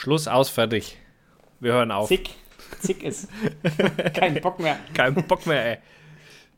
[0.00, 0.96] Schluss, aus, fertig.
[1.60, 2.08] Wir hören auf.
[2.08, 2.30] Zick.
[2.78, 3.28] Zick ist.
[4.14, 4.78] Kein Bock mehr.
[4.94, 5.78] Kein Bock mehr, ey.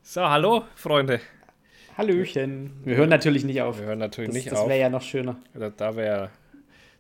[0.01, 1.19] So, hallo, Freunde.
[1.99, 2.73] Hallöchen.
[2.85, 3.81] Wir hören natürlich nicht auf.
[3.81, 4.67] Wir hören natürlich das, nicht das auf.
[4.67, 5.41] Das wäre ja noch schöner.
[5.55, 6.31] Da, da wäre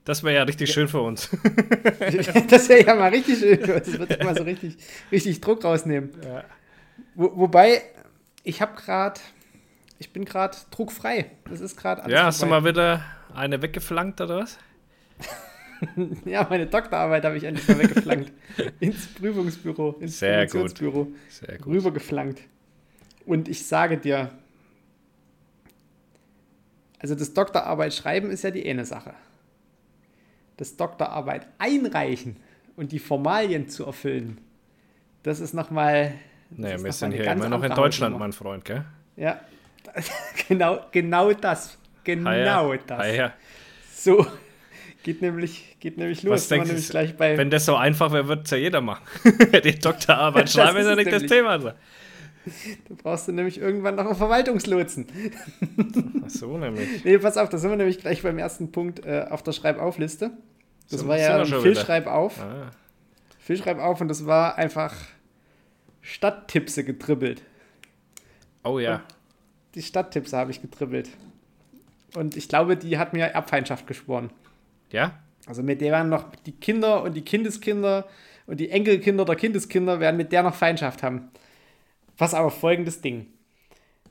[0.05, 1.31] das wäre ja richtig schön für uns.
[2.49, 3.87] das wäre ja mal richtig schön für uns.
[3.87, 4.77] Das wird ja mal so richtig,
[5.13, 6.11] richtig Druck rausnehmen.
[6.25, 6.43] Ja.
[7.15, 7.83] Wo, wobei,
[8.43, 9.21] ich habe gerade,
[10.01, 11.31] ich bin gerade druckfrei.
[11.49, 12.57] Das ist gerade Ja, hast vorbei.
[12.57, 14.59] du mal wieder eine weggeflankt oder was?
[16.25, 18.33] ja, meine Doktorarbeit habe ich endlich mal weggeflankt.
[18.81, 20.77] ins Prüfungsbüro, ins Sehr gut.
[20.77, 21.67] Sehr gut.
[21.67, 22.41] Rübergeflankt.
[23.27, 24.31] Und ich sage dir,
[26.99, 29.15] also das Doktorarbeit schreiben ist ja die eine Sache.
[30.57, 32.37] Das Doktorarbeit einreichen
[32.77, 34.41] und die Formalien zu erfüllen,
[35.23, 36.15] das ist nochmal.
[36.51, 38.85] Naja, wir sind hier immer noch in Deutschland, mein Freund, gell?
[39.17, 39.41] Ja,
[40.49, 41.79] genau, genau das.
[42.05, 42.77] Genau ah ja.
[42.87, 43.01] das.
[43.01, 43.33] Ah ja.
[43.93, 44.27] So,
[45.03, 46.35] geht nämlich, geht nämlich los.
[46.35, 49.05] Was denkst nämlich gleich bei wenn das so einfach wäre, würde es ja jeder machen.
[49.65, 51.59] die Doktorarbeit schreiben ist ja nicht das Thema.
[51.59, 51.75] Da
[53.03, 55.07] brauchst du nämlich irgendwann noch einen Verwaltungslotsen.
[56.25, 56.89] Ach so, nämlich.
[57.05, 60.31] Nee, pass auf, da sind wir nämlich gleich beim ersten Punkt äh, auf der Schreibaufliste.
[60.91, 61.75] Das So- war ja wieder.
[61.81, 62.41] Schreib auf.
[62.41, 62.71] Ah,
[63.39, 64.95] Phil Schreib auf und das war einfach
[66.01, 67.43] Stadttipse getribbelt.
[68.65, 69.03] oh ja.
[69.75, 71.09] Die Stadttipse habe ich getribbelt.
[72.15, 74.31] Und ich glaube, die hat mir Erbfeindschaft geschworen.
[74.93, 75.19] Ja?
[75.47, 78.07] Also mit der werden noch die Kinder und die Kindeskinder
[78.47, 81.31] und die Enkelkinder der Kindeskinder werden mit der noch Feindschaft haben.
[82.17, 83.27] Pass auf, folgendes Ding.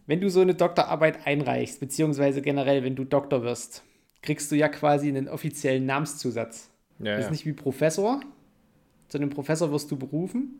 [0.07, 3.83] Wenn du so eine Doktorarbeit einreichst, beziehungsweise generell, wenn du Doktor wirst,
[4.21, 6.69] kriegst du ja quasi einen offiziellen Namenszusatz.
[6.99, 7.31] Ja, Das ist ja.
[7.31, 8.21] nicht wie Professor.
[9.07, 10.59] Zu einem Professor wirst du berufen.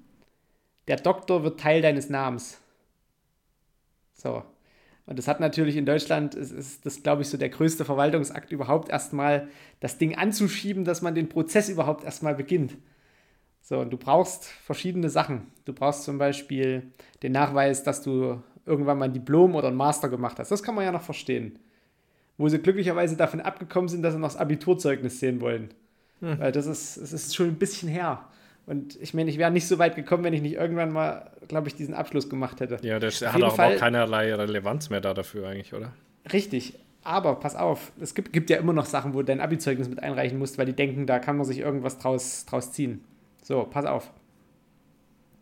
[0.87, 2.59] Der Doktor wird Teil deines Namens.
[4.13, 4.43] So.
[5.11, 8.53] Und das hat natürlich in Deutschland, ist, ist das, glaube ich, so der größte Verwaltungsakt
[8.53, 9.49] überhaupt erstmal,
[9.81, 12.77] das Ding anzuschieben, dass man den Prozess überhaupt erstmal beginnt.
[13.61, 15.47] So, und du brauchst verschiedene Sachen.
[15.65, 20.07] Du brauchst zum Beispiel den Nachweis, dass du irgendwann mal ein Diplom oder ein Master
[20.07, 20.49] gemacht hast.
[20.49, 21.59] Das kann man ja noch verstehen.
[22.37, 25.73] Wo sie glücklicherweise davon abgekommen sind, dass sie noch das Abiturzeugnis sehen wollen.
[26.39, 28.29] Weil das ist, es ist schon ein bisschen her.
[28.65, 31.67] Und ich meine, ich wäre nicht so weit gekommen, wenn ich nicht irgendwann mal, glaube
[31.67, 32.77] ich, diesen Abschluss gemacht hätte.
[32.83, 35.93] Ja, das Auf hat auch, Fall- auch keinerlei Relevanz mehr da dafür eigentlich, oder?
[36.31, 36.77] Richtig.
[37.03, 40.03] Aber pass auf, es gibt, gibt ja immer noch Sachen, wo du dein Abi-Zeugnis mit
[40.03, 43.03] einreichen musst, weil die denken, da kann man sich irgendwas draus, draus ziehen.
[43.41, 44.11] So, pass auf.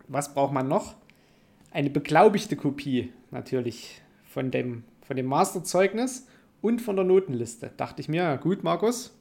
[0.07, 0.95] Was braucht man noch?
[1.71, 6.27] Eine beglaubigte Kopie, natürlich, von dem, von dem Masterzeugnis
[6.61, 7.71] und von der Notenliste.
[7.75, 9.13] Dachte ich mir, ja, gut, Markus,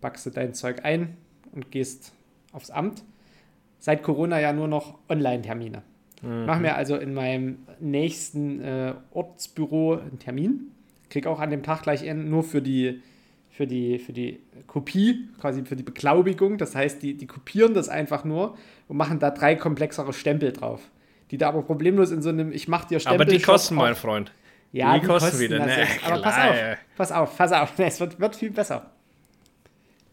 [0.00, 1.16] packst du dein Zeug ein
[1.52, 2.12] und gehst
[2.52, 3.04] aufs Amt.
[3.84, 5.82] Seit Corona ja nur noch Online-Termine.
[6.22, 10.72] Mach mir also in meinem nächsten äh, Ortsbüro einen Termin.
[11.10, 13.02] Krieg auch an dem Tag gleich nur für die,
[13.50, 16.56] für, die, für die Kopie, quasi für die Beglaubigung.
[16.56, 18.56] Das heißt, die, die kopieren das einfach nur
[18.88, 20.80] und machen da drei komplexere Stempel drauf.
[21.30, 23.20] Die da aber problemlos in so einem, ich mach dir Stempel.
[23.20, 24.32] Aber die kosten, mein Freund.
[24.72, 25.86] ja, die kosten wieder, das ne?
[26.06, 26.56] Aber pass auf,
[26.96, 27.78] pass auf, pass auf.
[27.78, 28.92] Es wird, wird viel besser.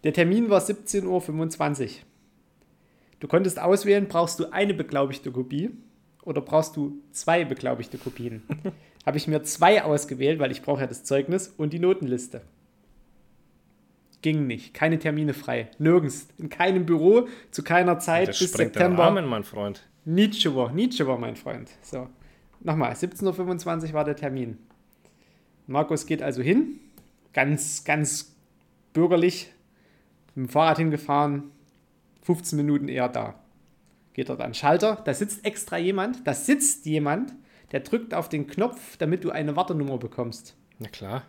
[0.03, 1.89] Der Termin war 17.25 Uhr.
[3.21, 5.69] Du konntest auswählen, brauchst du eine beglaubigte Kopie
[6.23, 8.41] oder brauchst du zwei beglaubigte Kopien.
[9.05, 12.41] Habe ich mir zwei ausgewählt, weil ich brauche ja das Zeugnis und die Notenliste.
[14.23, 14.73] Ging nicht.
[14.73, 15.69] Keine Termine frei.
[15.77, 16.29] Nirgends.
[16.39, 19.03] In keinem Büro, zu keiner Zeit Das bis sprengt den September.
[19.03, 19.87] Rahmen, mein Freund.
[20.03, 21.69] Nietzsche war, Nietzsche war mein Freund.
[21.83, 22.09] So,
[22.59, 24.57] nochmal, 17.25 Uhr war der Termin.
[25.67, 26.79] Markus geht also hin,
[27.33, 28.35] ganz, ganz
[28.93, 29.51] bürgerlich,
[30.33, 31.51] mit dem Fahrrad hingefahren,
[32.21, 33.35] 15 Minuten eher da.
[34.13, 37.33] Geht dort an den Schalter, da sitzt extra jemand, da sitzt jemand,
[37.71, 40.55] der drückt auf den Knopf, damit du eine Wartenummer bekommst.
[40.79, 41.23] Na klar.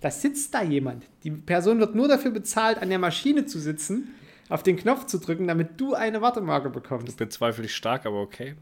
[0.00, 1.06] Da sitzt da jemand.
[1.22, 4.14] Die Person wird nur dafür bezahlt, an der Maschine zu sitzen,
[4.48, 7.16] auf den Knopf zu drücken, damit du eine Wartemarke bekommst.
[7.16, 8.54] Bezweifle ich stark, aber okay.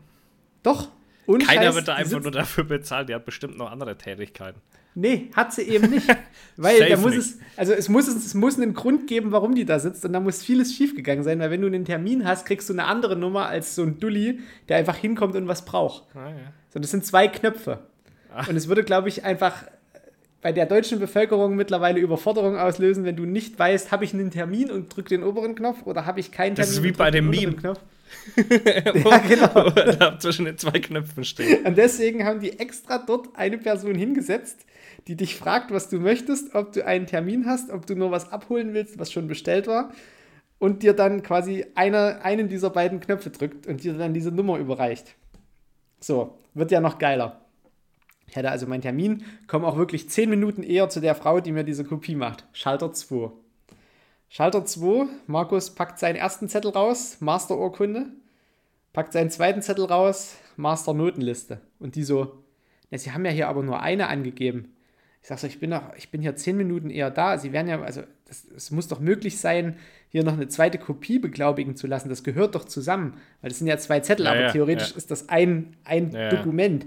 [0.63, 0.91] Doch.
[1.27, 4.61] Und Keiner wird da einfach nur dafür bezahlt, der hat bestimmt noch andere Tätigkeiten.
[4.95, 6.07] Nee, hat sie eben nicht.
[6.57, 7.21] Weil da muss nicht.
[7.21, 10.21] es, also es muss, es muss einen Grund geben, warum die da sitzt und da
[10.21, 13.47] muss vieles schiefgegangen sein, weil wenn du einen Termin hast, kriegst du eine andere Nummer
[13.47, 16.05] als so ein Dulli, der einfach hinkommt und was braucht.
[16.15, 16.53] Ah, ja.
[16.69, 17.79] So, das sind zwei Knöpfe.
[18.31, 18.45] Ah.
[18.47, 19.65] Und es würde, glaube ich, einfach
[20.43, 24.71] bei der deutschen Bevölkerung mittlerweile Überforderung auslösen, wenn du nicht weißt, habe ich einen Termin
[24.71, 27.31] und drück den oberen Knopf oder habe ich keinen Termin Das ist wie bei dem
[27.31, 27.55] Meme.
[27.55, 27.81] Knopf.
[28.37, 29.71] ja, genau.
[29.71, 31.65] da zwischen den zwei Knöpfen steht.
[31.65, 34.65] Und deswegen haben die extra dort eine Person hingesetzt,
[35.07, 38.33] die dich fragt, was du möchtest, ob du einen Termin hast, ob du nur was
[38.33, 39.93] abholen willst, was schon bestellt war,
[40.59, 44.59] und dir dann quasi eine, einen dieser beiden Knöpfe drückt und dir dann diese Nummer
[44.59, 45.17] überreicht.
[46.01, 47.41] So, wird ja noch geiler.
[48.29, 51.51] Ich hatte also meinen Termin, komme auch wirklich zehn Minuten eher zu der Frau, die
[51.51, 52.47] mir diese Kopie macht.
[52.53, 53.33] Schalter 2.
[54.29, 58.07] Schalter 2, Markus packt seinen ersten Zettel raus, Master-Urkunde,
[58.93, 61.61] packt seinen zweiten Zettel raus, Master-Notenliste.
[61.81, 62.45] Und die so,
[62.91, 64.77] na, sie haben ja hier aber nur eine angegeben.
[65.23, 67.37] Ich sage so, ich bin, noch, ich bin hier zehn Minuten eher da.
[67.37, 68.03] Sie werden ja, also
[68.57, 69.77] es muss doch möglich sein,
[70.09, 72.09] hier noch eine zweite Kopie beglaubigen zu lassen.
[72.09, 74.97] Das gehört doch zusammen, weil das sind ja zwei Zettel, ja, aber ja, theoretisch ja.
[74.97, 76.87] ist das ein, ein Dokument.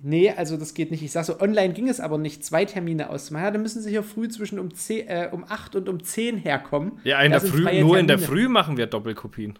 [0.00, 1.02] Nee, also das geht nicht.
[1.02, 3.46] Ich sage so, online ging es aber nicht, zwei Termine auszumachen.
[3.46, 6.36] Ja, dann müssen sie hier früh zwischen um, 10, äh, um 8 und um 10
[6.36, 7.00] herkommen.
[7.02, 7.98] Ja, in der Früh, nur Termine.
[7.98, 9.58] in der Früh machen wir Doppelkopien.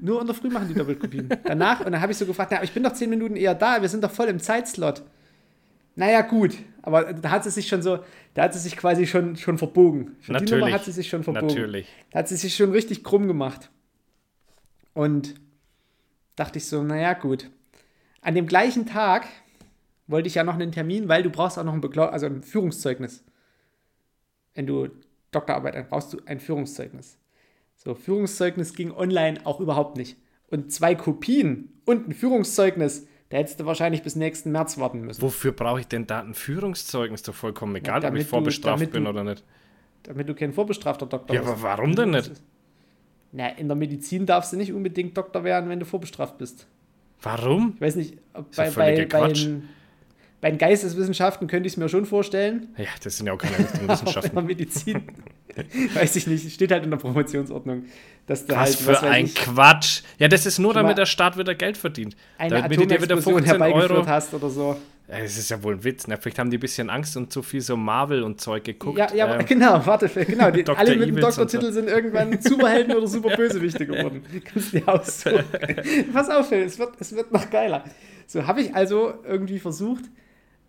[0.00, 1.28] Nur in der Früh machen die Doppelkopien.
[1.44, 3.82] Danach, und dann habe ich so gefragt, na, ich bin doch 10 Minuten eher da,
[3.82, 5.02] wir sind doch voll im Zeitslot.
[5.96, 6.56] Naja, gut.
[6.82, 8.00] Aber da hat sie sich schon so,
[8.34, 10.16] da hat sie sich quasi schon, schon verbogen.
[10.20, 10.50] Für Natürlich.
[10.50, 11.46] die Nummer hat sie sich schon verbogen.
[11.46, 11.88] Natürlich.
[12.10, 13.70] Da hat sie sich schon richtig krumm gemacht.
[14.92, 15.34] Und
[16.36, 17.50] dachte ich so, naja, gut.
[18.20, 19.26] An dem gleichen Tag
[20.06, 22.42] wollte ich ja noch einen Termin, weil du brauchst auch noch ein, Beglau also ein
[22.42, 23.24] Führungszeugnis.
[24.54, 24.88] Wenn du
[25.30, 27.18] Doktorarbeit hast, brauchst du ein Führungszeugnis.
[27.76, 30.16] So, Führungszeugnis ging online auch überhaupt nicht.
[30.48, 35.22] Und zwei Kopien und ein Führungszeugnis, da hättest du wahrscheinlich bis nächsten März warten müssen.
[35.22, 37.22] Wofür brauche ich denn da ein Führungszeugnis?
[37.22, 39.44] Doch vollkommen egal, ja, ob ich vorbestraft du, bin du, oder nicht.
[40.04, 41.44] Damit du kein vorbestrafter Doktor bist.
[41.44, 42.32] Ja, aber warum denn nicht?
[43.32, 46.66] Na, in der Medizin darfst du nicht unbedingt Doktor werden, wenn du vorbestraft bist.
[47.22, 47.72] Warum?
[47.76, 49.32] Ich weiß nicht, ob bei, bei, bei,
[50.44, 52.68] bei den Geisteswissenschaften könnte ich es mir schon vorstellen.
[52.76, 53.56] Ja, das sind ja auch keine
[53.88, 54.34] Wissenschaften.
[54.34, 55.04] der Medizin,
[55.94, 57.86] weiß ich nicht, steht halt in der Promotionsordnung.
[58.26, 60.02] Dass was halt, für was ein ich, Quatsch.
[60.18, 62.14] Ja, das ist nur, damit der Staat wieder Geld verdient.
[62.36, 64.76] Eine damit du dir wieder 15 Euro hast oder so.
[65.06, 66.08] Das ist ja wohl ein Witz.
[66.08, 66.18] Ne?
[66.20, 68.98] Vielleicht haben die ein bisschen Angst und zu viel so Marvel und Zeug geguckt.
[68.98, 70.50] Ja, ja ähm, genau, warte, genau.
[70.50, 71.72] Die, alle mit dem Doktortitel so.
[71.72, 74.22] sind irgendwann Superhelden oder Superbösewichte geworden.
[74.44, 75.44] Kannst du dir aussuchen.
[76.12, 77.82] Pass auf, Phil, es wird, es wird noch geiler.
[78.26, 80.04] So, habe ich also irgendwie versucht,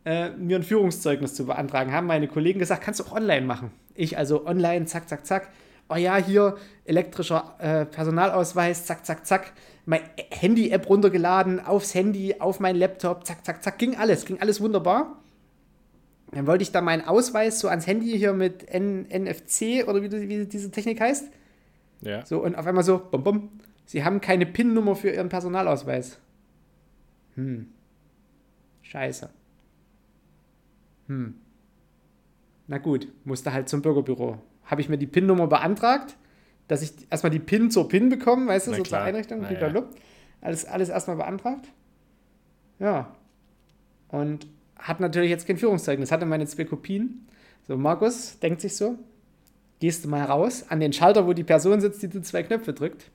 [0.05, 1.91] äh, mir ein Führungszeugnis zu beantragen.
[1.91, 3.71] Haben meine Kollegen gesagt, kannst du auch online machen.
[3.95, 5.49] Ich also online, zack, zack, zack.
[5.89, 9.53] Oh ja, hier elektrischer äh, Personalausweis, zack, zack, zack.
[9.85, 13.77] Mein Handy-App runtergeladen, aufs Handy, auf meinen Laptop, zack, zack, zack.
[13.77, 15.21] Ging alles, ging alles wunderbar.
[16.31, 20.11] Dann wollte ich da meinen Ausweis so ans Handy hier mit N NFC oder wie,
[20.11, 21.31] wie diese Technik heißt.
[22.01, 22.25] Ja.
[22.25, 23.49] So, und auf einmal so, bum, bum.
[23.85, 26.17] Sie haben keine PIN-Nummer für Ihren Personalausweis.
[27.35, 27.67] Hm.
[28.81, 29.29] Scheiße.
[31.07, 31.35] Hm.
[32.67, 34.39] Na gut, musste halt zum Bürgerbüro.
[34.65, 36.17] Habe ich mir die PIN-Nummer beantragt,
[36.67, 39.01] dass ich erstmal die PIN zur PIN bekomme, weißt du, Na so klar.
[39.01, 39.43] zur Einrichtung.
[39.43, 39.83] Ja.
[40.41, 41.67] Alles, alles erstmal beantragt.
[42.79, 43.15] Ja.
[44.09, 44.47] Und
[44.77, 47.27] hat natürlich jetzt kein Führungszeugnis, hatte meine zwei Kopien.
[47.67, 48.97] So, Markus denkt sich so,
[49.79, 52.73] gehst du mal raus an den Schalter, wo die Person sitzt, die die zwei Knöpfe
[52.73, 53.09] drückt.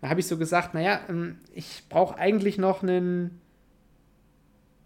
[0.00, 3.40] Da habe ich so gesagt, naja, ähm, ich brauche eigentlich noch einen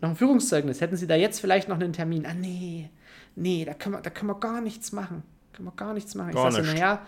[0.04, 0.80] noch ein Führungszeugnis.
[0.80, 2.26] Hätten Sie da jetzt vielleicht noch einen Termin?
[2.26, 2.90] Ah, nee,
[3.34, 5.23] nee, da können wir, da können wir gar nichts machen.
[5.52, 6.32] Können wir gar nichts machen.
[6.32, 7.00] Gar ich sage naja,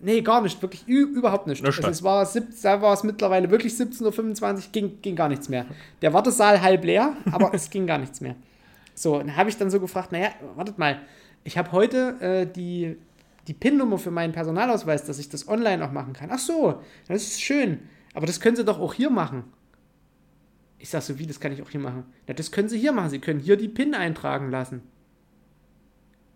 [0.00, 1.62] nee, gar nicht, wirklich überhaupt nicht.
[1.62, 2.28] nicht also es war,
[2.62, 5.66] da war es mittlerweile wirklich 17.25 Uhr, ging, ging gar nichts mehr.
[6.00, 8.34] Der Wartesaal halb leer, aber es ging gar nichts mehr.
[8.94, 11.00] So, dann habe ich dann so gefragt, naja, wartet mal,
[11.44, 12.96] ich habe heute äh, die,
[13.46, 16.30] die PIN-Nummer für meinen Personalausweis, dass ich das online auch machen kann.
[16.32, 17.80] Ach so, das ist schön.
[18.14, 19.44] Aber das können Sie doch auch hier machen.
[20.82, 22.02] Ich sag so, wie, das kann ich auch hier machen.
[22.26, 23.08] Ja, das können Sie hier machen.
[23.08, 24.82] Sie können hier die PIN eintragen lassen.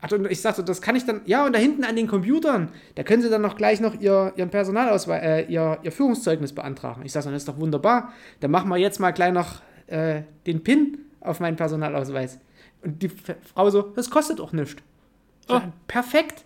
[0.00, 2.06] Ach, und ich sag so, das kann ich dann, ja, und da hinten an den
[2.06, 6.52] Computern, da können Sie dann noch gleich noch Ihr, Ihren Personalausweis, äh, Ihr, Ihr Führungszeugnis
[6.52, 7.02] beantragen.
[7.04, 8.12] Ich sag so, das ist doch wunderbar.
[8.38, 12.38] Dann machen wir jetzt mal gleich noch äh, den PIN auf meinen Personalausweis.
[12.84, 14.80] Und die Frau so, das kostet auch nichts.
[15.48, 15.60] Oh.
[15.88, 16.44] perfekt.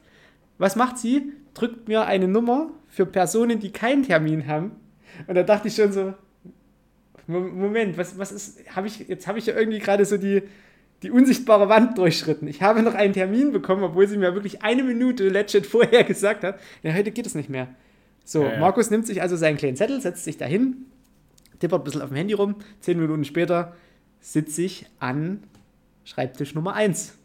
[0.57, 1.35] Was macht sie?
[1.53, 4.71] Drückt mir eine Nummer für Personen, die keinen Termin haben.
[5.27, 6.15] Und da dachte ich schon so,
[7.31, 10.43] Moment, was, was ist, habe ich, jetzt habe ich ja irgendwie gerade so die,
[11.03, 12.49] die unsichtbare Wand durchschritten.
[12.49, 16.45] Ich habe noch einen Termin bekommen, obwohl sie mir wirklich eine Minute legit vorher gesagt
[16.45, 17.69] hat, ja, heute geht es nicht mehr.
[18.25, 18.59] So, ja, ja.
[18.61, 20.87] Markus nimmt sich also seinen kleinen Zettel, setzt sich dahin,
[21.59, 23.75] tippert ein bisschen auf dem Handy rum, zehn Minuten später
[24.21, 25.43] sitze ich an
[26.05, 27.17] Schreibtisch Nummer 1.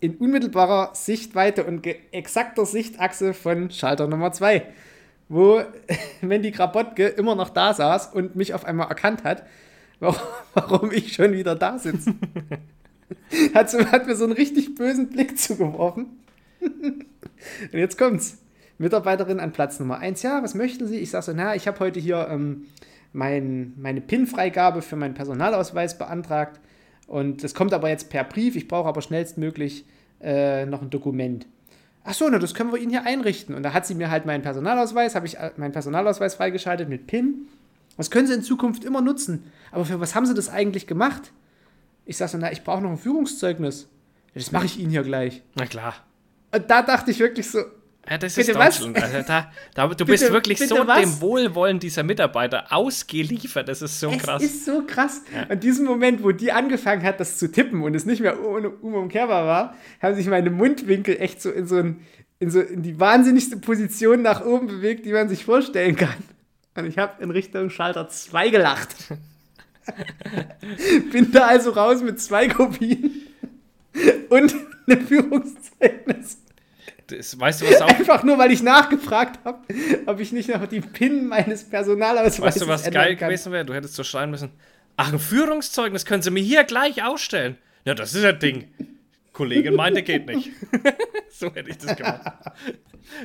[0.00, 4.66] In unmittelbarer Sichtweite und exakter Sichtachse von Schalter Nummer 2
[5.30, 5.62] wo
[6.20, 9.46] Mandy Krabotke immer noch da saß und mich auf einmal erkannt hat,
[10.54, 12.14] warum ich schon wieder da sitze.
[13.54, 16.06] hat, so, hat mir so einen richtig bösen Blick zugeworfen.
[16.60, 18.38] und jetzt kommt's.
[18.78, 20.22] Mitarbeiterin an Platz Nummer 1.
[20.22, 20.98] Ja, was möchten Sie?
[20.98, 22.64] Ich sage so, na, ich habe heute hier ähm,
[23.12, 26.60] mein, meine PIN-Freigabe für meinen Personalausweis beantragt.
[27.06, 28.56] Und das kommt aber jetzt per Brief.
[28.56, 29.84] Ich brauche aber schnellstmöglich
[30.22, 31.46] äh, noch ein Dokument
[32.04, 33.54] ach so, na, das können wir Ihnen hier einrichten.
[33.54, 37.06] Und da hat sie mir halt meinen Personalausweis, habe ich äh, meinen Personalausweis freigeschaltet mit
[37.06, 37.48] PIN.
[37.96, 39.50] Das können Sie in Zukunft immer nutzen.
[39.72, 41.32] Aber für was haben Sie das eigentlich gemacht?
[42.06, 43.88] Ich sage so, na, ich brauche noch ein Führungszeugnis.
[44.34, 45.42] Das mache ich Ihnen hier gleich.
[45.56, 45.94] Na klar.
[46.52, 47.60] Und da dachte ich wirklich so,
[48.10, 48.78] Ja, das Bitte ist was?
[48.80, 49.02] Deutschland.
[49.02, 51.00] Also da, da, du Bitte- bist wirklich so was?
[51.00, 53.68] dem Wohlwollen dieser Mitarbeiter ausgeliefert.
[53.68, 54.42] Das ist so Es krass.
[54.42, 55.22] ist so krass.
[55.48, 58.66] An diesem Moment, wo die angefangen hat, das zu tippen und es nicht mehr un-
[58.66, 62.00] unumkehrbar war, haben sich meine Mundwinkel echt so in so ein,
[62.40, 66.16] in so in die wahnsinnigste Position nach oben bewegt, die man sich vorstellen kann.
[66.74, 68.88] Und ich habe in Richtung Schalter 2 gelacht.
[71.12, 73.10] Bin da also raus mit zwei Kopien
[74.28, 74.54] und
[74.86, 76.38] einem Führungszeugnis.
[77.10, 79.58] Das, weißt du, was auch, Einfach nur, weil ich nachgefragt habe,
[80.06, 83.28] ob ich nicht noch die PIN meines Personalausweises weißt du, was geil kann.
[83.28, 83.64] gewesen wäre?
[83.64, 84.50] Du hättest so schreien müssen:
[84.96, 87.58] Ach, ein Führungszeugnis können Sie mir hier gleich ausstellen.
[87.84, 88.68] Ja, das ist ein Ding.
[89.32, 90.50] Kollegin meinte, geht nicht.
[91.30, 92.20] so hätte ich das gemacht.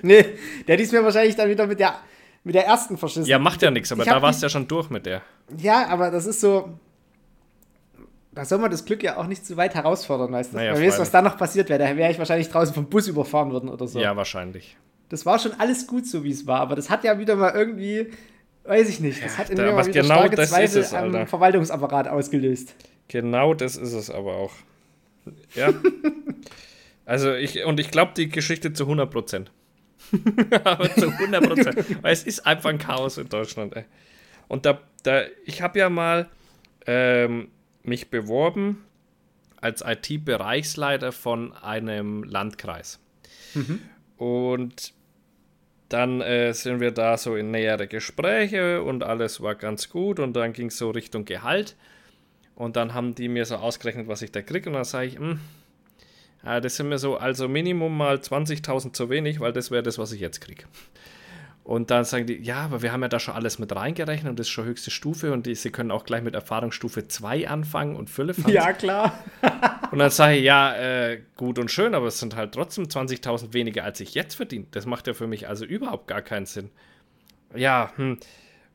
[0.01, 0.25] Nee,
[0.67, 1.95] der ist mir wahrscheinlich dann wieder mit der,
[2.43, 3.25] mit der ersten verschissen.
[3.25, 5.21] Ja, macht ja nichts, aber Ich da warst du ja schon durch mit der.
[5.57, 6.79] Ja, aber das ist so.
[8.35, 10.57] Da soll man das Glück ja auch nicht zu weit herausfordern, weißt du?
[10.57, 11.79] Naja, Wer weiß, was da noch passiert wäre.
[11.79, 13.99] Da wäre ich wahrscheinlich draußen vom Bus überfahren worden oder so.
[13.99, 14.77] Ja, wahrscheinlich.
[15.09, 17.53] Das war schon alles gut, so wie es war, aber das hat ja wieder mal
[17.55, 18.07] irgendwie,
[18.65, 21.27] weiß ich nicht, das hat in da- mir mal wieder genau starke Zweifel es, am
[21.27, 22.75] Verwaltungsapparat ausgelöst.
[23.07, 24.53] Genau das ist es aber auch.
[25.55, 25.73] Ja.
[27.07, 29.51] Also ich, und ich glaube die Geschichte zu 100 Prozent.
[30.63, 31.85] aber zu 100 Prozent.
[32.03, 33.85] Weil es ist einfach ein Chaos in Deutschland, ey.
[34.47, 36.27] Und da, da ich habe ja mal
[36.87, 37.49] ähm,
[37.87, 38.83] mich beworben
[39.61, 42.99] als IT-Bereichsleiter von einem Landkreis.
[44.17, 44.93] Und
[45.89, 50.33] dann äh, sind wir da so in nähere Gespräche und alles war ganz gut und
[50.33, 51.75] dann ging es so Richtung Gehalt.
[52.55, 54.69] Und dann haben die mir so ausgerechnet, was ich da kriege.
[54.69, 55.39] Und dann sage ich, hm,
[56.43, 59.97] ja, das sind mir so, also Minimum mal 20.000 zu wenig, weil das wäre das,
[59.97, 60.63] was ich jetzt kriege.
[61.65, 64.37] Und dann sagen die, ja, aber wir haben ja da schon alles mit reingerechnet und
[64.37, 67.95] das ist schon höchste Stufe und die, sie können auch gleich mit Erfahrungsstufe 2 anfangen
[67.95, 69.17] und Fülle Ja, klar.
[69.91, 73.53] und dann sage ich, ja, äh, gut und schön, aber es sind halt trotzdem 20.000
[73.53, 74.67] weniger, als ich jetzt verdiene.
[74.69, 76.69] Das macht ja für mich also überhaupt gar keinen Sinn.
[77.55, 78.19] Ja, hm,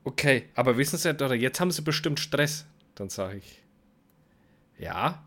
[0.03, 2.67] okay, aber wissen Sie, oder jetzt haben Sie bestimmt Stress.
[2.97, 3.63] Dann sage ich,
[4.81, 5.23] ja,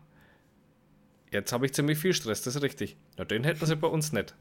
[1.30, 2.98] jetzt habe ich ziemlich viel Stress, das ist richtig.
[3.16, 4.34] Na, den hätten Sie bei uns nicht.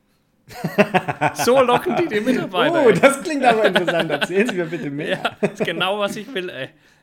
[1.35, 2.83] So locken die die Mitarbeiter.
[2.85, 2.99] Oh, ey.
[2.99, 4.11] das klingt aber interessant.
[4.11, 5.09] Erzählen Sie mir bitte mehr.
[5.23, 6.51] Ja, das ist genau, was ich will.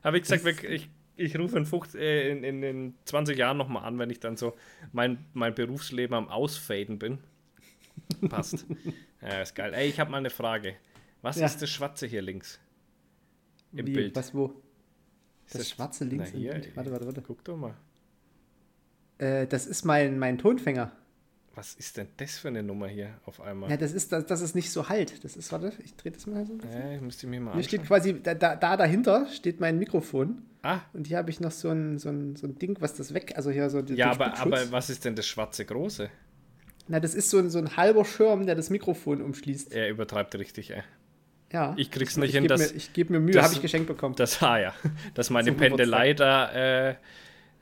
[0.04, 3.84] Habe ich gesagt, ich, ich rufe in, 50, äh, in, in, in 20 Jahren nochmal
[3.84, 4.54] an, wenn ich dann so
[4.92, 7.18] mein, mein Berufsleben am Ausfaden bin.
[8.28, 8.66] Passt.
[9.22, 9.74] Ja, ist geil.
[9.74, 10.76] Ey, ich habe mal eine Frage.
[11.20, 11.44] Was Ja.
[11.44, 12.58] ist das Schwarze hier links?
[13.74, 14.16] Im Wie, Bild.
[14.16, 14.54] Was, wo?
[15.44, 16.74] Ist Das schwarze links Na, im hier, Bild.
[16.74, 17.20] Warte, warte, warte.
[17.20, 17.74] Guck doch mal.
[19.18, 20.90] Äh, das ist mein, mein Tonfänger.
[21.54, 23.68] Was ist denn das für eine Nummer hier auf einmal?
[23.70, 25.24] Ja, das ist, das, das ist nicht so halt.
[25.24, 26.54] Das ist, warte, ich drehe das mal so.
[26.72, 27.98] Ja, ich müsste mir mal Hier steht anschauen.
[27.98, 30.42] quasi, da, da, da dahinter steht mein Mikrofon.
[30.62, 33.14] Ah, Und hier habe ich noch so ein, so, ein, so ein Ding, was das
[33.14, 36.08] weg, also hier so die- ja, aber, aber was ist denn das schwarze Große?
[36.86, 39.72] Na, das ist so ein, so ein halber Schirm, der das Mikrofon umschließt.
[39.72, 40.82] Er übertreibt richtig, ey.
[41.52, 41.74] Ja.
[41.76, 43.88] Ich krieg's nicht ich hin, dass- Mir, ich gebe mir Mühe, das- habe ich geschenkt
[43.88, 44.14] bekommen.
[44.16, 44.74] Das, ah ja,
[45.14, 45.52] dass meine.
[45.52, 46.94] Pendelei da äh,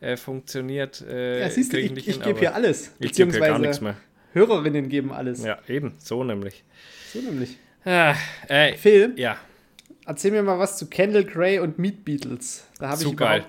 [0.01, 1.01] äh, funktioniert.
[1.03, 2.95] Äh, ja, siehst du, ich, ich gebe hier alles.
[2.99, 3.97] Ich gebe hier gar nichts mehr.
[4.33, 5.45] Hörerinnen geben alles.
[5.45, 6.65] Ja, eben, so nämlich.
[7.13, 7.57] So nämlich.
[7.85, 8.15] Ah,
[8.49, 9.39] äh, Phil, ja,
[10.05, 12.67] erzähl mir mal was zu Kendall Gray und Meat Beatles.
[12.79, 13.45] Da habe ich Zu geil.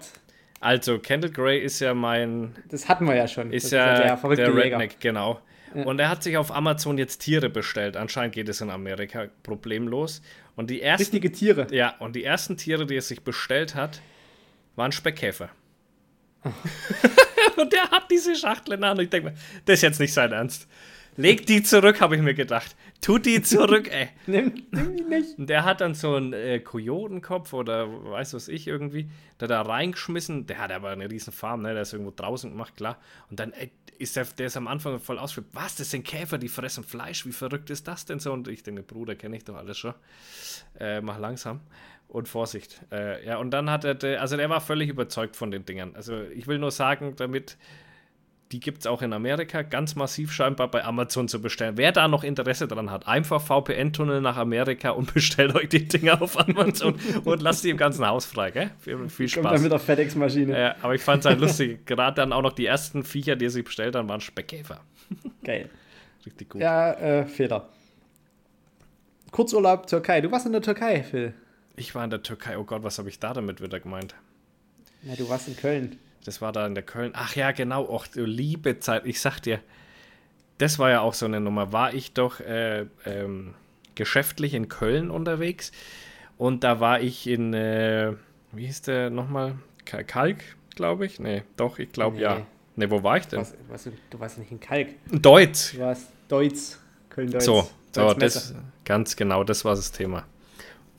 [0.61, 3.51] also Kendall Gray ist ja mein, Das hatten wir ja schon.
[3.51, 4.55] ist Das ja der der, verrückte Jäger.
[4.55, 5.41] Redneck, genau.
[5.75, 5.83] Ja.
[5.83, 7.95] Und er hat sich auf Amazon jetzt Tiere bestellt.
[7.97, 10.21] Anscheinend geht es in Amerika problemlos.
[10.55, 11.67] Und die ersten, Richtige Tiere.
[11.71, 14.01] ja, und die ersten Tiere, die er sich bestellt hat,
[14.75, 15.49] waren Speckkäfer.
[17.57, 18.99] und der hat diese Schachtel in der Hand.
[18.99, 20.67] Und ich denke mir, das ist jetzt nicht sein Ernst.
[21.17, 22.77] Leg die zurück, habe ich mir gedacht.
[23.01, 24.07] Tut die zurück, ey.
[24.25, 25.37] Nimm, nimm die nicht.
[25.37, 29.61] Und der hat dann so einen äh, Kojotenkopf oder weiß was ich irgendwie, da da
[29.61, 30.47] reingeschmissen.
[30.47, 31.73] Der hat aber eine riesen Farm, ne?
[31.73, 32.97] Der ist irgendwo draußen gemacht, klar.
[33.29, 35.53] Und dann ey, ist der, der ist am Anfang voll ausflippt.
[35.53, 37.25] Was, das sind Käfer, die fressen Fleisch.
[37.25, 38.31] Wie verrückt ist das denn so?
[38.31, 39.93] Und ich denke, Bruder, kenne ich doch alles schon.
[40.79, 41.59] Äh, mach langsam.
[42.09, 42.81] Und Vorsicht.
[42.91, 45.95] Äh, ja, und dann hat er, also der war völlig überzeugt von den Dingern.
[45.95, 47.55] Also ich will nur sagen, damit,
[48.51, 51.77] die gibt es auch in Amerika, ganz massiv scheinbar bei Amazon zu bestellen.
[51.77, 56.19] Wer da noch Interesse dran hat, einfach VPN-Tunnel nach Amerika und bestellt euch die Dinger
[56.19, 58.71] auf Amazon und lasst die im ganzen Haus frei, gell?
[58.79, 59.61] Viel, viel Kommt dann Spaß.
[59.61, 60.59] mit der FedEx-Maschine.
[60.59, 61.85] Ja, aber ich fand es halt lustig.
[61.85, 64.79] Gerade dann auch noch die ersten Viecher, die er sich bestellt haben, waren Speckkäfer.
[65.43, 65.69] Geil.
[66.25, 66.59] Richtig gut.
[66.59, 67.69] Ja, äh, Fehler.
[69.29, 70.21] Kurzurlaub Türkei.
[70.21, 71.35] Du warst in der Türkei, Phil.
[71.79, 72.57] Ich war in der Türkei.
[72.57, 74.15] Oh Gott, was habe ich da damit wieder gemeint?
[75.03, 75.97] Ja, du warst in Köln.
[76.25, 77.11] Das war da in der Köln.
[77.15, 77.83] Ach ja, genau.
[77.89, 79.05] Och, du liebe Zeit.
[79.05, 79.59] Ich sag dir,
[80.57, 81.71] das war ja auch so eine Nummer.
[81.71, 83.53] War ich doch äh, ähm,
[83.95, 85.71] geschäftlich in Köln unterwegs
[86.37, 88.13] und da war ich in, äh,
[88.51, 89.55] wie hieß der nochmal?
[89.85, 90.43] Ka- Kalk,
[90.75, 91.19] glaube ich?
[91.19, 92.23] Nee, doch, ich glaube Nee.
[92.23, 92.45] ja.
[92.75, 93.39] Nee, wo war ich Du denn?
[93.39, 94.89] warst, du, warst, du warst nicht in Kalk.
[95.11, 95.73] Deutsch.
[95.73, 96.79] Du warst Deutz.
[97.09, 97.43] Köln-Deutz.
[97.45, 98.53] So, So, das,
[98.85, 100.25] ganz genau, das war das Thema.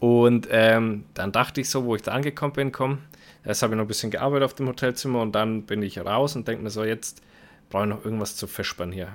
[0.00, 2.98] Und ähm, dann dachte ich so, wo ich da angekommen bin, komm,
[3.44, 6.34] erst habe ich noch ein bisschen gearbeitet auf dem Hotelzimmer und dann bin ich raus
[6.36, 7.22] und denke mir so, jetzt
[7.68, 9.08] brauche ich noch irgendwas zu fischbern hier.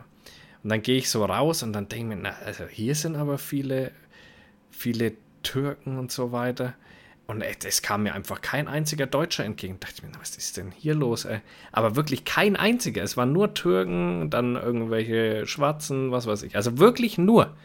[0.64, 3.38] Und dann gehe ich so raus und dann denke mir, na, also hier sind aber
[3.40, 3.92] viele,
[4.70, 6.74] viele Türken und so weiter.
[7.28, 9.78] Und es kam mir einfach kein einziger Deutscher entgegen.
[9.80, 11.40] Da dachte ich mir, was ist denn hier los, ey?
[11.72, 13.02] Aber wirklich kein einziger.
[13.02, 16.56] Es waren nur Türken, dann irgendwelche Schwarzen, was weiß ich.
[16.56, 17.56] Also wirklich nur.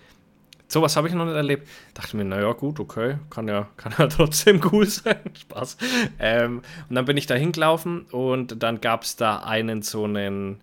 [0.71, 1.69] Sowas habe ich noch nicht erlebt.
[1.95, 5.19] Dachte mir, naja, gut, okay, kann ja, kann ja trotzdem cool sein.
[5.35, 5.77] Spaß.
[6.21, 10.61] Ähm, und dann bin ich da hingelaufen und dann gab es da einen so einen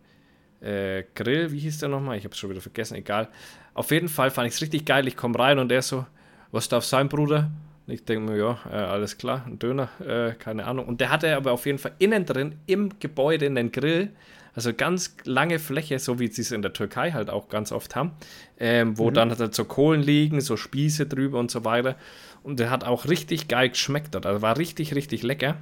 [0.62, 2.18] äh, Grill, wie hieß der nochmal?
[2.18, 3.28] Ich habe es schon wieder vergessen, egal.
[3.74, 5.10] Auf jeden Fall fand ich es richtig geil.
[5.10, 6.06] Ich komme rein und der so,
[6.52, 7.52] was darf sein, Bruder?
[7.86, 10.86] Und ich denke mir, ja, äh, alles klar, ein Döner, äh, keine Ahnung.
[10.86, 14.12] Und der hatte aber auf jeden Fall innen drin im Gebäude einen Grill,
[14.58, 17.96] also ganz lange Fläche, so wie sie es in der Türkei halt auch ganz oft
[17.96, 18.14] haben,
[18.60, 19.14] ähm, wo mhm.
[19.14, 21.96] dann halt so Kohlen liegen, so Spieße drüber und so weiter.
[22.42, 24.26] Und der hat auch richtig geil geschmeckt dort.
[24.26, 25.58] Also war richtig, richtig lecker.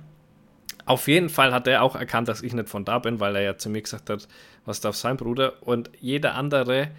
[0.85, 3.41] Auf jeden Fall hat er auch erkannt, dass ich nicht von da bin, weil er
[3.41, 4.29] ja zu mir gesagt hat,
[4.63, 5.61] was darf sein, Bruder.
[5.61, 6.91] Und jeder andere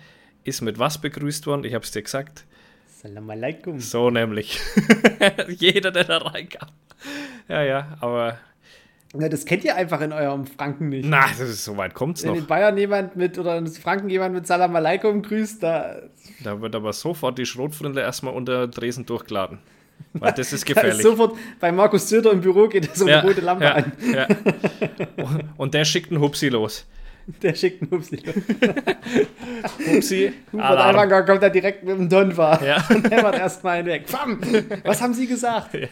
[0.44, 1.64] ist mit was begrüßt worden?
[1.64, 2.44] Ich habe es dir gesagt
[2.86, 3.80] Salam alaikum.
[3.80, 4.60] So nämlich.
[5.48, 6.68] Jeder, der da reinkam.
[7.48, 8.38] Ja, ja, aber.
[9.18, 11.08] Ja, das kennt ihr einfach in eurem Franken nicht.
[11.08, 12.34] Na, das ist, so weit kommt's Wenn noch.
[12.36, 16.02] Wenn in Bayern jemand mit oder in Franken jemand mit Salam alaikum grüßt, da.
[16.42, 19.58] Da wird aber sofort die Schrotfrille erstmal unter Dresden durchgeladen.
[20.12, 20.92] Weil das ist gefährlich.
[20.92, 23.74] da ist sofort bei Markus Söder im Büro geht so eine ja, rote Lampe ja,
[23.74, 23.92] an.
[24.12, 24.26] Ja.
[25.56, 26.86] Und der schickt einen Hupsi los.
[27.42, 28.18] Der schickt einen Hupsi.
[29.86, 30.32] Hupsi.
[30.52, 32.84] Hubert Aiwanger kommt da direkt mit dem Donner ja.
[32.88, 34.04] und hämmert erstmal einen weg.
[34.84, 35.74] Was haben Sie gesagt?
[35.74, 35.88] Ja.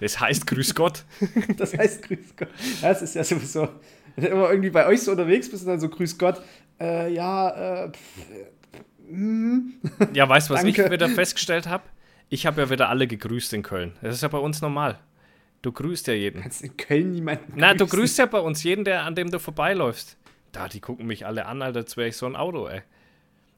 [0.00, 1.04] Das heißt Grüß Gott.
[1.56, 2.48] Das heißt Grüß Gott.
[2.82, 3.68] Das ist ja sowieso.
[4.16, 6.42] Wenn du immer irgendwie bei euch so unterwegs bist und dann so Grüß Gott.
[6.80, 8.26] Äh, ja, äh, pff.
[10.12, 10.84] Ja, weißt du, was Danke.
[10.84, 11.84] ich wieder festgestellt habe?
[12.28, 13.92] Ich habe ja wieder alle gegrüßt in Köln.
[14.02, 14.98] Das ist ja bei uns normal.
[15.62, 16.36] Du grüßt ja jeden.
[16.36, 17.60] Du kannst in Köln niemanden grüßen.
[17.60, 20.16] Na, du grüßt ja bei uns jeden, der, an dem du vorbeiläufst.
[20.52, 22.82] Da, die gucken mich alle an, Alter, als wäre ich so ein Auto, ey.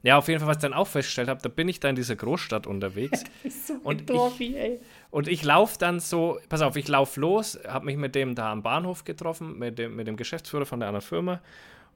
[0.03, 1.95] Ja, auf jeden Fall, was ich dann auch festgestellt habe, da bin ich da in
[1.95, 3.23] dieser Großstadt unterwegs.
[3.43, 4.79] das ist so und Dorfi, ey.
[5.11, 8.51] Und ich laufe dann so, pass auf, ich laufe los, habe mich mit dem da
[8.51, 11.41] am Bahnhof getroffen, mit dem, mit dem Geschäftsführer von der anderen Firma.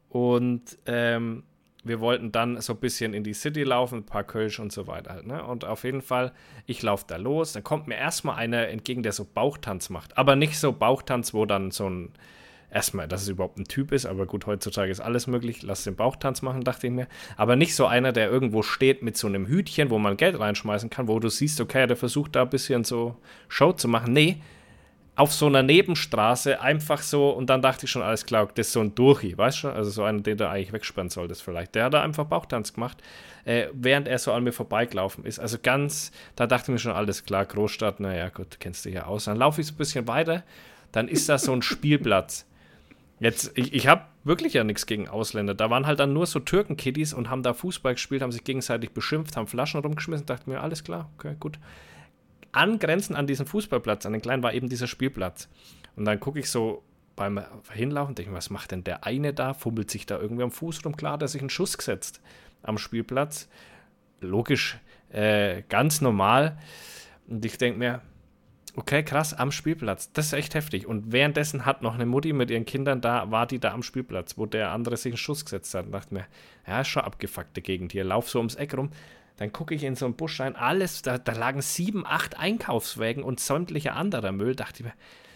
[0.09, 1.43] Und ähm,
[1.85, 4.87] wir wollten dann so ein bisschen in die City laufen, ein paar Kölsch und so
[4.87, 5.11] weiter.
[5.13, 5.43] Halt, ne?
[5.43, 6.31] Und auf jeden Fall,
[6.65, 7.53] ich laufe da los.
[7.53, 10.17] Dann kommt mir erstmal einer entgegen, der so Bauchtanz macht.
[10.17, 12.11] Aber nicht so Bauchtanz, wo dann so ein,
[12.75, 14.05] erstmal, dass es überhaupt ein Typ ist.
[14.05, 15.63] Aber gut, heutzutage ist alles möglich.
[15.63, 17.07] Lass den Bauchtanz machen, dachte ich mir.
[17.37, 20.89] Aber nicht so einer, der irgendwo steht mit so einem Hütchen, wo man Geld reinschmeißen
[20.89, 23.15] kann, wo du siehst, okay, der versucht da ein bisschen so
[23.47, 24.11] Show zu machen.
[24.11, 24.41] Nee,
[25.15, 28.73] auf so einer Nebenstraße einfach so und dann dachte ich schon, alles klar, das ist
[28.73, 29.69] so ein Durchi, weißt du?
[29.69, 31.73] Also so einer, den du eigentlich wegsperren solltest vielleicht.
[31.73, 33.01] Der hat da einfach Bauchtanz gemacht,
[33.45, 35.39] äh, während er so an mir vorbeigelaufen ist.
[35.39, 39.05] Also ganz, da dachte ich mir schon, alles klar, Großstadt, naja, gut, kennst du ja
[39.05, 39.23] aus.
[39.23, 40.43] Dann laufe ich so ein bisschen weiter,
[40.91, 42.45] dann ist da so ein Spielplatz.
[43.19, 45.53] Jetzt, ich, ich habe wirklich ja nichts gegen Ausländer.
[45.53, 48.91] Da waren halt dann nur so Türken-Kiddies und haben da Fußball gespielt, haben sich gegenseitig
[48.91, 50.25] beschimpft, haben Flaschen rumgeschmissen.
[50.25, 51.57] Dachte mir, alles klar, okay, gut
[52.55, 55.49] angrenzend an diesen Fußballplatz, an den kleinen, war eben dieser Spielplatz.
[55.95, 56.83] Und dann gucke ich so
[57.15, 59.53] beim Hinlaufen, denke ich, was macht denn der eine da?
[59.53, 60.97] Fummelt sich da irgendwie am Fuß rum?
[60.97, 62.21] Klar, der sich einen Schuss gesetzt
[62.63, 63.49] am Spielplatz.
[64.21, 64.77] Logisch,
[65.09, 66.57] äh, ganz normal.
[67.27, 68.01] Und ich denke mir,
[68.75, 70.11] okay, krass, am Spielplatz.
[70.11, 70.87] Das ist echt heftig.
[70.87, 74.37] Und währenddessen hat noch eine Mutti mit ihren Kindern da, war die da am Spielplatz,
[74.37, 75.85] wo der andere sich einen Schuss gesetzt hat.
[75.85, 76.25] Und dachte mir,
[76.67, 78.03] ja, ist schon abgefuckte Gegend hier.
[78.03, 78.91] Lauf so ums Eck rum.
[79.37, 83.23] Dann gucke ich in so einen Busch rein, alles, da, da lagen sieben, acht Einkaufswägen
[83.23, 84.55] und sämtlicher anderer Müll.
[84.55, 84.93] Dachte ich mir,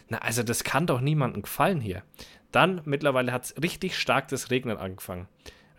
[0.07, 2.03] na, also das kann doch niemandem gefallen hier.
[2.51, 5.27] Dann mittlerweile hat es richtig stark das Regnen angefangen.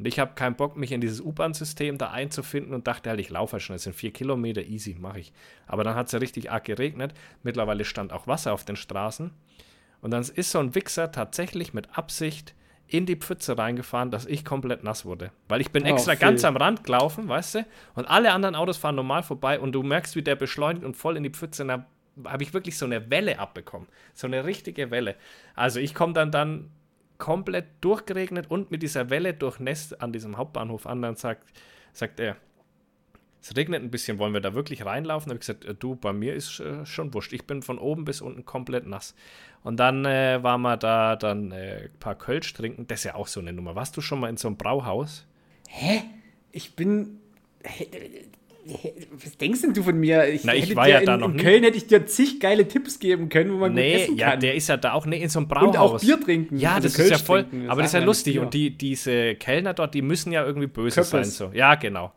[0.00, 3.28] Und ich habe keinen Bock, mich in dieses U-Bahn-System da einzufinden und dachte halt, ich
[3.28, 5.30] laufe halt schon, das sind vier Kilometer, easy, mache ich.
[5.66, 7.12] Aber dann hat es ja richtig arg geregnet.
[7.42, 9.30] Mittlerweile stand auch Wasser auf den Straßen.
[10.00, 12.54] Und dann ist so ein Wichser tatsächlich mit Absicht
[12.86, 15.32] in die Pfütze reingefahren, dass ich komplett nass wurde.
[15.48, 16.20] Weil ich bin oh, extra viel.
[16.20, 17.66] ganz am Rand gelaufen, weißt du?
[17.94, 21.18] Und alle anderen Autos fahren normal vorbei und du merkst, wie der beschleunigt und voll
[21.18, 21.66] in die Pfütze.
[21.66, 21.84] Da
[22.24, 23.86] habe ich wirklich so eine Welle abbekommen.
[24.14, 25.16] So eine richtige Welle.
[25.54, 26.70] Also ich komme dann dann
[27.20, 31.02] komplett durchgeregnet und mit dieser Welle durchnässt an diesem Hauptbahnhof an.
[31.02, 31.44] Dann sagt,
[31.92, 32.36] sagt er,
[33.42, 35.28] es regnet ein bisschen, wollen wir da wirklich reinlaufen?
[35.28, 37.32] Da habe ich gesagt, äh, du, bei mir ist äh, schon wurscht.
[37.32, 39.14] Ich bin von oben bis unten komplett nass.
[39.62, 42.86] Und dann äh, waren wir da dann äh, ein paar Kölsch trinken.
[42.86, 43.74] Das ist ja auch so eine Nummer.
[43.74, 45.26] Warst du schon mal in so einem Brauhaus?
[45.68, 46.02] Hä?
[46.52, 47.20] Ich bin.
[49.12, 50.28] Was denkst denn du von mir?
[50.28, 52.68] Ich, Na, ich war ja in, da noch in Köln hätte ich dir zig geile
[52.68, 54.30] Tipps geben können, wo man nee, gut essen kann.
[54.30, 55.68] ja, der ist ja da auch nee, in so einem Brauhaus.
[55.68, 56.58] Und auch Bier trinken.
[56.58, 57.46] Ja, also das Kölsch ist ja voll.
[57.68, 58.38] aber das ist ja lustig.
[58.38, 61.10] Und die, diese Kellner dort, die müssen ja irgendwie böse Köppes.
[61.10, 61.24] sein.
[61.24, 61.50] So.
[61.54, 62.12] Ja, genau.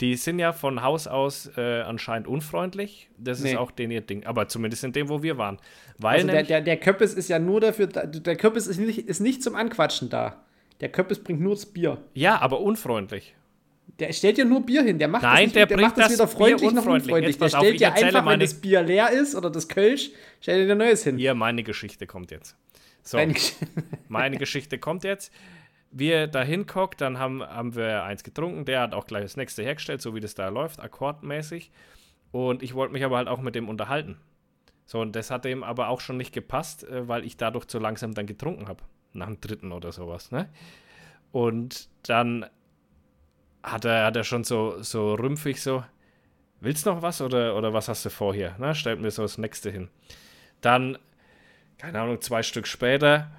[0.00, 3.08] Die sind ja von Haus aus äh, anscheinend unfreundlich.
[3.18, 3.50] Das Nee.
[3.52, 4.24] ist auch den ihr Ding.
[4.26, 5.58] Aber zumindest in dem, wo wir waren.
[5.98, 9.08] Weil Also der, der, der Köppes ist ja nur dafür, da- der Köppes ist nicht,
[9.08, 10.44] ist nicht zum Anquatschen da.
[10.80, 11.98] Der Köppes bringt nur das Bier.
[12.14, 13.34] ja, aber unfreundlich.
[13.98, 14.98] Der stellt ja nur Bier hin.
[14.98, 17.36] Der macht Nein, das, nicht, der der bringt macht das das weder freundlich noch unfreundlich.
[17.36, 19.66] Jetzt Der auf, stellt ich ja einfach, wenn meine- das Bier leer ist oder das
[19.68, 21.18] Kölsch, stellt er dir neues hin.
[21.18, 22.56] Hier, meine Geschichte kommt jetzt.
[23.02, 23.18] So,
[24.08, 25.32] meine Geschichte kommt jetzt.
[25.90, 28.66] Wir da hinguckt, dann haben, haben wir eins getrunken.
[28.66, 31.70] Der hat auch gleich das nächste hergestellt, so wie das da läuft, akkordmäßig.
[32.30, 34.18] Und ich wollte mich aber halt auch mit dem unterhalten.
[34.84, 37.78] So, und das hat dem aber auch schon nicht gepasst, äh, weil ich dadurch zu
[37.78, 38.84] langsam dann getrunken habe.
[39.14, 40.48] Nach dem dritten oder sowas, ne?
[41.32, 42.46] Und dann
[43.62, 45.84] hat er, hat er schon so, so rümpfig so,
[46.60, 48.54] willst noch was oder, oder was hast du vor hier?
[48.58, 49.88] Na, stellt mir so das nächste hin.
[50.60, 50.98] Dann,
[51.78, 53.30] keine Ahnung, zwei Stück später,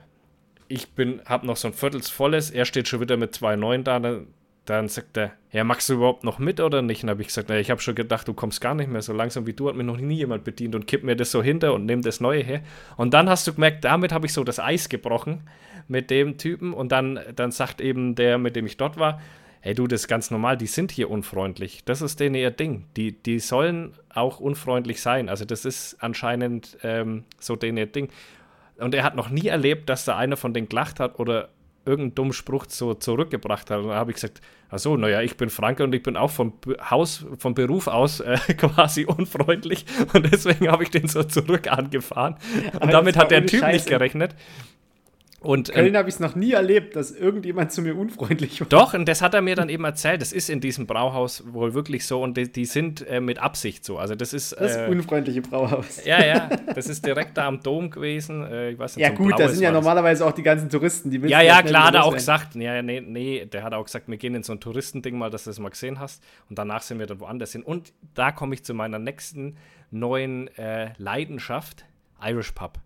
[0.68, 3.84] ich bin, hab noch so ein Viertels volles, er steht schon wieder mit zwei neuen
[3.84, 4.28] da, dann,
[4.66, 7.02] dann sagt er, ja, magst du überhaupt noch mit oder nicht?
[7.02, 9.14] Dann habe ich gesagt, na, ich habe schon gedacht, du kommst gar nicht mehr so
[9.14, 11.74] langsam wie du, hat mir noch nie jemand bedient und kipp mir das so hinter
[11.74, 12.62] und nimm das Neue her.
[12.96, 15.50] Und dann hast du gemerkt, damit habe ich so das Eis gebrochen
[15.88, 19.20] mit dem Typen und dann, dann sagt eben der, mit dem ich dort war,
[19.62, 21.84] hey du, das ist ganz normal, die sind hier unfreundlich.
[21.86, 22.86] Das ist denen ihr Ding.
[22.96, 25.30] Die, die sollen auch unfreundlich sein.
[25.30, 28.10] Also das ist anscheinend ähm, so denen ihr Ding.
[28.78, 31.50] Und er hat noch nie erlebt, dass da einer von denen gelacht hat oder
[31.86, 33.80] irgendeinen dummen Spruch so zurückgebracht hat.
[33.80, 36.30] Und dann habe ich gesagt, ach so, naja, ich bin Franke und ich bin auch
[36.32, 36.54] vom
[36.90, 42.36] Haus, vom Beruf aus äh, quasi unfreundlich und deswegen habe ich den so zurück angefahren.
[42.74, 43.90] Und Aber damit hat der Typ nicht Scheiße.
[43.90, 44.36] gerechnet.
[45.42, 48.68] Und ähm, Köln habe ich es noch nie erlebt, dass irgendjemand zu mir unfreundlich war.
[48.68, 50.22] doch, und das hat er mir dann eben erzählt.
[50.22, 53.86] Das ist in diesem Brauhaus wohl wirklich so und die, die sind äh, mit Absicht
[53.86, 53.98] so.
[53.98, 54.54] Also das ist.
[54.60, 56.04] Das äh, unfreundliche Brauhaus.
[56.04, 58.44] ja, ja, das ist direkt da am Dom gewesen.
[58.44, 59.82] Äh, ich weiß nicht, Ja, gut, da blaues sind ja das.
[59.82, 62.56] normalerweise auch die ganzen Touristen, die Ja, ja, klar, hat er auch gesagt.
[62.56, 65.46] Ja, nee, nee, der hat auch gesagt, wir gehen in so ein Touristending mal, dass
[65.46, 66.22] du das mal gesehen hast.
[66.50, 67.64] Und danach sind wir dann woanders hin.
[67.64, 69.56] Und da komme ich zu meiner nächsten
[69.92, 71.86] neuen äh, Leidenschaft:
[72.22, 72.80] Irish Pub.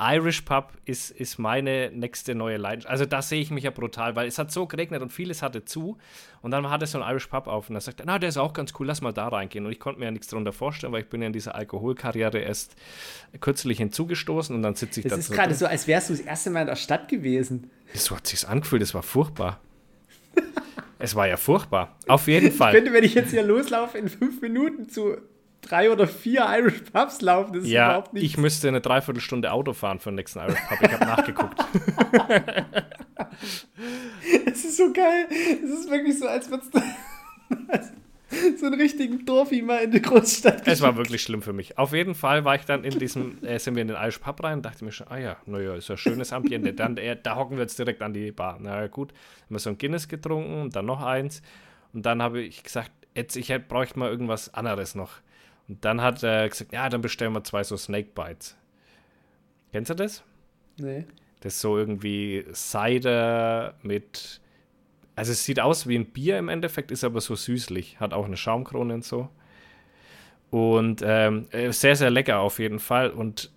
[0.00, 2.90] Irish Pub ist, ist meine nächste neue Leidenschaft.
[2.90, 5.64] Also da sehe ich mich ja brutal, weil es hat so geregnet und vieles hatte
[5.64, 5.98] zu.
[6.42, 8.38] Und dann hatte so ein Irish Pub auf und da sagt er, na, der ist
[8.38, 9.66] auch ganz cool, lass mal da reingehen.
[9.66, 12.38] Und ich konnte mir ja nichts darunter vorstellen, weil ich bin ja in dieser Alkoholkarriere
[12.38, 12.74] erst
[13.40, 16.14] kürzlich hinzugestoßen und dann sitze ich Das da ist so gerade so, als wärst du
[16.14, 17.70] das erste Mal in der Stadt gewesen.
[17.94, 19.60] So hat sich's angefühlt, es war furchtbar.
[20.98, 21.96] es war ja furchtbar.
[22.08, 22.72] Auf jeden Ich Fall.
[22.72, 25.16] könnte, wenn ich jetzt hier loslaufe, in fünf Minuten zu
[25.70, 27.52] drei oder vier Irish Pubs laufen.
[27.52, 28.24] Das ist Ja, überhaupt nicht.
[28.24, 30.78] ich müsste eine Dreiviertelstunde Auto fahren für den nächsten Irish Pub.
[30.82, 31.54] Ich habe nachgeguckt.
[34.44, 35.26] Das ist so geil.
[35.30, 36.80] Es ist wirklich so, als würdest du
[38.58, 41.78] so einen richtigen Dorfi mal in die Großstadt Es war wirklich schlimm für mich.
[41.78, 44.42] Auf jeden Fall war ich dann in diesem, äh, sind wir in den Irish Pub
[44.42, 46.72] rein und dachte mir schon, ah ja, naja, ist ja schönes Ambiente.
[46.74, 48.58] Dann, äh, da hocken wir jetzt direkt an die Bar.
[48.60, 51.42] Na ja, gut, haben wir so ein Guinness getrunken und dann noch eins.
[51.92, 55.12] Und dann habe ich gesagt, jetzt, ich hätte, bräuchte mal irgendwas anderes noch.
[55.70, 58.56] Und dann hat er gesagt, ja, dann bestellen wir zwei so Snake Bites.
[59.70, 60.24] Kennst du das?
[60.78, 61.04] Nee.
[61.42, 64.40] Das ist so irgendwie Cider mit.
[65.14, 68.00] Also es sieht aus wie ein Bier im Endeffekt, ist aber so süßlich.
[68.00, 69.28] Hat auch eine Schaumkrone und so.
[70.50, 73.10] Und ähm, äh, sehr, sehr lecker auf jeden Fall.
[73.10, 73.52] Und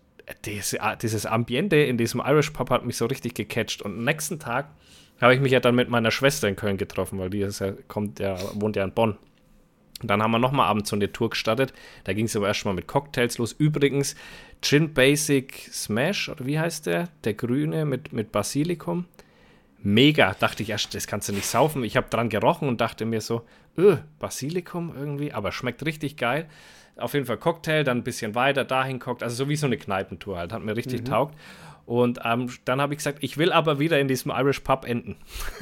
[0.46, 3.82] diese, dieses Ambiente in diesem Irish Pub hat mich so richtig gecatcht.
[3.82, 4.70] Und am nächsten Tag
[5.20, 7.72] habe ich mich ja dann mit meiner Schwester in Köln getroffen, weil die ist ja,
[7.88, 9.18] kommt ja, wohnt ja in Bonn.
[10.02, 11.74] Dann haben wir nochmal abends so eine Tour gestartet.
[12.04, 13.54] Da ging es aber erstmal mit Cocktails los.
[13.54, 14.16] Übrigens,
[14.62, 17.10] Gin Basic Smash, oder wie heißt der?
[17.24, 19.06] Der grüne mit, mit Basilikum.
[19.80, 21.84] Mega, dachte ich erst, das kannst du nicht saufen.
[21.84, 23.44] Ich habe dran gerochen und dachte mir so,
[23.78, 26.48] öh, Basilikum irgendwie, aber schmeckt richtig geil.
[26.96, 29.78] Auf jeden Fall Cocktail, dann ein bisschen weiter dahin guckt, also so wie so eine
[29.78, 31.36] Kneipentour halt, hat mir richtig taugt.
[31.86, 35.18] Und ähm, dann habe ich gesagt, ich will aber wieder in diesem Irish Pub enden.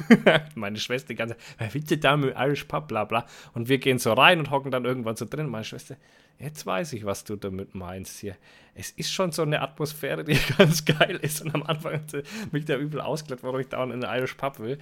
[0.54, 3.26] Meine Schwester die ganze Zeit, wer will denn da mit Irish Pub, bla bla.
[3.54, 5.48] Und wir gehen so rein und hocken dann irgendwann so drin.
[5.48, 5.96] Meine Schwester,
[6.38, 8.36] jetzt weiß ich, was du damit meinst hier.
[8.74, 11.42] Es ist schon so eine Atmosphäre, die ganz geil ist.
[11.42, 14.60] Und am Anfang hat mich da übel ausgelacht, warum ich da in einen Irish Pub
[14.60, 14.78] will.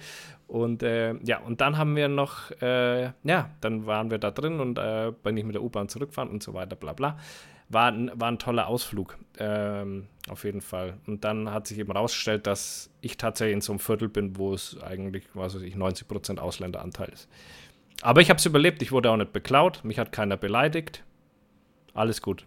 [0.47, 4.59] Und äh, ja, und dann haben wir noch, äh, ja, dann waren wir da drin
[4.59, 7.17] und äh, bin ich mit der U-Bahn zurückfahren und so weiter, bla bla.
[7.71, 10.97] War ein, war ein toller Ausflug, ähm, auf jeden Fall.
[11.07, 14.53] Und dann hat sich eben rausgestellt, dass ich tatsächlich in so einem Viertel bin, wo
[14.53, 17.29] es eigentlich, was weiß ich, 90% Ausländeranteil ist.
[18.01, 21.03] Aber ich habe es überlebt, ich wurde auch nicht beklaut, mich hat keiner beleidigt.
[21.93, 22.45] Alles gut.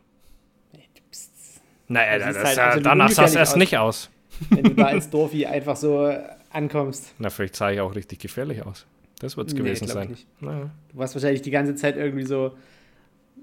[1.88, 4.10] Naja, Das das ist halt absolut danach sah es erst nicht aus.
[4.50, 6.12] Wenn du da als Dorfi einfach so
[6.50, 7.14] ankommst.
[7.18, 8.86] Na, vielleicht sah ich auch richtig gefährlich aus.
[9.20, 10.16] Das wird es Nee, gewesen sein.
[10.40, 10.70] Naja.
[10.92, 12.56] Du warst wahrscheinlich die ganze Zeit irgendwie so,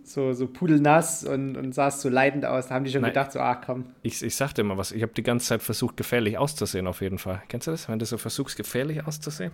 [0.03, 2.67] so, so pudelnass und, und sahst so leidend aus.
[2.67, 3.11] Da haben die schon Nein.
[3.11, 3.85] gedacht, so, ach komm.
[4.03, 7.17] Ich, ich sagte immer was, ich habe die ganze Zeit versucht, gefährlich auszusehen, auf jeden
[7.17, 7.41] Fall.
[7.49, 7.87] Kennst du das?
[7.89, 9.51] Wenn du so versuchst, gefährlich auszusehen,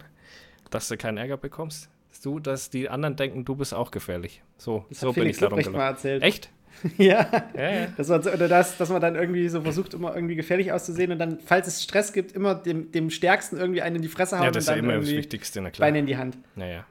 [0.69, 1.89] dass du keinen Ärger bekommst?
[2.23, 4.41] Du, dass die anderen denken, du bist auch gefährlich.
[4.57, 5.75] So, Das so bin ich darum gelaufen.
[5.79, 6.23] erzählt.
[6.23, 6.49] Echt?
[6.97, 7.27] Ja.
[7.55, 7.87] Ja, ja.
[7.97, 11.11] Das war, so- oder das, dass man dann irgendwie so versucht, immer irgendwie gefährlich auszusehen
[11.11, 14.37] und dann, falls es Stress gibt, immer dem, dem Stärksten irgendwie einen in die Fresse
[14.37, 15.87] hauen Ja, das ist ja immer das Wichtigste, na klar.
[15.87, 16.37] Beine in die Hand.
[16.55, 16.73] Naja.
[16.73, 16.85] Ja,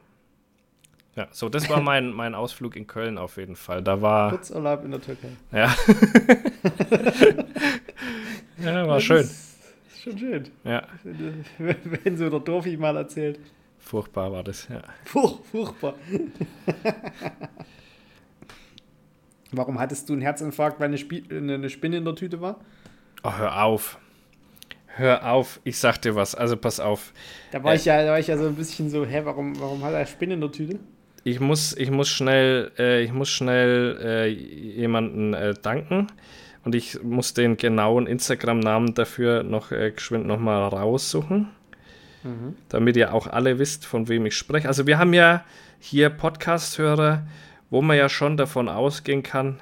[1.31, 3.81] so, das war mein, mein Ausflug in Köln auf jeden Fall.
[3.81, 5.29] Da war, Kurzurlaub in der Türkei.
[5.51, 5.73] ja.
[8.63, 9.23] ja, war schön.
[9.23, 9.31] Das
[9.95, 10.43] ist schon schön.
[10.63, 10.83] Ja,
[11.57, 13.39] Wenn so der Dorfi mal erzählt.
[13.79, 14.81] furchtbar war das, ja.
[15.05, 15.95] Furch, furchtbar.
[19.51, 22.59] Warum hattest du einen Herzinfarkt, weil eine, Spie eine Spinne in der Tüte war?
[23.23, 23.97] Oh, hör auf.
[24.87, 27.13] Hör auf, ich sag dir was, also pass auf.
[27.51, 27.75] Da war, Äh.
[27.75, 29.97] ich, ja, da war ich ja so ein bisschen so, hä, warum, warum hat er
[29.99, 30.79] eine Spinne in der Tüte?
[31.27, 36.07] Ich muss, ich muss schnell, äh, ich muss schnell äh, jemanden äh, danken
[36.63, 41.49] und ich muss den genauen Instagram-Namen dafür noch äh, geschwind nochmal raussuchen,
[42.69, 44.69] damit ihr auch alle wisst, von wem ich spreche.
[44.69, 45.43] Also wir haben ja
[45.79, 47.27] hier Podcast-Hörer,
[47.69, 49.59] wo man ja schon davon ausgehen kann,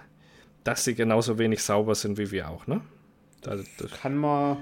[0.63, 2.82] dass sie genauso wenig sauber sind wie wir auch, ne?
[3.43, 4.58] Also das, Kann man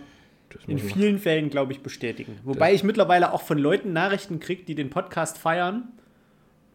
[0.68, 2.39] in vielen Fällen, glaube ich, bestätigen.
[2.46, 5.89] Wobei ich mittlerweile auch von Leuten Nachrichten kriege, die den Podcast feiern,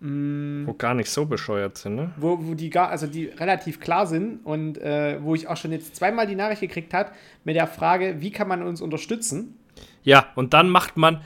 [0.01, 2.13] wo gar nicht so bescheuert sind, ne?
[2.17, 5.73] wo, wo die gar, also die relativ klar sind und äh, wo ich auch schon
[5.73, 7.11] jetzt zweimal die Nachricht gekriegt habe
[7.45, 9.59] mit der Frage, wie kann man uns unterstützen?
[10.05, 11.21] Ja, und dann macht man,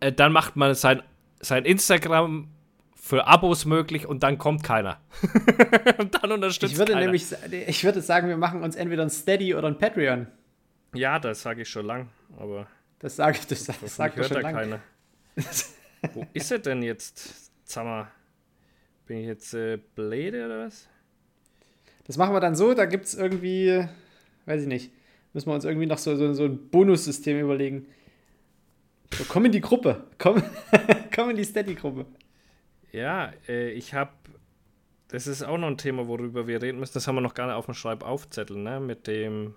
[0.00, 1.02] äh, dann macht man sein,
[1.40, 2.48] sein Instagram
[2.96, 5.00] für Abos möglich und dann kommt keiner.
[5.98, 7.04] und dann unterstützt Ich würde keiner.
[7.06, 7.26] nämlich,
[7.66, 10.26] ich würde sagen, wir machen uns entweder ein Steady oder ein Patreon.
[10.94, 12.66] Ja, das sage ich schon lang, aber
[12.98, 14.58] Das sage ich, das, das das sagt er hört schon ja lange.
[14.58, 14.80] keiner.
[16.14, 17.47] Wo ist er denn jetzt?
[17.70, 18.10] Sag mal,
[19.06, 20.88] bin ich jetzt äh, blöde oder was?
[22.04, 23.86] Das machen wir dann so, da gibt es irgendwie,
[24.46, 24.90] weiß ich nicht,
[25.34, 27.86] müssen wir uns irgendwie noch so, so, so ein Bonussystem überlegen.
[29.12, 30.42] So, komm in die Gruppe, komm,
[31.14, 32.06] komm in die Steady-Gruppe.
[32.90, 34.12] Ja, äh, ich habe,
[35.08, 36.94] das ist auch noch ein Thema, worüber wir reden müssen.
[36.94, 38.80] Das haben wir noch gar nicht auf dem Schreibaufzettel, ne?
[38.80, 39.54] Mit dem,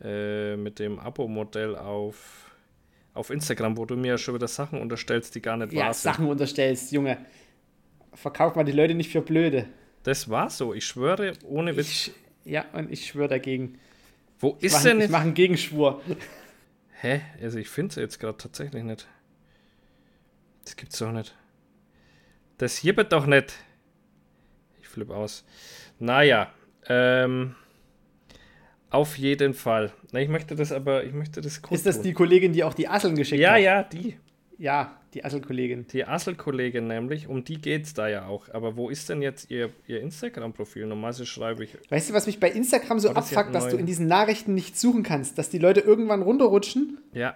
[0.00, 2.45] äh, mit dem Abo-Modell auf,
[3.16, 5.94] auf Instagram, wo du mir ja schon wieder Sachen unterstellst, die gar nicht Ja, wahr
[5.94, 6.02] sind.
[6.02, 7.18] Sachen unterstellst, Junge.
[8.14, 9.66] Verkauf mal die Leute nicht für blöde.
[10.02, 11.88] Das war so, ich schwöre, ohne Witz.
[11.88, 12.12] Ich,
[12.44, 13.78] ja, und ich schwöre dagegen.
[14.38, 15.10] Wo Ich ist mache denn jetzt?
[15.10, 16.02] mach einen Gegenschwur.
[17.00, 17.20] Hä?
[17.42, 19.06] Also ich finde es jetzt gerade tatsächlich nicht.
[20.64, 21.34] Das gibt's doch nicht.
[22.58, 23.54] Das hier wird doch nicht.
[24.80, 25.44] Ich flippe aus.
[25.98, 26.52] Naja,
[26.88, 27.54] ähm,
[28.96, 29.92] auf jeden Fall.
[30.12, 32.74] Na, ich möchte das aber, ich möchte das kurz Ist das die Kollegin, die auch
[32.74, 33.60] die Asseln geschickt Ja, hat?
[33.62, 34.16] ja, die.
[34.58, 35.86] Ja, die Asselkollegin.
[35.92, 38.48] Die Assel-Kollegin nämlich, um die geht's da ja auch.
[38.54, 40.86] Aber wo ist denn jetzt ihr, ihr Instagram-Profil?
[40.86, 41.76] Normalerweise schreibe ich.
[41.90, 45.02] Weißt du, was mich bei Instagram so abfuckt, dass du in diesen Nachrichten nicht suchen
[45.02, 46.98] kannst, dass die Leute irgendwann runterrutschen?
[47.12, 47.34] Ja.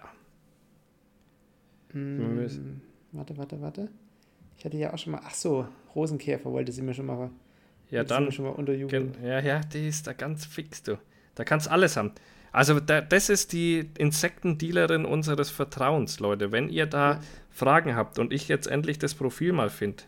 [1.93, 2.81] Hm.
[3.13, 3.89] Warte, warte, warte.
[4.57, 7.31] Ich hatte ja auch schon mal, ach so, Rosenkäfer wollte sie mir schon mal,
[7.91, 8.31] Ja, dann.
[8.31, 8.55] schon mal.
[8.65, 10.97] Gen- Ja, ja, die ist da ganz fix, du.
[11.35, 12.13] Da kannst alles haben.
[12.53, 16.51] Also da, das ist die Insektendealerin unseres Vertrauens, Leute.
[16.53, 17.21] Wenn ihr da Ja.
[17.51, 20.03] Fragen habt und ich jetzt endlich das Profil mal finde,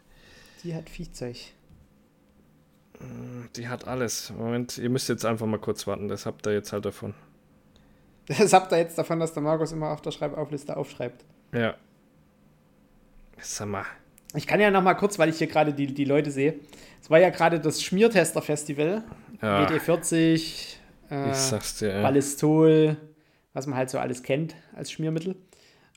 [0.64, 1.36] Die hat Viehzeug.
[3.56, 4.32] die hat alles.
[4.36, 7.14] Moment, ihr müsst jetzt einfach mal kurz warten, das habt ihr jetzt halt davon.
[8.28, 11.24] Das habt ihr jetzt davon, dass der Markus immer auf der Schreibaufliste aufschreibt.
[11.52, 11.74] Ja.
[13.38, 13.84] Sag mal.
[14.34, 16.54] Ich kann ja noch mal kurz, weil ich hier gerade die, die Leute sehe.
[17.02, 19.02] Es war ja gerade das Schmiertester-Festival.
[19.42, 20.76] Ja, WD40,
[21.12, 21.94] äh, ich sag's dir.
[21.94, 22.02] Ja.
[22.02, 22.96] Ballistol,
[23.52, 25.36] was man halt so alles kennt als Schmiermittel.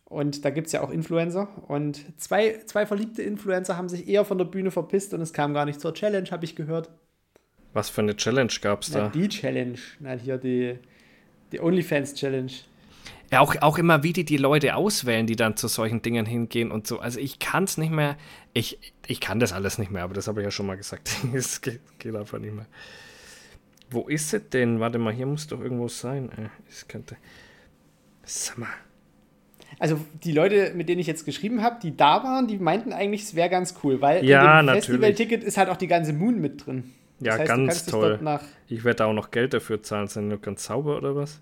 [0.05, 1.47] Und da gibt es ja auch Influencer.
[1.67, 5.53] Und zwei, zwei verliebte Influencer haben sich eher von der Bühne verpisst und es kam
[5.53, 6.89] gar nicht zur Challenge, habe ich gehört.
[7.73, 9.09] Was für eine Challenge gab's Na, da?
[9.09, 9.79] die Challenge.
[9.99, 10.77] Na, hier die,
[11.51, 12.51] die OnlyFans-Challenge.
[13.31, 16.71] Ja, auch, auch immer, wie die die Leute auswählen, die dann zu solchen Dingen hingehen
[16.71, 16.99] und so.
[16.99, 18.15] Also ich kann es nicht mehr,
[18.53, 21.09] ich, ich kann das alles nicht mehr, aber das habe ich ja schon mal gesagt.
[21.33, 22.67] Es geht, geht einfach nicht mehr.
[23.89, 24.79] Wo ist es denn?
[24.79, 26.29] Warte mal, hier muss doch irgendwo sein.
[26.37, 27.15] Äh, Es könnte.
[28.23, 28.69] Sag mal.
[29.79, 33.23] Also die Leute, mit denen ich jetzt geschrieben habe, die da waren, die meinten eigentlich,
[33.23, 34.75] es wäre ganz cool, weil Ja, in dem.
[34.75, 36.93] Festival-Ticket ist halt auch die ganze Moon mit drin.
[37.19, 38.39] Ja, Das heißt, du ganz toll.
[38.67, 40.07] Ich werde auch noch Geld dafür zahlen.
[40.07, 41.41] Sind nur ganz sauber oder was?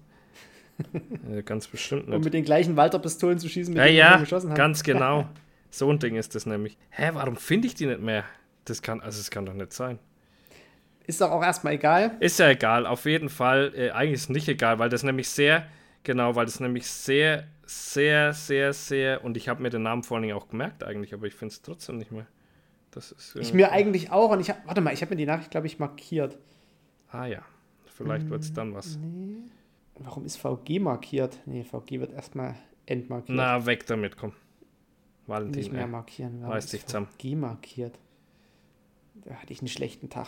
[1.46, 2.24] ganz bestimmt um nicht.
[2.26, 4.58] mit den gleichen Walter-Pistolen zu schießen, mit Ja, denen ja, geschossen haben.
[4.58, 5.28] ganz genau.
[5.70, 6.78] So ein Ding ist das nämlich.
[6.90, 8.24] Hä, warum finde ich die nicht mehr?
[8.66, 10.00] Das kann, also es kann doch nicht sein.
[11.06, 12.16] Ist doch auch erstmal egal.
[12.20, 13.74] Ist ja egal, auf jeden Fall.
[13.76, 15.68] Äh, eigentlich ist es nicht egal, weil das nämlich sehr,
[16.04, 20.16] genau, weil das nämlich sehr, sehr, sehr, sehr, und ich habe mir den Namen vor
[20.16, 22.28] allen Dingen auch gemerkt eigentlich, aber ich finde es trotzdem nicht mehr.
[22.92, 24.32] Das ist, äh, Ich mir eigentlich auch.
[24.32, 26.38] Und ich hab, warte mal, ich habe mir die Nachricht, glaube ich, markiert.
[27.10, 27.42] Ah ja,
[27.86, 28.98] vielleicht wird es dann was.
[29.96, 31.40] Warum ist VG markiert?
[31.46, 33.36] Nee, VG wird erstmal entmarkiert.
[33.36, 34.34] Na, weg damit, komm.
[35.28, 35.60] Valentin.
[35.60, 36.44] Nicht mehr markieren.
[36.44, 37.08] Reiß es dich zusammen.
[37.18, 37.98] G markiert.
[39.26, 40.28] Da hatte ich einen schlechten Tag.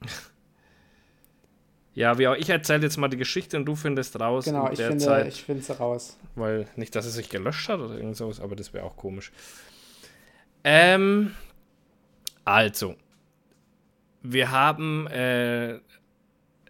[1.96, 4.78] Ja, wie auch, ich erzähle jetzt mal die Geschichte und du findest raus Genau, ich
[4.78, 5.28] finde, Zeit.
[5.28, 6.18] ich finde sie raus.
[6.34, 9.32] Weil nicht, dass es sich gelöscht hat oder irgend sowas, aber das wäre auch komisch.
[10.62, 11.34] Ähm,
[12.44, 12.96] also,
[14.20, 15.80] wir haben, äh,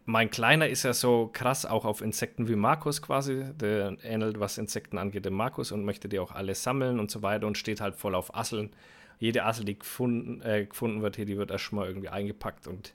[0.05, 3.47] mein Kleiner ist ja so krass auch auf Insekten wie Markus quasi.
[3.57, 7.23] Der ähnelt, was Insekten angeht, dem Markus und möchte die auch alle sammeln und so
[7.23, 8.71] weiter und steht halt voll auf Asseln.
[9.19, 12.95] Jede Assel, die gefunden, äh, gefunden wird hier, die wird erstmal irgendwie eingepackt und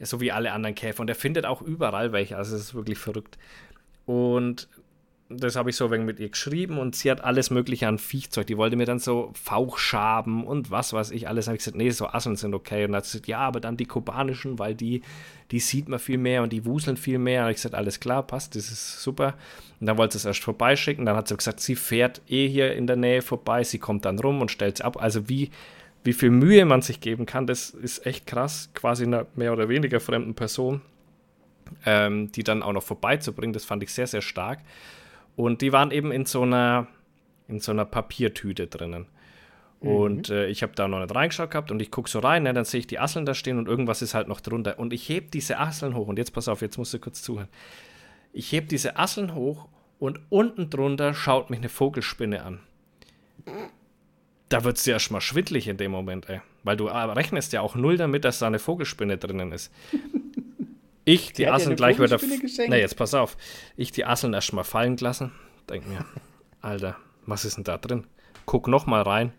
[0.00, 1.00] so wie alle anderen Käfer.
[1.00, 3.38] Und er findet auch überall welche, also es ist wirklich verrückt.
[4.06, 4.68] Und
[5.30, 8.46] das habe ich so wenig mit ihr geschrieben und sie hat alles Mögliche an Viechzeug.
[8.46, 11.48] Die wollte mir dann so Fauchschaben und was weiß ich alles.
[11.48, 12.84] habe ich gesagt, nee, so Asseln sind okay.
[12.84, 15.02] Und dann hat sie gesagt, ja, aber dann die kubanischen, weil die,
[15.50, 17.44] die sieht man viel mehr und die wuseln viel mehr.
[17.44, 19.34] Und ich gesagt, alles klar, passt, das ist super.
[19.80, 21.04] Und dann wollte sie es erst vorbeischicken.
[21.04, 23.64] Dann hat sie gesagt, sie fährt eh hier in der Nähe vorbei.
[23.64, 24.96] Sie kommt dann rum und stellt sie ab.
[24.98, 25.50] Also wie,
[26.04, 28.70] wie viel Mühe man sich geben kann, das ist echt krass.
[28.72, 30.80] Quasi einer mehr oder weniger fremden Person,
[31.84, 33.52] ähm, die dann auch noch vorbeizubringen.
[33.52, 34.60] Das fand ich sehr, sehr stark.
[35.38, 36.88] Und die waren eben in so einer,
[37.46, 39.06] in so einer Papiertüte drinnen.
[39.78, 42.52] Und äh, ich habe da noch nicht reingeschaut gehabt und ich gucke so rein, ne,
[42.52, 44.80] dann sehe ich die Asseln da stehen und irgendwas ist halt noch drunter.
[44.80, 47.46] Und ich heb diese Asseln hoch und jetzt pass auf, jetzt musst du kurz zuhören.
[48.32, 49.68] Ich heb diese Asseln hoch
[50.00, 52.58] und unten drunter schaut mich eine Vogelspinne an.
[54.48, 56.40] Da wird es dir erstmal schwindlig in dem Moment, ey.
[56.64, 59.72] Weil du äh, rechnest ja auch null damit, dass da eine Vogelspinne drinnen ist.
[61.08, 62.18] Ich die Asseln eine gleich wieder.
[62.68, 63.36] Na, jetzt pass auf.
[63.76, 65.32] Ich die Asseln erstmal fallen gelassen.
[65.68, 66.04] Denk mir,
[66.60, 68.06] Alter, was ist denn da drin?
[68.44, 69.32] Guck noch mal rein.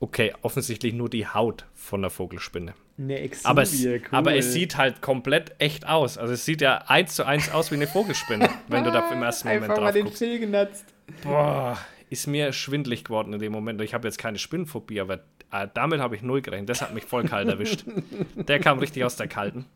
[0.00, 2.74] Okay, offensichtlich nur die Haut von der Vogelspinne.
[2.98, 4.00] Eine Exuvie, Aber es, cool.
[4.10, 6.18] aber es sieht halt komplett echt aus.
[6.18, 9.22] Also es sieht ja eins zu eins aus wie eine Vogelspinne, wenn du da im
[9.22, 10.18] ersten Moment Einfach mal drauf den guckst.
[10.18, 10.84] Phil genutzt.
[11.22, 11.78] Boah,
[12.10, 13.80] ist mir schwindlig geworden in dem Moment.
[13.82, 15.20] Ich habe jetzt keine Spinnenphobie, aber
[15.52, 16.68] äh, damit habe ich null gerechnet.
[16.68, 17.84] Das hat mich voll kalt erwischt.
[18.34, 19.66] Der kam richtig aus der Kalten.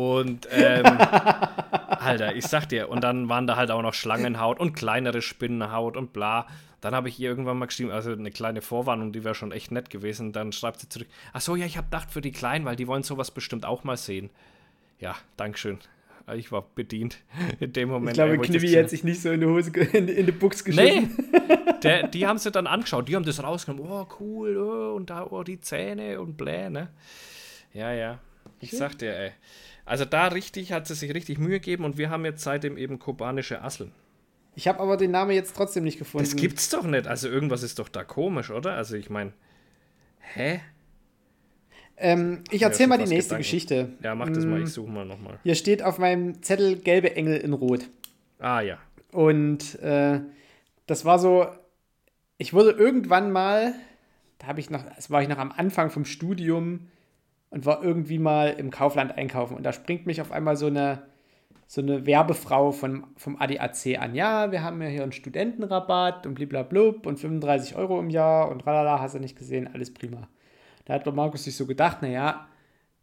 [0.00, 0.86] Und, ähm,
[1.88, 5.94] Alter, ich sag dir, und dann waren da halt auch noch Schlangenhaut und kleinere Spinnenhaut
[5.94, 6.46] und bla.
[6.80, 9.70] Dann habe ich ihr irgendwann mal geschrieben, also eine kleine Vorwarnung, die wäre schon echt
[9.70, 10.32] nett gewesen.
[10.32, 12.86] Dann schreibt sie zurück, ach so, ja, ich habe gedacht für die Kleinen, weil die
[12.86, 14.30] wollen sowas bestimmt auch mal sehen.
[15.00, 15.78] Ja, Dankeschön.
[16.34, 17.18] Ich war bedient
[17.60, 18.16] in dem Moment.
[18.16, 20.64] Ich glaube, Knibi gesehen hat sich nicht so in die Hose, in, in die Buchs
[20.64, 21.14] geschissen.
[21.30, 23.06] Nee, der, die haben sie dann angeschaut.
[23.06, 23.86] Die haben das rausgenommen.
[23.90, 24.56] Oh, cool.
[24.56, 26.88] Oh, und da, oh, die Zähne und bläh, ne?
[27.74, 28.18] Ja, ja.
[28.60, 29.32] Ich sag dir, ey.
[29.90, 33.00] Also da richtig, hat sie sich richtig Mühe gegeben und wir haben jetzt seitdem eben
[33.00, 33.90] kubanische Asseln.
[34.54, 36.24] Ich habe aber den Namen jetzt trotzdem nicht gefunden.
[36.24, 37.08] Das gibt's doch nicht.
[37.08, 38.74] Also irgendwas ist doch da komisch, oder?
[38.74, 39.32] Also ich meine,
[40.20, 40.60] hä?
[41.96, 43.42] Ähm, ich Ja, erzähle schon mal die nächste Gedanken.
[43.42, 43.88] Geschichte.
[44.00, 44.60] Ja, mach das mal.
[44.60, 45.40] Mm, Ich suche mal nochmal.
[45.42, 47.88] Hier steht auf meinem Zettel gelbe Engel in Rot.
[48.38, 48.78] Ah, ja.
[49.10, 50.20] Und äh,
[50.86, 51.48] das war so,
[52.38, 53.74] ich wurde irgendwann mal,
[54.38, 56.86] da habe ich noch, das war ich noch am Anfang vom Studium
[57.50, 61.02] und war irgendwie mal im Kaufland einkaufen und da springt mich auf einmal so eine,
[61.66, 64.14] so eine Werbefrau von, vom ADAC an.
[64.14, 68.62] Ja, wir haben ja hier einen Studentenrabatt und bliblablub und 35 Euro im Jahr und
[68.62, 70.28] tralala, hast du nicht gesehen, alles prima.
[70.84, 72.46] Da hat der Markus sich so gedacht, naja,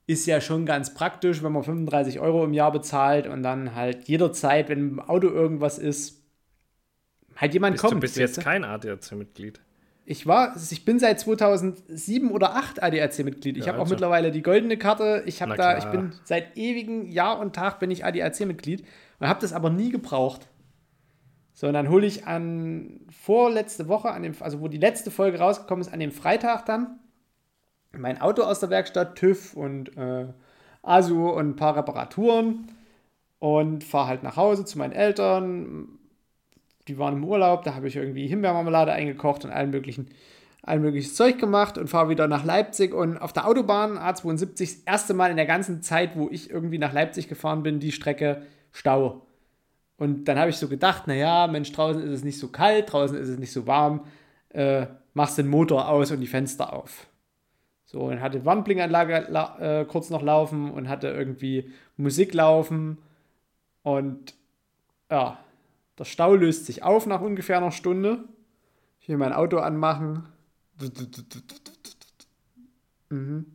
[0.07, 4.07] ist ja schon ganz praktisch, wenn man 35 Euro im Jahr bezahlt und dann halt
[4.07, 6.23] jederzeit, wenn im Auto irgendwas ist,
[7.35, 7.95] halt jemand Bist kommt.
[7.95, 9.59] du bist jetzt kein ADAC-Mitglied.
[10.09, 13.57] Ich war, ich bin seit 2007 oder 8 ADAC-Mitglied.
[13.57, 13.93] Ich Ja, habe auch also.
[13.93, 15.21] mittlerweile die goldene Karte.
[15.25, 18.85] Ich habe da, ich bin seit ewigen Jahr und Tag bin ich ADAC-Mitglied
[19.19, 20.47] und habe das aber nie gebraucht.
[21.53, 25.39] So, und dann hole ich an vorletzte Woche, an dem, also wo die letzte Folge
[25.39, 26.99] rausgekommen ist, an dem Freitag dann
[27.91, 30.27] mein Auto aus der Werkstatt, TÜV und äh,
[30.83, 32.69] ASU und ein paar Reparaturen
[33.39, 35.96] und fahre halt nach Hause zu meinen Eltern.
[36.87, 40.07] Die waren im Urlaub, da habe ich irgendwie Himbeermarmelade eingekocht und allen möglichen,
[40.61, 44.73] allen möglichen Zeug gemacht und fahre wieder nach Leipzig und auf der Autobahn A72 das
[44.85, 48.43] erste Mal in der ganzen Zeit, wo ich irgendwie nach Leipzig gefahren bin, die Strecke
[48.71, 49.27] Stau.
[49.97, 53.17] Und dann habe ich so gedacht, naja, Mensch, draußen ist es nicht so kalt, draußen
[53.17, 54.05] ist es nicht so warm,
[54.49, 57.07] äh, machst den Motor aus und die Fenster auf.
[57.85, 62.97] So, und hatte Warnblinkanlage la äh, kurz noch laufen und hatte irgendwie Musik laufen.
[63.81, 64.35] Und
[65.09, 65.39] ja,
[65.97, 68.23] der Stau löst sich auf nach ungefähr einer Stunde.
[68.99, 70.27] Ich will mein Auto anmachen.
[73.09, 73.45] Mhm.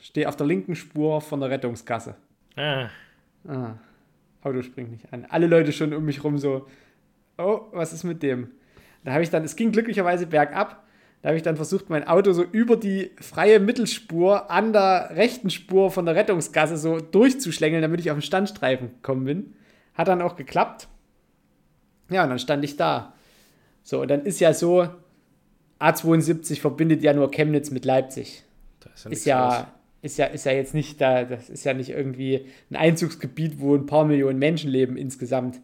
[0.00, 2.14] Stehe auf der linken Spur von der Rettungskasse.
[2.56, 2.88] Ah,
[3.48, 3.74] Ah,
[4.42, 5.26] Auto springt nicht an.
[5.28, 6.66] Alle Leute schon um mich rum so,
[7.38, 8.50] oh, was ist mit dem?
[9.04, 10.84] Da habe ich dann, es ging glücklicherweise bergab,
[11.22, 15.50] da habe ich dann versucht, mein Auto so über die freie Mittelspur an der rechten
[15.50, 19.54] Spur von der Rettungsgasse so durchzuschlängeln, damit ich auf den Standstreifen gekommen bin.
[19.96, 20.88] Hat dann auch geklappt.
[22.10, 23.14] Ja, und dann stand ich da.
[23.82, 24.88] So, und dann ist ja so,
[25.80, 28.44] A72 verbindet ja nur Chemnitz mit Leipzig.
[28.80, 29.72] Da Ist ja,
[30.02, 33.74] ist ja, ist ja jetzt nicht da, das ist ja nicht irgendwie ein Einzugsgebiet, wo
[33.74, 35.60] ein paar Millionen Menschen leben insgesamt.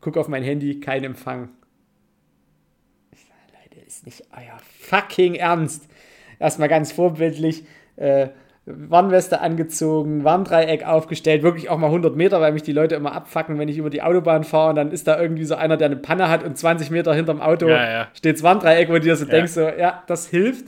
[0.00, 1.50] Guck auf mein Handy, kein Empfang.
[3.12, 5.88] Leute, ist nicht euer fucking Ernst.
[6.38, 7.64] Erstmal ganz vorbildlich.
[7.96, 8.30] Äh,
[8.66, 13.58] Warnweste angezogen, Warndreieck aufgestellt, wirklich auch mal 100 Meter, weil mich die Leute immer abfacken,
[13.58, 15.96] wenn ich über die Autobahn fahre und dann ist da irgendwie so einer, der eine
[15.96, 18.08] Panne hat und 20 Meter hinterm Auto Ja, ja.
[18.14, 19.30] steht das Warndreieck, wo du dir so Ja.
[19.30, 20.66] denkst, so, ja, das hilft.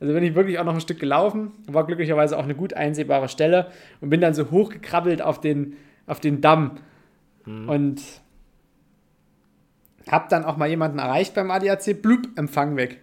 [0.00, 3.28] Also bin ich wirklich auch noch ein Stück gelaufen, war glücklicherweise auch eine gut einsehbare
[3.28, 3.70] Stelle
[4.00, 5.76] und bin dann so hochgekrabbelt auf den,
[6.06, 6.78] auf den Damm
[7.44, 7.68] Mhm.
[7.68, 8.02] und
[10.10, 13.00] hab dann auch mal jemanden erreicht beim ADAC, blub, Empfang weg.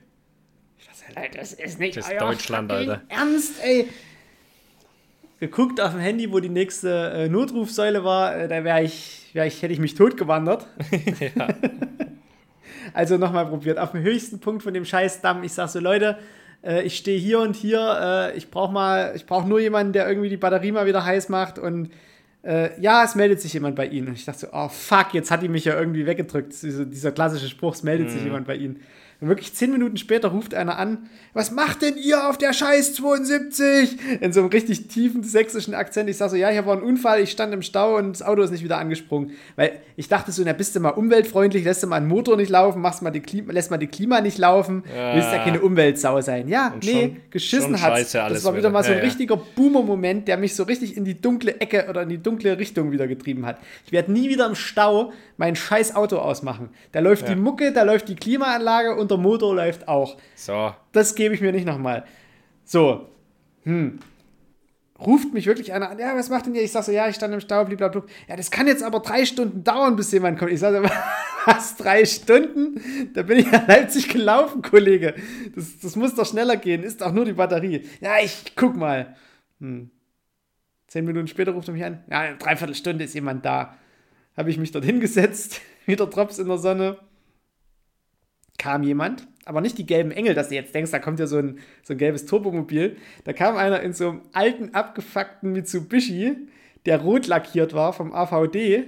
[1.36, 3.02] Das ist nicht Das ist Deutschland, Alter.
[3.10, 3.88] Ernst, ey.
[5.40, 9.46] Geguckt auf dem Handy, wo die nächste äh, Notrufsäule war, äh, da wäre ich, wär
[9.46, 10.68] ich, hätte ich mich totgewandert.
[11.36, 11.48] ja.
[12.94, 13.80] Also nochmal probiert.
[13.80, 15.44] Auf dem höchsten Punkt von dem Scheißdamm.
[15.44, 16.18] Ich sag so, Leute,
[16.64, 18.32] äh, ich stehe hier und hier.
[18.34, 21.30] Äh, ich brauche mal, ich brauche nur jemanden, der irgendwie die Batterie mal wieder heiß
[21.30, 21.58] macht.
[21.58, 21.92] Und
[22.44, 24.10] äh, ja, es meldet sich jemand bei Ihnen.
[24.10, 26.54] Und ich dachte so, oh fuck, jetzt hat die mich ja irgendwie weggedrückt.
[26.62, 28.82] Dieser, dieser klassische Spruch, es meldet sich jemand bei Ihnen.
[29.24, 32.94] Und wirklich zehn Minuten später ruft einer an, was macht denn ihr auf der Scheiß
[32.96, 33.98] 72?
[34.22, 36.10] In so einem richtig tiefen sächsischen Akzent.
[36.10, 38.42] Ich sag so, ja, hier war ein Unfall, ich stand im Stau und das Auto
[38.42, 39.32] ist nicht wieder angesprungen.
[39.56, 42.50] Weil ich dachte so, na, bist du mal umweltfreundlich, lässt du mal einen Motor nicht
[42.50, 45.16] laufen, machst mal die Klima, lässt mal die Klima nicht laufen, Ja.
[45.16, 46.50] willst ja keine Umweltsau sein.
[46.50, 47.98] Ja, Und nee, schon- geschissen hat.
[48.14, 49.06] Das war wieder mal so ein Ja, ja.
[49.06, 52.92] richtiger Boomer-Moment, der mich so richtig in die dunkle Ecke oder in die dunkle Richtung
[52.92, 53.58] wieder getrieben hat.
[53.86, 56.70] Ich werde nie wieder im Stau mein scheiß Auto ausmachen.
[56.92, 60.18] Da läuft die Mucke, da läuft die Klimaanlage und der Motor läuft auch.
[60.36, 60.74] So.
[60.92, 62.06] Das gebe ich mir nicht nochmal.
[62.66, 63.10] So.
[63.64, 64.00] Hm.
[65.00, 66.62] Ruft mich wirklich einer an, ja, was macht denn ihr?
[66.62, 68.04] Ich sage so, ja, ich stand im Stau, blablabla.
[68.28, 70.52] Ja, das kann jetzt aber drei Stunden dauern, bis jemand kommt.
[70.52, 70.84] Ich sage,
[71.46, 72.80] was, drei Stunden?
[73.14, 75.16] Da bin ich nach Leipzig gelaufen, Kollege.
[75.56, 77.86] Das, das muss doch schneller gehen, ist doch nur die Batterie.
[78.02, 79.16] Ja, ich guck mal.
[79.60, 79.90] Hm.
[80.88, 83.76] Zehn Minuten später ruft er mich an, ja, in einer Dreiviertelstunde ist jemand da.
[84.38, 86.98] Habe ich mich dort hingesetzt, wieder Drops in der Sonne.
[88.64, 91.38] Kam jemand, aber nicht die gelben Engel, dass du jetzt denkst, da kommt ja so
[91.38, 92.96] ein, so ein gelbes Turbomobil.
[93.26, 96.38] Da kam einer in so einem alten, abgefuckten Mitsubishi,
[96.86, 98.86] der rot lackiert war vom AVD,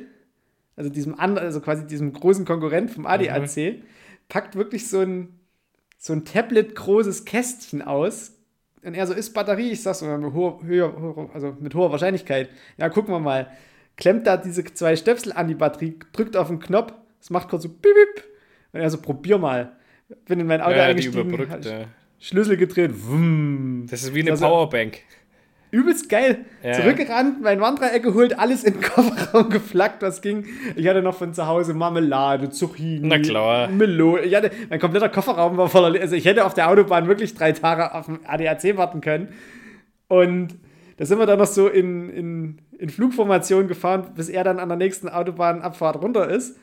[0.77, 3.81] also diesem anderen, also quasi diesem großen Konkurrent vom ADAC,
[4.29, 5.37] packt wirklich so ein,
[5.97, 8.31] so ein Tablet-großes Kästchen aus.
[8.81, 9.71] Und er so, ist Batterie?
[9.71, 12.47] Ich sag so, mit hoher, höher, also mit hoher Wahrscheinlichkeit.
[12.77, 13.51] Ja, gucken wir mal.
[13.97, 17.63] Klemmt da diese zwei Stöpsel an die Batterie, drückt auf den Knopf, es macht kurz
[17.63, 18.34] so bip, bip.
[18.75, 19.71] Und er so, probier mal.
[20.27, 21.51] Bin in mein Auto Ja, die eingestiegen, überbrückt.
[21.51, 21.85] hab Ja.
[22.19, 23.87] Schlüssel gedreht, wumm.
[23.89, 24.99] Das ist wie eine Also- Powerbank.
[25.71, 26.45] Übelst geil.
[26.63, 26.73] Ja.
[26.73, 30.45] Zurückgerannt, mein Wandereck geholt, alles in den Kofferraum geflackt, was ging.
[30.75, 33.67] Ich hatte noch von zu Hause Marmelade, Zucchini, Na klar.
[33.67, 34.21] Melone.
[34.21, 35.99] Ich hatte, mein kompletter Kofferraum war voller.
[35.99, 39.29] Also ich hätte auf der Autobahn wirklich drei Tage auf dem ADAC warten können.
[40.07, 40.55] Und
[40.97, 44.69] da sind wir dann noch so in, in, in Flugformation gefahren, bis er dann an
[44.69, 46.57] der nächsten Autobahnabfahrt runter ist.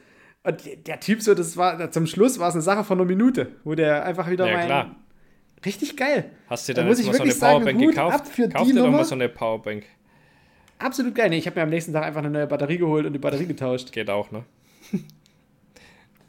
[0.44, 3.48] Und der Typ so, das war zum Schluss war es eine Sache von einer Minute,
[3.64, 4.66] wo der einfach wieder Ja, mein.
[4.66, 4.96] klar.
[5.64, 6.30] Richtig geil.
[6.48, 8.14] Hast du Da dann jetzt mal so eine sagen, Powerbank gekauft?
[8.16, 9.84] ab für Kauf dir doch mal so eine Powerbank.
[10.80, 11.30] Absolut geil.
[11.30, 13.46] Nee, ich habe mir am nächsten Tag einfach eine neue Batterie geholt und die Batterie
[13.46, 13.92] getauscht.
[13.92, 14.42] Geht auch, ne?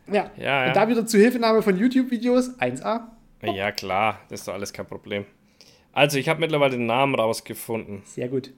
[0.08, 0.30] Ja.
[0.38, 0.68] Ja, ja.
[0.68, 3.08] Und da wieder zur Hilfenahme von YouTube-Videos 1A.
[3.42, 4.20] Ja, klar.
[4.30, 5.26] Das ist doch alles kein Problem.
[5.92, 8.04] Also, ich habe mittlerweile den Namen rausgefunden.
[8.06, 8.52] Sehr gut.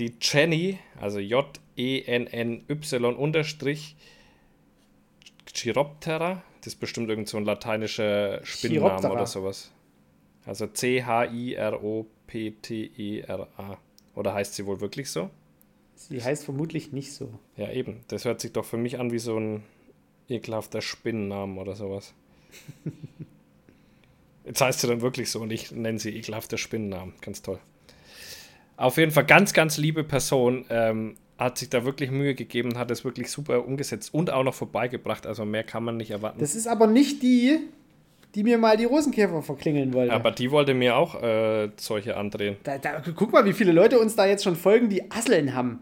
[0.00, 3.96] Die Jenny, also J-E-N-N-Y unterstrich
[5.56, 9.72] Chiroptera, das ist bestimmt irgend so ein lateinischer Spinnenname oder sowas.
[10.44, 10.98] Also C-H-I-R-O-P-T-E-R-A.
[14.14, 15.30] Oder heißt sie wohl wirklich so?
[15.94, 17.38] Sie heißt vermutlich nicht so.
[17.56, 18.04] Ja, eben.
[18.08, 19.64] Das hört sich doch für mich an wie so ein
[20.28, 22.14] ekelhafter Spinnennamen oder sowas.
[24.44, 27.14] Jetzt heißt sie dann wirklich so und ich nenne sie ekelhafter Spinnennamen.
[27.20, 27.58] Ganz toll.
[28.76, 30.66] Auf jeden Fall ganz, ganz liebe Person.
[30.68, 34.54] Ähm, hat sich da wirklich Mühe gegeben hat es wirklich super umgesetzt und auch noch
[34.54, 35.26] vorbeigebracht.
[35.26, 36.38] Also mehr kann man nicht erwarten.
[36.40, 37.58] Das ist aber nicht die,
[38.34, 40.12] die mir mal die Rosenkäfer verklingeln wollte.
[40.12, 42.56] Aber die wollte mir auch äh, solche andrehen.
[42.64, 45.80] da, da, guck mal, wie viele Leute uns da jetzt schon folgen, die Asseln haben.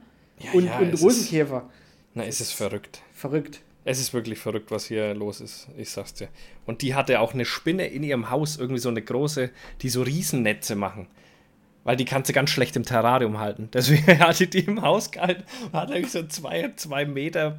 [0.53, 1.69] und ja, und es ist- Rosenkäfer.
[2.15, 3.03] Na, es ist verrückt.
[3.13, 3.61] Verrückt.
[3.87, 5.69] Es ist wirklich verrückt, was hier los ist.
[5.77, 6.29] Ich sag's dir.
[6.65, 9.51] Und die hatte auch eine Spinne in ihrem Haus, irgendwie so eine große,
[9.83, 11.07] die so Riesennetze machen.
[11.85, 13.69] Weil die kannst du ganz schlecht im Terrarium halten.
[13.73, 17.59] Deswegen hatte die im Haus gehalten und hat irgendwie so zwei, zwei Meter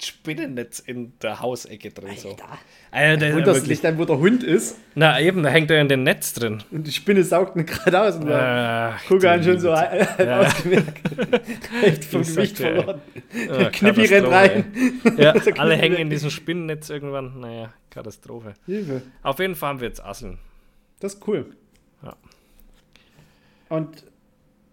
[0.00, 2.10] Spinnennetz in der Hausecke drin.
[2.16, 2.36] So.
[2.92, 3.16] Alter.
[3.16, 5.80] Der Wunderst du wirklich, dich dann, wo der Hund ist na eben, da hängt er
[5.80, 6.62] in dem Netz drin.
[6.70, 10.18] und die Spinne saugt ihn gerade aus und der Ach, Kugan du schon so halb
[10.20, 10.40] Ja.
[10.40, 11.00] ausgemerkt.
[11.82, 13.00] Echt vom Ich Gewicht sagte, verloren.
[13.50, 14.64] Ah, Knippi rennt rein.
[15.16, 17.40] Ja, Der alle hängen in diesem Spinnennetz irgendwann.
[17.40, 18.54] Naja, Katastrophe.
[18.66, 19.02] Hilfe.
[19.24, 20.38] Auf jeden Fall haben wir jetzt Asseln.
[21.00, 21.46] Das ist cool.
[22.04, 22.14] Ja.
[23.68, 24.04] Und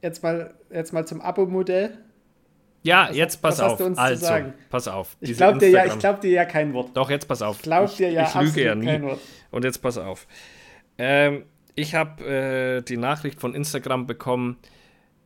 [0.01, 1.97] jetzt mal, jetzt mal zum Abo-Modell.
[2.83, 3.81] Ja, Was- jetzt pass auf.
[3.97, 4.53] also, sagen?
[4.69, 5.17] pass auf.
[5.19, 6.95] Ich glaube dir, ja, ich glaub dir ja kein Wort.
[6.95, 7.57] Doch, jetzt pass auf.
[7.57, 8.85] Ich glaube dir ja ich lüge ja nie.
[8.85, 9.19] kein Wort.
[9.49, 10.27] Und jetzt pass auf.
[10.97, 14.57] Ähm, ich habe äh, die Nachricht von Instagram bekommen,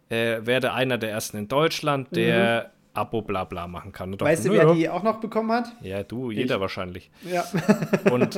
[0.09, 4.11] äh, werde einer der ersten in Deutschland, der Abo bla bla machen kann.
[4.11, 4.21] Und.
[4.21, 5.75] Weißt du, wer die auch noch bekommen hat?
[5.81, 7.11] Ja, du, jeder wahrscheinlich.
[7.23, 7.45] Ja.
[8.11, 8.37] Und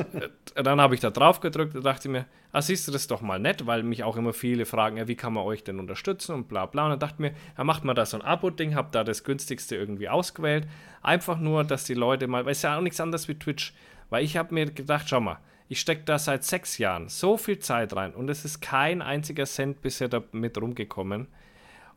[0.54, 3.10] äh, dann habe ich da drauf gedrückt und dachte mir, ah, siehst du das ist
[3.10, 5.78] doch mal nett, weil mich auch immer viele fragen, ja, wie kann man euch denn
[5.78, 6.84] unterstützen und bla bla.
[6.84, 9.24] Und dann dachte ich mir, ja, macht mal da so ein Abo-Ding, hab da das
[9.24, 10.68] günstigste irgendwie ausgewählt.
[11.02, 13.72] Einfach nur, dass die Leute mal, weil es ja auch nichts anderes wie Twitch.
[14.10, 15.38] Weil ich habe mir gedacht, schau mal,
[15.68, 19.46] ich stecke da seit sechs Jahren so viel Zeit rein und es ist kein einziger
[19.46, 21.28] Cent bisher damit rumgekommen.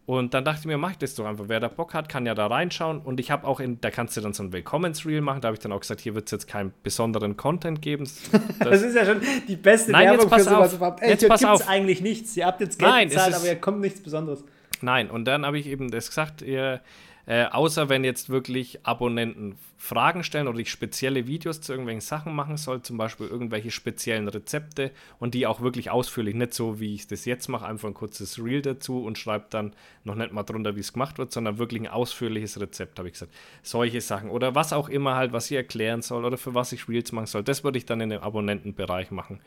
[0.08, 1.46] Und dann dachte ich mir, mach ich das doch einfach.
[1.48, 3.00] Wer da Bock hat, kann ja da reinschauen.
[3.00, 5.42] Und ich habe auch in, da kannst du dann so ein Willkommensreel machen.
[5.42, 8.08] Da habe ich dann auch gesagt, hier wird es jetzt keinen besonderen Content geben.
[8.60, 10.74] Das ist ja schon die beste Nein, Werbung jetzt pass für sowas auf.
[10.76, 11.02] überhaupt.
[11.02, 11.68] Ey, Jetzt hier pass auf.
[11.68, 12.38] eigentlich nichts.
[12.38, 14.44] Ihr habt jetzt Geld Nein, bezahlt, aber hier kommt nichts Besonderes.
[14.82, 16.82] Nein, und dann habe ich eben das gesagt, ihr,
[17.28, 22.34] äh, außer wenn jetzt wirklich Abonnenten Fragen stellen oder ich spezielle Videos zu irgendwelchen Sachen
[22.34, 26.96] machen soll, zum Beispiel irgendwelche speziellen Rezepte und die auch wirklich ausführlich, nicht so wie
[26.96, 29.74] ich das jetzt mache, einfach ein kurzes Reel dazu und schreibe dann
[30.04, 33.14] noch nicht mal drunter, wie es gemacht wird, sondern wirklich ein ausführliches Rezept, habe ich
[33.14, 33.34] gesagt.
[33.64, 36.88] Solche Sachen oder was auch immer halt, was ich erklären soll oder für was ich
[36.88, 39.40] Reels machen soll, das würde ich dann in dem Abonnentenbereich machen.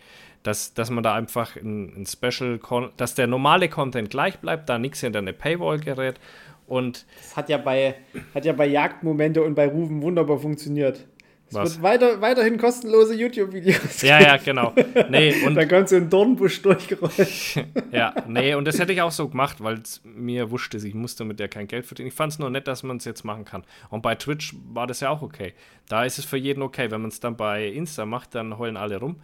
[0.43, 2.61] Dass, dass man da einfach ein, ein Special,
[2.97, 6.21] dass der normale Content gleich bleibt, da nichts hinter eine Paywall gerät
[6.69, 7.95] und Das hat ja bei,
[8.35, 11.07] hat ja bei Jagdmomente und bei Rufen wunderbar funktioniert.
[11.51, 11.75] Es Was?
[11.77, 14.03] wird weiter, weiterhin kostenlose YouTube-Videos.
[14.03, 14.75] ja, ja, genau.
[15.09, 17.15] Nee, und da kommt so ein Dornbusch durchgerollt.
[17.91, 20.85] Ja, nee, und das hätte ich auch so gemacht, weil es mir ist.
[20.85, 22.09] Ich musste mit der kein Geld verdienen.
[22.09, 23.65] Ich fand es nur nett, dass man es jetzt machen kann.
[23.89, 25.55] Und bei Twitch war das ja auch okay.
[25.89, 26.91] Da ist es für jeden okay.
[26.91, 29.17] Wenn man es dann bei Insta macht, dann heulen alle rum.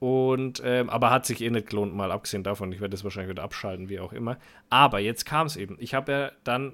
[0.00, 2.72] Und, ähm, aber hat sich eh nicht gelohnt, mal abgesehen davon.
[2.72, 4.38] Ich werde das wahrscheinlich wieder abschalten, wie auch immer.
[4.68, 5.76] Aber jetzt kam es eben.
[5.78, 6.72] Ich habe ja dann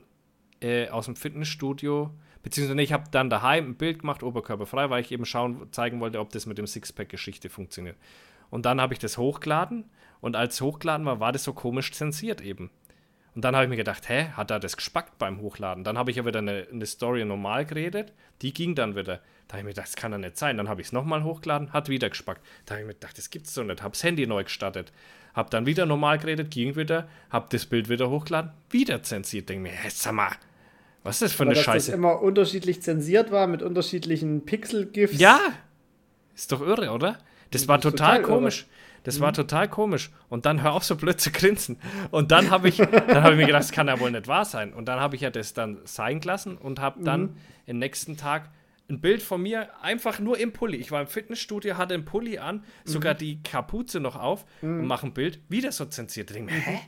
[0.61, 2.11] äh, aus dem Fitnessstudio,
[2.43, 6.19] beziehungsweise ich habe dann daheim ein Bild gemacht, oberkörperfrei, weil ich eben schauen, zeigen wollte,
[6.19, 7.97] ob das mit dem Sixpack-Geschichte funktioniert.
[8.51, 9.85] Und dann habe ich das hochgeladen
[10.21, 12.71] und als hochgeladen war, war das so komisch zensiert eben.
[13.35, 15.85] Und dann habe ich mir gedacht, hä, hat er das gespackt beim Hochladen?
[15.85, 18.13] Dann habe ich ja wieder eine, eine Story normal geredet,
[18.43, 19.21] die ging dann wieder.
[19.47, 20.57] Da habe ich mir gedacht, das kann doch nicht sein.
[20.57, 22.41] Dann habe ich es nochmal hochgeladen, hat wieder gespackt.
[22.67, 23.83] Da habe ich mir gedacht, das gibt's doch nicht.
[23.83, 24.93] Habe das Handy neu gestartet.
[25.35, 29.49] Habe dann wieder normal geredet, ging wieder, habe das Bild wieder hochgeladen, wieder zensiert.
[29.49, 30.31] Denke mir, hä, sag mal,
[31.03, 31.93] was ist das für Aber eine dass das Scheiße?
[31.93, 35.19] immer unterschiedlich zensiert war, mit unterschiedlichen Pixel-GIFs.
[35.19, 35.39] Ja,
[36.35, 37.19] ist doch irre, oder?
[37.53, 38.67] Das war ist total, total komisch.
[39.03, 40.11] Das war total komisch.
[40.29, 41.79] Und dann hör auf so blöd zu grinsen.
[42.11, 44.45] Und dann habe ich, dann habe ich mir gedacht, das kann ja wohl nicht wahr
[44.45, 44.73] sein.
[44.73, 47.37] Und dann habe ich ja das dann sein gelassen und habe dann
[47.67, 48.51] den nächsten Tag
[48.89, 50.77] ein Bild von mir einfach nur im Pulli.
[50.77, 55.07] Ich war im Fitnessstudio, hatte einen Pulli an, sogar die Kapuze noch auf und mache
[55.07, 56.31] ein Bild, wieder so zensiert.
[56.31, 56.81] Ich denke mir, hä?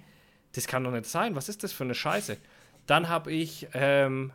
[0.52, 1.34] Das kann doch nicht sein.
[1.34, 2.36] Was ist das für eine Scheiße?
[2.86, 4.32] Dann habe ich, ähm,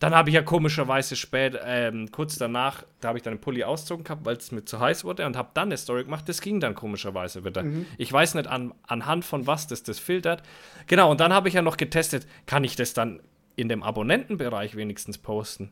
[0.00, 3.64] dann habe ich ja komischerweise spät, ähm, kurz danach, da habe ich dann den Pulli
[3.64, 6.26] ausgezogen gehabt, weil es mir zu heiß wurde und habe dann eine Story gemacht.
[6.26, 7.62] Das ging dann komischerweise wieder.
[7.98, 10.42] Ich weiß nicht an, anhand von was das das filtert.
[10.86, 13.20] Genau, und dann habe ich ja noch getestet, kann ich das dann
[13.56, 15.70] in dem Abonnentenbereich wenigstens posten?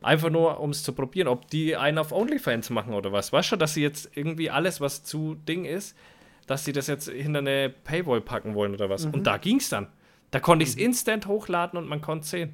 [0.00, 3.32] Einfach nur, um es zu probieren, ob die einen auf OnlyFans machen oder was.
[3.32, 5.96] Weißt du, dass sie jetzt irgendwie alles, was zu Ding ist,
[6.46, 9.06] dass sie das jetzt hinter eine Paywall packen wollen oder was.
[9.06, 9.88] Und da ging es dann.
[10.30, 12.52] Da konnte ich es instant hochladen und man konnte es sehen.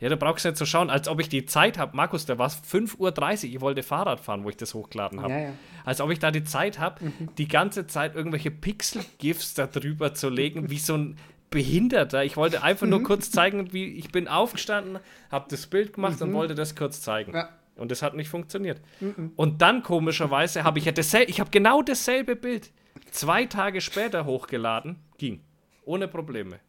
[0.00, 1.96] Ja, da brauchst du nicht so schauen, als ob ich die Zeit habe.
[1.96, 3.54] Markus, da war es 5.30 Uhr.
[3.54, 5.32] Ich wollte Fahrrad fahren, wo ich das hochgeladen habe.
[5.32, 5.52] Ja, ja.
[5.84, 10.28] Als ob ich da die Zeit habe, die ganze Zeit irgendwelche Pixel-GIFs da drüber zu
[10.28, 11.16] legen, wie so ein
[11.50, 12.24] Behinderter.
[12.24, 14.98] Ich wollte einfach nur kurz zeigen, wie ich bin aufgestanden,
[15.30, 17.32] habe das Bild gemacht und wollte das kurz zeigen.
[17.32, 17.48] Ja.
[17.76, 18.80] Und das hat nicht funktioniert.
[19.36, 22.72] Und dann komischerweise habe ich ja dasselbe, ich habe genau dasselbe Bild
[23.10, 25.40] zwei Tage später hochgeladen, ging.
[25.84, 26.60] Ohne Probleme.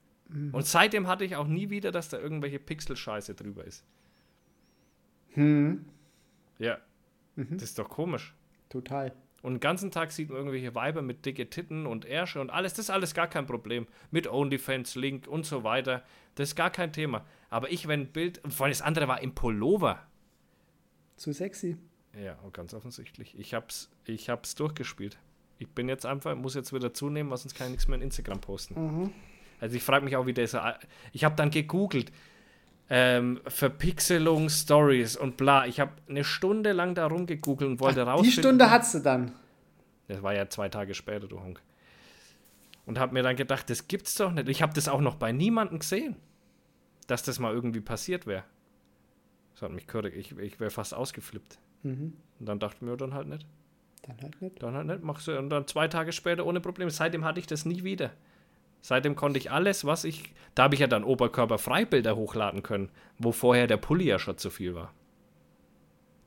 [0.52, 3.86] Und seitdem hatte ich auch nie wieder, dass da irgendwelche Pixel-Scheiße drüber ist.
[6.58, 6.78] Ja.
[7.36, 8.34] Das ist doch komisch.
[8.70, 9.14] Total.
[9.42, 12.74] Und den ganzen Tag sieht man irgendwelche Weiber mit dicke Titten und Ärsche und alles.
[12.74, 13.86] Das ist alles gar kein Problem.
[14.10, 16.04] Mit OnlyFans, Link und so weiter.
[16.34, 17.26] Das ist gar kein Thema.
[17.50, 20.02] Aber ich, wenn ein Bild, und vor allem das andere war im Pullover.
[21.16, 21.78] Zu sexy.
[22.20, 23.38] Ja, oh, ganz offensichtlich.
[23.38, 25.20] Ich hab's, ich hab's durchgespielt.
[25.60, 28.02] Ich bin jetzt einfach, muss jetzt wieder zunehmen, weil sonst kann ich nichts mehr in
[28.02, 29.14] Instagram posten.
[29.60, 30.80] Also ich frage mich auch, wie dieser.
[31.14, 32.12] Ich habe dann gegoogelt.
[32.90, 35.66] ähm, Verpixelung, Stories und bla.
[35.66, 38.22] Ich habe eine Stunde lang da rumgegoogelt und wollte raus.
[38.24, 39.32] Die Stunde hattest du dann.
[40.08, 41.62] Das war ja zwei Tage später, du Honk.
[42.86, 44.48] Und habe mir dann gedacht, das gibt's doch nicht.
[44.50, 46.16] Ich habe das auch noch bei niemandem gesehen,
[47.08, 48.44] dass das mal irgendwie passiert wäre.
[49.54, 50.16] Das hat mich körrig.
[50.16, 51.58] Ich, ich wäre fast ausgeflippt.
[51.82, 52.14] Mhm.
[52.40, 53.48] Und dann dachte ich mir, dann halt nicht.
[54.04, 54.62] Dann halt nicht.
[54.62, 55.02] Dann halt nicht.
[55.02, 55.36] Machst du.
[55.40, 56.92] Und dann zwei Tage später ohne Probleme.
[56.92, 58.12] Seitdem hatte ich das nie wieder.
[58.88, 60.32] Seitdem konnte ich alles, was ich.
[60.54, 64.52] Da habe ich ja dann Oberkörperfreibilder hochladen können, wo vorher der Pulli ja schon zu
[64.52, 64.94] viel war.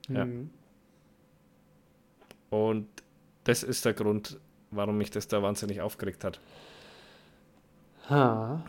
[0.09, 0.25] Ja.
[0.25, 0.51] Mhm.
[2.51, 2.89] Und
[3.45, 4.41] das ist der Grund,
[4.73, 6.41] warum mich das da wahnsinnig aufgeregt hat.
[8.11, 8.61] Ha.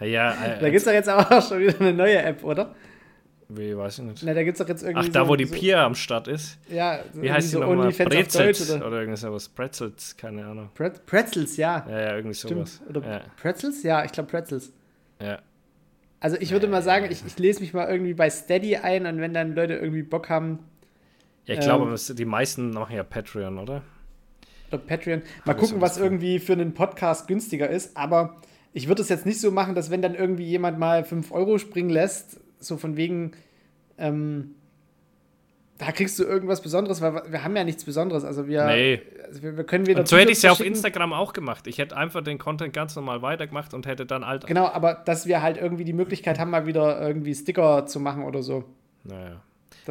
[0.00, 2.72] Ja, Da äh, gibt es doch jetzt aber auch schon wieder eine neue App, oder?
[3.48, 4.22] Wie weiß ich nicht.
[4.24, 5.06] Na, da gibt es doch jetzt irgendwie.
[5.08, 6.58] Ach, da so, wo die so, Pia am Start ist.
[6.68, 7.88] Ja, Wie heißt die so nochmal?
[7.88, 8.86] Auf Deutsch Brezels oder?
[8.86, 9.48] oder irgend sowas.
[9.48, 10.70] Pretzels, keine Ahnung.
[10.74, 11.86] Pre Pretzels, ja.
[11.88, 12.68] Ja, ja, irgendwie Stimmt.
[12.68, 12.82] sowas.
[12.88, 13.82] Oder Ja, Pretzels?
[13.82, 14.72] Ja, ich glaube Pretzels.
[15.22, 15.38] ja.
[16.18, 19.20] Also ich würde mal sagen, ich, ich lese mich mal irgendwie bei Steady ein und
[19.20, 20.60] wenn dann Leute irgendwie Bock haben,
[21.44, 21.92] ja ich glaube, Ähm.
[21.92, 23.82] es- die meisten machen ja Patreon, oder?
[24.68, 27.96] oder Patreon, mal Hab gucken, was irgendwie für einen Podcast günstiger ist.
[27.98, 28.40] Aber
[28.72, 31.58] ich würde es jetzt nicht so machen, dass wenn dann irgendwie jemand mal 5 Euro
[31.58, 33.32] springen lässt, so von wegen,
[33.98, 34.54] ähm,
[35.78, 38.24] da kriegst du irgendwas Besonderes, weil wir- haben ja nichts Besonderes.
[38.24, 39.02] Also wir, Nee.
[39.26, 41.66] also wir, wir können weder Und so hätte ich es ja auf Instagram auch gemacht.
[41.66, 44.46] Ich hätte einfach den Content ganz normal weitergemacht und hätte dann halt.
[44.46, 48.24] Genau, aber dass wir halt irgendwie die Möglichkeit haben, mal wieder irgendwie Sticker zu machen
[48.24, 48.64] oder so.
[49.04, 49.42] Naja.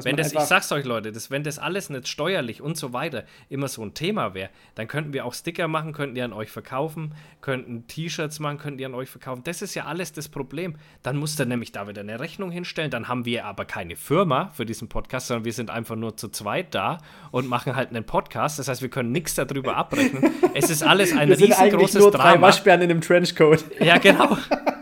[0.03, 3.23] Wenn das, ich sag's euch, Leute, das, wenn das alles nicht steuerlich und so weiter
[3.49, 6.51] immer so ein Thema wäre, dann könnten wir auch Sticker machen, könnten die an euch
[6.51, 9.43] verkaufen, könnten T-Shirts machen, könnten die an euch verkaufen.
[9.43, 10.75] Das ist ja alles das Problem.
[11.03, 12.91] Dann muss er nämlich da wieder eine Rechnung hinstellen.
[12.91, 16.29] Dann haben wir aber keine Firma für diesen Podcast, sondern wir sind einfach nur zu
[16.29, 16.97] zweit da
[17.31, 18.59] und machen halt einen Podcast.
[18.59, 20.31] Das heißt, wir können nichts darüber abrechnen.
[20.53, 22.47] es ist alles ein wir sind eigentlich riesengroßes nur drei Drama.
[22.47, 23.63] Waschbären in einem Trenchcoat.
[23.79, 24.37] Ja, genau.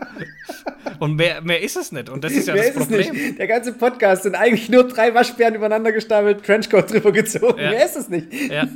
[1.00, 2.08] Und mehr, mehr ist es nicht.
[2.08, 3.12] Und das ist ja Mehr das ist es Problem.
[3.14, 3.38] nicht.
[3.38, 7.60] Der ganze Podcast sind eigentlich nur drei Waschbären übereinander gestapelt, Trenchcoat drüber gezogen.
[7.60, 7.70] Ja.
[7.70, 8.32] Mehr ist es nicht.
[8.50, 8.68] Ja.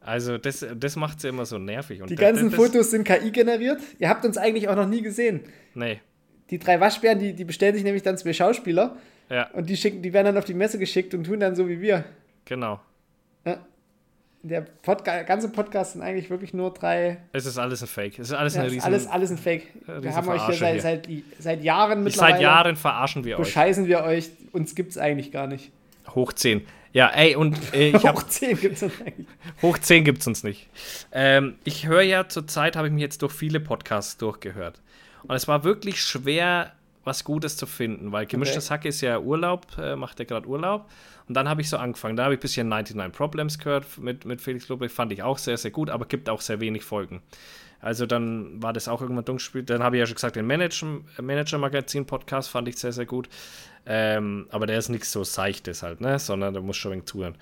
[0.00, 2.00] Also das, das macht es ja immer so nervig.
[2.02, 3.80] Und Die ganzen das, Fotos sind KI generiert.
[3.98, 5.40] Ihr habt uns eigentlich auch noch nie gesehen.
[5.74, 6.00] Nee,
[6.50, 8.96] Die drei Waschbären, die, die bestellen sich nämlich dann zwei Schauspieler
[9.28, 11.68] ja, und die, schicken, die werden dann auf die Messe geschickt und tun dann so
[11.68, 12.04] wie wir.
[12.44, 12.80] genau.
[13.46, 13.64] Ja.
[14.42, 17.18] Der Podca ganze Podcast sind eigentlich wirklich nur drei.
[17.32, 18.18] Es ist alles ein Fake.
[18.18, 18.86] Es ist alles Ja, ist riesen...
[18.86, 19.66] alles, alles ein Fake.
[19.86, 21.22] Wir riesen haben euch hier Verarsche seit, hier.
[21.38, 22.32] seit, seit Jahren mittlerweile.
[22.32, 23.44] Seit Jahren verarschen wir euch.
[23.44, 24.30] bescheißen wir euch.
[24.52, 25.70] Uns gibt's eigentlich gar nicht.
[26.14, 26.66] Hoch 10.
[26.92, 29.26] Ja, ey, und äh, ich Hoch 10 gibt's uns eigentlich.
[29.60, 30.68] Hoch 10 gibt es uns nicht.
[31.12, 34.80] Ähm, ich höre ja zurzeit, habe ich mich jetzt durch viele Podcasts durchgehört.
[35.24, 36.72] Und es war wirklich schwer,
[37.04, 40.90] was Gutes zu finden, weil gemischtes Hack ist ja Urlaub, äh, macht ja gerade Urlaub.
[41.30, 42.16] Und dann habe ich so angefangen.
[42.16, 45.38] Da habe ich ein bisschen 99 Problems gehört mit, mit Felix Lobrecht, fand ich auch
[45.38, 47.22] sehr, sehr gut, aber gibt auch sehr wenig Folgen.
[47.80, 49.70] Also dann war das auch irgendwann durchgespielt.
[49.70, 53.28] Dann habe ich ja schon gesagt, den Manager- Manager-Magazin-Podcast fand ich sehr, sehr gut.
[53.86, 56.18] Ähm, aber der ist nichts so Seichtes halt, ne?
[56.18, 57.36] Sondern da muss schon wenig zuhören.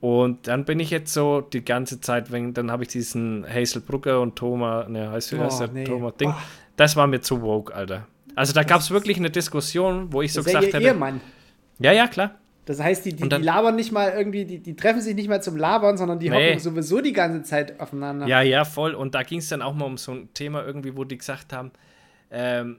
[0.00, 3.82] Und dann bin ich jetzt so die ganze Zeit, wenn, dann habe ich diesen Hazel
[3.82, 5.68] Brugger und Thomas, ne, heißt wie Oh, heißt der?
[5.68, 5.84] nee.
[5.84, 6.30] Thomas Ding.
[6.30, 6.42] Oh.
[6.74, 8.08] Das war mir zu woke, Alter.
[8.34, 10.78] Also da gab es wirklich eine Diskussion, wo ich so gesagt hätte.
[10.78, 11.20] Ehemann.
[11.78, 12.32] Ja, ja, klar.
[12.68, 15.28] Das heißt, die, die, dann- die labern nicht mal irgendwie, die, die treffen sich nicht
[15.28, 16.48] mal zum Labern, sondern die Nee.
[16.50, 18.26] hocken sowieso die ganze Zeit aufeinander.
[18.26, 18.94] Ja, ja, voll.
[18.94, 21.52] Und da ging es dann auch mal um so ein Thema irgendwie, wo die gesagt
[21.54, 21.70] haben,
[22.30, 22.78] ähm,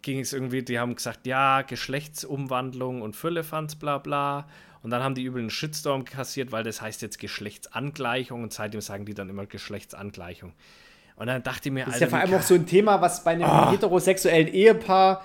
[0.00, 4.46] ging es irgendwie, die haben gesagt, ja, Geschlechtsumwandlung und Füllefanz, bla bla.
[4.82, 8.80] Und dann haben die übel einen Shitstorm kassiert, weil das heißt jetzt Geschlechtsangleichung und seitdem
[8.80, 10.52] sagen die dann immer Geschlechtsangleichung.
[11.16, 13.22] Und dann dachte ich mir, Das ist ja vor allem auch so ein Thema, was
[13.22, 13.70] bei einem Ah.
[13.70, 15.24] heterosexuellen Ehepaar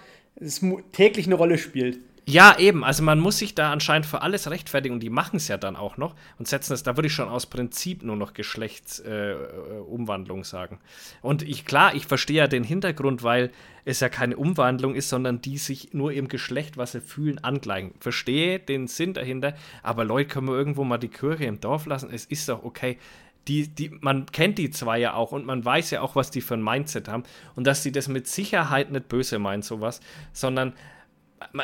[0.93, 1.99] täglich eine Rolle spielt.
[2.29, 2.83] Ja, eben.
[2.83, 5.75] Also man muss sich da anscheinend für alles rechtfertigen und die machen es ja dann
[5.75, 9.79] auch noch und setzen es, da würde ich schon aus Prinzip nur noch Geschlechtsumwandlung äh,
[9.79, 10.79] Umwandlung sagen.
[11.23, 13.49] Und ich, klar, ich verstehe ja den Hintergrund, weil
[13.83, 17.95] es ja keine Umwandlung ist, sondern die sich nur im Geschlecht, was sie fühlen, angleichen.
[17.99, 22.11] Verstehe den Sinn dahinter, aber Leute, können wir irgendwo mal die Kirche im Dorf lassen?
[22.13, 22.99] Es ist doch okay.
[23.47, 26.41] Die, die, man kennt die zwei ja auch und man weiß ja auch, was die
[26.41, 27.23] für ein Mindset haben
[27.55, 29.99] und dass die das mit Sicherheit nicht böse meinen, sowas,
[30.31, 30.73] sondern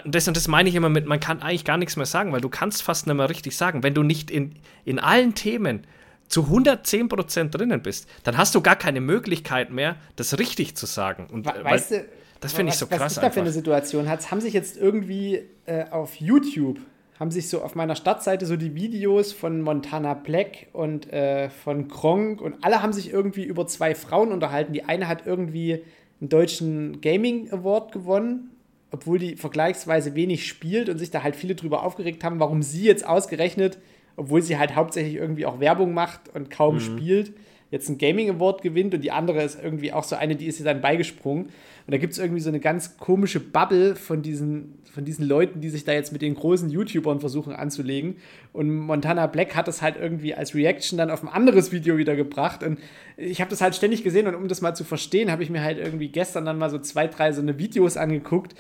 [0.06, 2.42] das und das meine ich immer mit, man kann eigentlich gar nichts mehr sagen, weil
[2.42, 3.84] du kannst fast nicht mehr richtig sagen.
[3.84, 4.56] Wenn du nicht in,
[4.86, 5.86] in allen Themen
[6.28, 11.28] zu 110% drinnen bist, dann hast du gar keine Möglichkeit mehr, das richtig zu sagen.
[11.32, 12.06] Und, äh, weißt weil, du,
[12.42, 13.52] das finde ich was- so was krass ich da für eine.
[13.52, 16.80] Situation hat, haben sich jetzt irgendwie äh, auf YouTube,
[17.20, 21.88] haben sich so auf meiner Startseite so die Videos von Montana Black und äh, von
[21.88, 24.74] Gronk und alle haben sich irgendwie über zwei Frauen unterhalten.
[24.74, 25.84] Die eine hat irgendwie
[26.22, 28.52] einen deutschen Gaming Award gewonnen,
[28.96, 32.86] obwohl die vergleichsweise wenig spielt und sich da halt viele drüber aufgeregt haben, warum sie
[32.86, 33.78] jetzt ausgerechnet,
[34.16, 37.34] obwohl sie halt hauptsächlich irgendwie auch Werbung macht und kaum spielt,
[37.72, 40.60] jetzt einen Gaming Award gewinnt und die andere ist irgendwie auch so eine, die ist
[40.60, 41.48] ihr dann beigesprungen.
[41.48, 45.60] Und da gibt es irgendwie so eine ganz komische Bubble von diesen, von diesen Leuten,
[45.60, 48.16] die sich da jetzt mit den großen YouTubern versuchen anzulegen.
[48.54, 52.16] Und Montana Black hat das halt irgendwie als Reaction dann auf ein anderes Video wieder
[52.16, 52.64] gebracht.
[52.64, 52.80] Und
[53.18, 55.62] ich habe das halt ständig gesehen und um das mal zu verstehen, habe ich mir
[55.62, 58.56] halt irgendwie gestern dann mal so zwei, drei so eine Videos angeguckt.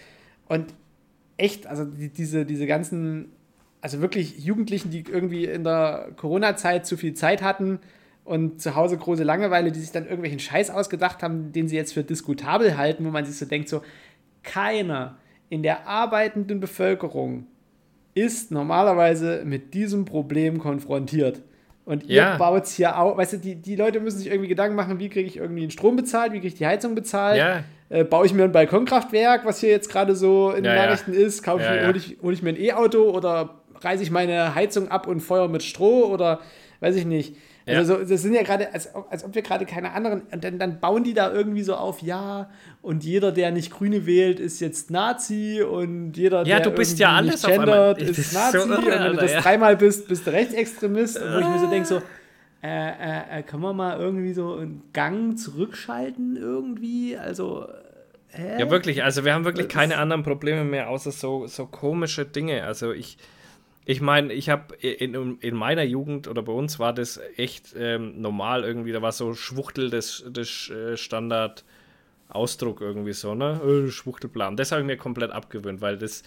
[0.47, 0.73] Und
[1.37, 3.31] echt, also die, diese, diese ganzen,
[3.81, 7.79] also wirklich Jugendlichen, die irgendwie in der Corona-Zeit zu viel Zeit hatten,
[8.25, 11.93] und zu Hause große Langeweile, die sich dann irgendwelchen Scheiß ausgedacht haben, den sie jetzt
[11.93, 13.83] für diskutabel halten, wo man sich so denkt, so
[14.43, 15.17] keiner
[15.49, 17.45] in der arbeitenden Bevölkerung
[18.15, 21.41] ist normalerweise mit diesem Problem konfrontiert.
[21.85, 22.37] Und ihr ja.
[22.37, 25.09] baut es hier auch, weißt du, die, die Leute müssen sich irgendwie Gedanken machen, wie
[25.09, 27.63] kriege ich irgendwie den Strom bezahlt, wie kriege ich die Heizung bezahlt, ja.
[27.89, 31.13] Äh, baue ich mir ein Balkonkraftwerk, was hier jetzt gerade so in ja, den Nachrichten
[31.13, 34.89] ist, kaufe ich, hole ich, hol ich mir ein E-Auto oder reiße ich meine Heizung
[34.89, 36.39] ab und feuer mit Stroh oder
[36.79, 37.35] weiß ich nicht.
[37.67, 40.59] Also so, das sind ja gerade, als, als ob wir gerade keine anderen, und dann,
[40.59, 42.49] dann bauen die da irgendwie so auf, ja,
[42.83, 46.99] und jeder, der nicht Grüne wählt, ist jetzt Nazi und jeder, ja, der du bist
[46.99, 48.59] ja alles nicht gendert, ist Nazi.
[48.59, 49.41] so irre, und wenn du das ja.
[49.41, 52.01] dreimal bist, bist du Rechtsextremist und wo ich mir so denke, so,
[52.65, 57.67] äh, äh, äh, kann man mal irgendwie so einen Gang zurückschalten irgendwie, also...
[58.29, 58.59] Hä?
[58.59, 59.03] Ja, wirklich.
[59.03, 62.63] Also, wir haben wirklich keine anderen Probleme mehr, außer so, so komische Dinge.
[62.63, 63.17] Also, ich,
[63.85, 68.19] ich meine, ich habe in, in meiner Jugend oder bei uns war das echt ähm,
[68.19, 68.91] normal irgendwie.
[68.91, 71.63] Da war so Schwuchtel des, des äh, Standard.
[72.27, 73.61] Ausdruck irgendwie so, ne?
[73.63, 74.57] Äh, Schwuchtelplan.
[74.57, 76.23] Das habe ich mir komplett abgewöhnt, weil das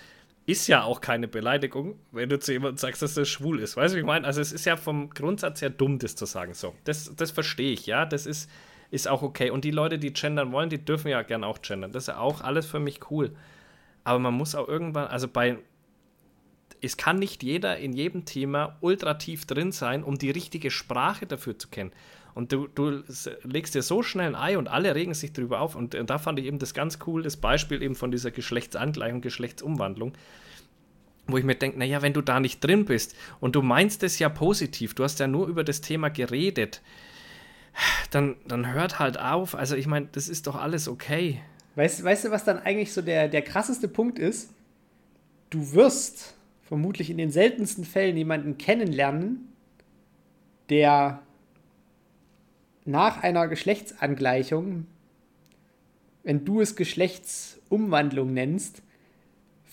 [0.48, 3.76] ist ja auch keine Beleidigung, wenn du zu jemandem sagst, dass er schwul ist.
[3.76, 4.26] Weißt du, wie ich meine?
[4.26, 6.54] Also, es ist ja vom Grundsatz her dumm, das zu sagen.
[6.54, 8.06] So, das, das verstehe ich, ja.
[8.06, 8.50] Das ist,
[8.90, 9.50] ist auch okay.
[9.50, 11.92] Und die Leute, die gendern wollen, die dürfen ja gern auch gendern.
[11.92, 13.36] Das ist ja auch alles für mich cool.
[14.04, 15.58] Aber man muss auch irgendwann, also bei,
[16.80, 21.26] es kann nicht jeder in jedem Thema ultra tief drin sein, um die richtige Sprache
[21.26, 21.92] dafür zu kennen.
[22.38, 23.02] Und du, du
[23.42, 25.74] legst dir so schnell ein Ei und alle regen sich darüber auf.
[25.74, 29.20] Und, und da fand ich eben das ganz cool, das Beispiel eben von dieser Geschlechtsangleichung,
[29.20, 30.12] Geschlechtsumwandlung
[31.26, 34.18] wo ich mir denke, naja, wenn du da nicht drin bist und du meinst es
[34.18, 36.80] ja positiv, du hast ja nur über das Thema geredet,
[38.12, 39.56] dann, dann hört halt auf.
[39.56, 41.42] Also ich meine, das ist doch alles okay.
[41.74, 44.54] Weißt, weißt du, was dann eigentlich so der, der krasseste Punkt ist?
[45.50, 49.52] Du wirst vermutlich in den seltensten Fällen jemanden kennenlernen,
[50.70, 51.20] der
[52.88, 54.86] nach einer Geschlechtsangleichung,
[56.24, 58.82] wenn du es Geschlechtsumwandlung nennst,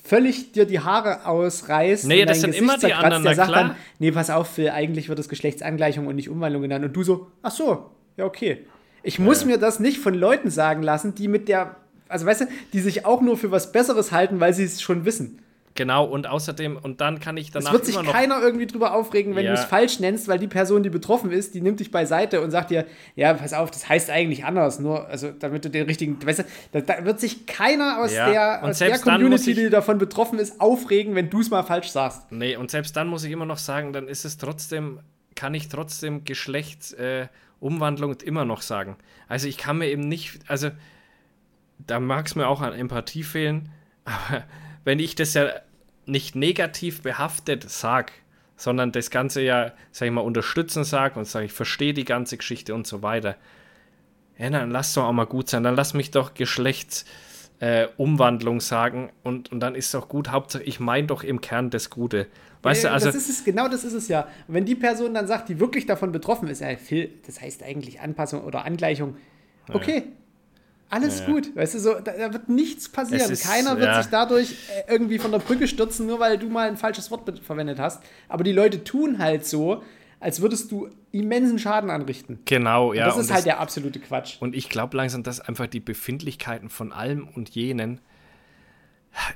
[0.03, 2.05] völlig dir die Haare ausreißt.
[2.07, 3.67] Nee, das sind Gesicht immer die anderen, der sagt klar.
[3.69, 6.83] dann, nee, pass auf, Phil, eigentlich wird es Geschlechtsangleichung und nicht Umwandlung genannt.
[6.83, 8.65] Und du so, ach so, ja, okay.
[9.01, 9.47] Ich muss ja.
[9.47, 11.77] mir das nicht von Leuten sagen lassen, die mit der,
[12.09, 15.05] also weißt du, die sich auch nur für was Besseres halten, weil sie es schon
[15.05, 15.39] wissen.
[15.77, 17.67] Genau, und außerdem, und dann kann ich danach.
[17.67, 19.53] Es wird sich keiner irgendwie drüber aufregen, wenn ja.
[19.53, 22.49] du es falsch nennst, weil die Person, die betroffen ist, die nimmt dich beiseite und
[22.51, 22.85] sagt dir,
[23.17, 26.43] ja, pass auf, das heißt eigentlich anders, nur, also damit du den richtigen, weißt du,
[26.71, 28.29] da, da wird sich keiner aus ja.
[28.29, 31.89] der, aus der Community, ich, die davon betroffen ist, aufregen, wenn du es mal falsch
[31.89, 32.31] sagst.
[32.31, 35.01] Nee, und selbst dann muss ich immer noch sagen, dann ist es trotzdem,
[35.35, 38.95] kann ich trotzdem Geschlechtsumwandlung äh, immer noch sagen.
[39.27, 40.69] Also ich kann mir eben nicht, also
[41.79, 43.71] da mag es mir auch an Empathie fehlen,
[44.05, 44.45] aber
[44.85, 45.49] wenn ich das ja
[46.05, 48.11] nicht negativ behaftet sage,
[48.57, 52.37] sondern das Ganze ja, sag ich mal, unterstützen sage und sage, ich verstehe die ganze
[52.37, 53.35] Geschichte und so weiter,
[54.37, 55.63] ja, dann lass doch auch mal gut sein.
[55.63, 60.29] Dann lass mich doch Geschlechtsumwandlung äh, sagen und, und dann ist es auch gut.
[60.29, 62.27] Hauptsache, ich meine doch im Kern das Gute.
[62.61, 63.07] Weißt ja, du, also.
[63.07, 64.27] Das ist es, genau das ist es ja.
[64.47, 67.61] Und wenn die Person dann sagt, die wirklich davon betroffen ist, ja, Phil, das heißt
[67.63, 69.17] eigentlich Anpassung oder Angleichung,
[69.71, 70.03] okay, ja.
[70.89, 71.25] Alles ja.
[71.25, 73.31] gut, weißt du, so, da, da wird nichts passieren.
[73.31, 74.01] Ist, Keiner wird ja.
[74.01, 77.39] sich dadurch äh, irgendwie von der Brücke stürzen, nur weil du mal ein falsches Wort
[77.39, 78.03] verwendet hast.
[78.29, 79.81] Aber die Leute tun halt so,
[80.19, 82.39] als würdest du immensen Schaden anrichten.
[82.45, 83.05] Genau, ja.
[83.05, 84.37] Und das ist und halt das, der absolute Quatsch.
[84.39, 87.99] Und ich glaube langsam, dass einfach die Befindlichkeiten von allem und jenen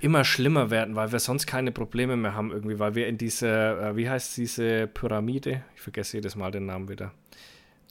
[0.01, 3.47] immer schlimmer werden, weil wir sonst keine Probleme mehr haben irgendwie, weil wir in diese,
[3.47, 5.63] äh, wie heißt diese Pyramide?
[5.75, 7.11] Ich vergesse jedes Mal den Namen wieder.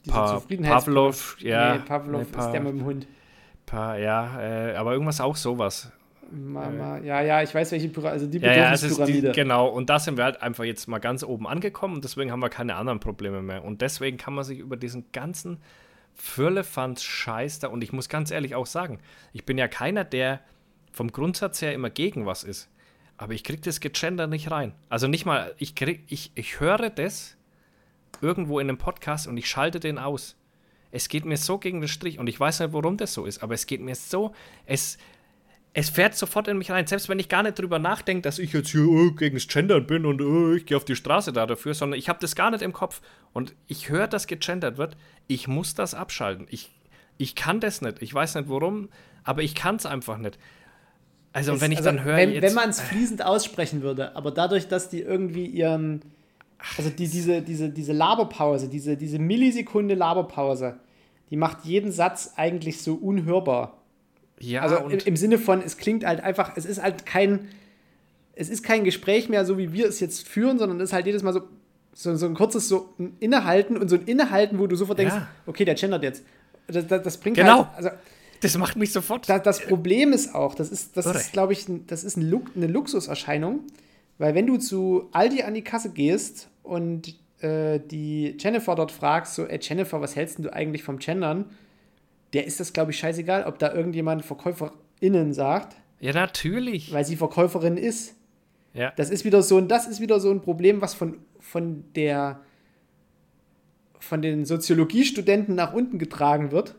[0.05, 1.75] Diese pa Pavlov, ja.
[1.75, 3.07] Nee, Pavlov nee, pa ist der mit dem Hund.
[3.69, 5.91] Pa, ja, äh, aber irgendwas auch sowas.
[6.31, 9.99] Mama, äh, ja, ja, ich weiß, welche Pyramide, also die ja, ja, genau, und da
[9.99, 12.99] sind wir halt einfach jetzt mal ganz oben angekommen und deswegen haben wir keine anderen
[12.99, 13.63] Probleme mehr.
[13.63, 15.59] Und deswegen kann man sich über diesen ganzen
[16.15, 18.99] Firlefanz-Scheiß da, und ich muss ganz ehrlich auch sagen,
[19.33, 20.41] ich bin ja keiner, der
[20.91, 22.69] vom Grundsatz her immer gegen was ist.
[23.17, 24.73] Aber ich kriege das Gegender nicht rein.
[24.89, 27.37] Also nicht mal, ich, krieg, ich, ich höre das
[28.21, 30.38] irgendwo in einem Podcast und ich schalte den aus.
[30.91, 33.43] Es geht mir so gegen den Strich und ich weiß nicht, warum das so ist,
[33.43, 34.33] aber es geht mir so,
[34.65, 34.97] es,
[35.73, 36.87] es fährt sofort in mich rein.
[36.87, 39.85] Selbst wenn ich gar nicht drüber nachdenke, dass ich jetzt hier oh, gegen das Gendern
[39.85, 42.51] bin und oh, ich gehe auf die Straße da dafür, sondern ich habe das gar
[42.51, 43.01] nicht im Kopf.
[43.33, 44.97] Und ich höre, dass gegendert wird.
[45.27, 46.47] Ich muss das abschalten.
[46.49, 46.71] Ich,
[47.17, 48.01] ich kann das nicht.
[48.01, 48.89] Ich weiß nicht warum,
[49.23, 50.39] aber ich kann es einfach nicht.
[51.33, 52.17] Also, es, wenn ich also, dann höre.
[52.17, 56.01] Wenn, wenn man es fließend aussprechen würde, aber dadurch, dass die irgendwie ihren.
[56.77, 60.79] Also die, diese, diese, diese Laberpause, diese, diese Millisekunde Laberpause,
[61.29, 63.77] die macht jeden Satz eigentlich so unhörbar.
[64.39, 67.49] Ja, also im, im, Sinne von, es klingt halt einfach, es ist halt kein,
[68.35, 71.05] es ist kein Gespräch mehr, so wie wir es jetzt führen, sondern es ist halt
[71.05, 71.41] jedes Mal so,
[71.93, 75.15] so, so ein kurzes so ein Innehalten und so ein Innehalten, wo du sofort denkst,
[75.15, 75.27] ja.
[75.45, 76.23] okay, der gendert jetzt.
[76.67, 77.65] Das, das, das bringt genau.
[77.67, 77.89] halt, also
[78.41, 79.27] das macht mich sofort.
[79.27, 82.67] Da, das Problem ist auch, das ist, das ist glaube ich, das ist ein eine
[82.67, 83.61] Luxuserscheinung,
[84.19, 89.33] weil wenn du zu Aldi an die Kasse gehst und äh, die Jennifer dort fragst,
[89.33, 91.45] so, ey Jennifer, was hältst du eigentlich vom Gendern?
[92.33, 95.75] Der ist das, glaube ich, scheißegal, ob da irgendjemand VerkäuferInnen sagt.
[95.99, 96.93] Ja, natürlich.
[96.93, 98.15] Weil sie Verkäuferin ist.
[98.75, 98.93] Ja.
[98.95, 102.41] Das ist wieder so ein, das ist wieder so ein Problem, was von, von der
[103.97, 106.75] von den Soziologiestudenten nach unten getragen wird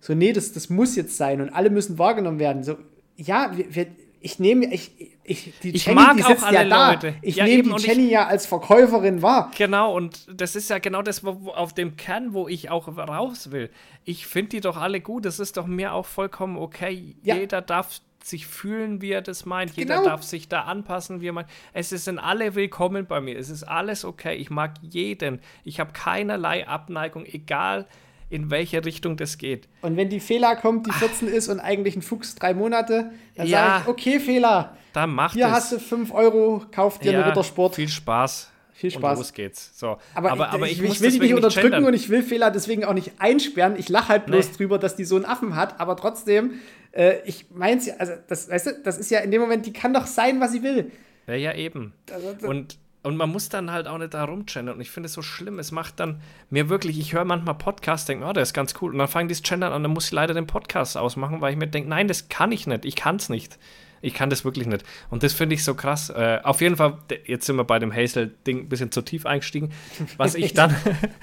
[0.00, 2.64] so, nee, das, das muss jetzt sein und alle müssen wahrgenommen werden.
[2.64, 2.78] So,
[3.16, 3.86] ja, wir, wir,
[4.22, 4.92] ich nehme, ich,
[5.24, 6.90] ich, die ich Jenny, mag die sitzt auch alle ja da.
[6.92, 7.14] Leute.
[7.22, 9.50] Ich ja, nehme die Jenny ich, ja als Verkäuferin wahr.
[9.56, 13.50] Genau, und das ist ja genau das, wo, auf dem Kern, wo ich auch raus
[13.50, 13.70] will.
[14.04, 15.24] Ich finde die doch alle gut.
[15.24, 17.16] Das ist doch mir auch vollkommen okay.
[17.22, 17.36] Ja.
[17.36, 19.72] Jeder darf sich fühlen, wie er das meint.
[19.72, 20.10] Jeder genau.
[20.10, 21.48] darf sich da anpassen, wie er meint.
[21.72, 23.38] Es sind alle willkommen bei mir.
[23.38, 24.34] Es ist alles okay.
[24.36, 25.40] Ich mag jeden.
[25.64, 27.86] Ich habe keinerlei Abneigung, egal
[28.30, 29.68] in welche Richtung das geht.
[29.82, 31.34] Und wenn die Fehler kommt, die 14 Ach.
[31.34, 34.76] ist und eigentlich ein Fuchs drei Monate, dann ja, sage ich, okay, Fehler.
[34.92, 35.52] Dann macht Hier es.
[35.52, 37.74] hast du 5 Euro, kauf dir ja, einen Rittersport.
[37.74, 38.50] Viel Spaß.
[38.72, 39.18] Viel Spaß.
[39.18, 39.78] Und los geht's.
[39.78, 39.98] So.
[40.14, 41.84] Aber, aber, aber ich, ich, ich will die nicht unterdrücken gendern.
[41.84, 43.76] und ich will Fehler deswegen auch nicht einsperren.
[43.76, 44.56] Ich lache halt bloß nee.
[44.56, 46.52] drüber, dass die so einen Affen hat, aber trotzdem,
[46.92, 49.72] äh, ich mein's ja, also das, weißt du, das ist ja in dem Moment, die
[49.72, 50.92] kann doch sein, was sie will.
[51.26, 51.92] Ja, ja, eben.
[52.10, 54.74] Also, und und man muss dann halt auch nicht da rumgendern.
[54.74, 55.58] Und ich finde es so schlimm.
[55.58, 56.20] Es macht dann
[56.50, 58.92] mir wirklich, ich höre manchmal Podcasts, denke, oh, der ist ganz cool.
[58.92, 61.52] Und dann fangen die das Gendern an, dann muss ich leider den Podcast ausmachen, weil
[61.52, 62.84] ich mir denke, nein, das kann ich nicht.
[62.84, 63.58] Ich kann es nicht.
[64.02, 64.84] Ich kann das wirklich nicht.
[65.10, 66.10] Und das finde ich so krass.
[66.10, 69.72] Äh, auf jeden Fall, jetzt sind wir bei dem Hazel-Ding ein bisschen zu tief eingestiegen.
[70.16, 70.74] Was ich dann,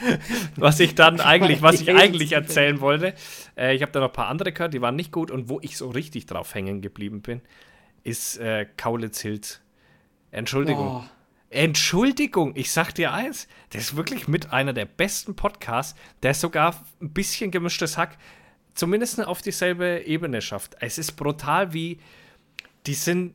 [0.56, 3.14] was ich dann eigentlich, was ich eigentlich erzählen wollte,
[3.56, 5.30] äh, ich habe da noch ein paar andere gehört, die waren nicht gut.
[5.32, 7.42] Und wo ich so richtig drauf hängen geblieben bin,
[8.04, 9.62] ist äh, Kaulitz Hills.
[10.32, 11.04] Entschuldigung.
[11.04, 11.17] Oh.
[11.50, 16.84] Entschuldigung, ich sag dir eins, das ist wirklich mit einer der besten Podcasts, der sogar
[17.02, 18.18] ein bisschen gemischtes Hack
[18.78, 20.76] zumindest auf dieselbe Ebene schafft.
[20.80, 22.00] Es ist brutal, wie
[22.86, 23.34] die sind.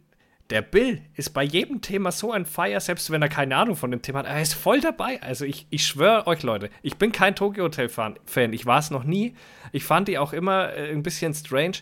[0.51, 3.91] Der Bill ist bei jedem Thema so ein Feier, selbst wenn er keine Ahnung von
[3.91, 4.27] dem Thema hat.
[4.27, 5.23] Er ist voll dabei.
[5.23, 8.53] Also ich, ich schwöre euch, Leute, ich bin kein Tokyo Hotel-Fan.
[8.53, 9.35] Ich war es noch nie.
[9.73, 11.79] Ich fand die auch immer äh, ein bisschen strange.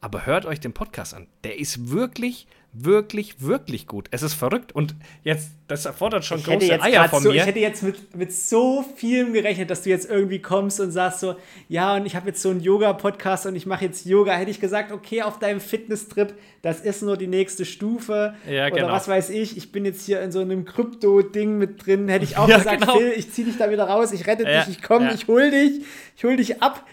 [0.00, 1.26] Aber hört euch den Podcast an.
[1.44, 4.08] Der ist wirklich wirklich, wirklich gut.
[4.10, 4.72] Es ist verrückt.
[4.72, 7.36] Und jetzt, das erfordert schon ich große Eier von so, mir.
[7.36, 11.20] Ich hätte jetzt mit, mit so vielem gerechnet, dass du jetzt irgendwie kommst und sagst
[11.20, 11.36] so,
[11.68, 14.34] ja, und ich habe jetzt so einen Yoga-Podcast und ich mache jetzt Yoga.
[14.34, 18.34] Hätte ich gesagt, okay, auf deinem Fitness-Trip, das ist nur die nächste Stufe.
[18.48, 18.88] Ja, Oder genau.
[18.88, 22.08] was weiß ich, ich bin jetzt hier in so einem Krypto-Ding mit drin.
[22.08, 22.98] Hätte ich auch ja, gesagt, genau.
[22.98, 25.14] Phil, ich zieh dich da wieder raus, ich rette ja, dich, ich komme, ja.
[25.14, 25.82] ich hol dich,
[26.16, 26.84] ich hol dich ab.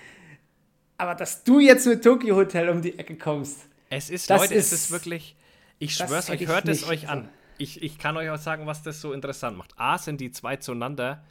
[0.98, 3.62] Aber dass du jetzt mit Tokyo Hotel um die Ecke kommst.
[3.90, 5.36] Es ist, Leute, ist, es ist wirklich
[5.82, 7.28] ich schwör's euch, hört es euch an.
[7.58, 9.74] Ich, ich kann euch auch sagen, was das so interessant macht.
[9.78, 11.24] A, sind die zwei zueinander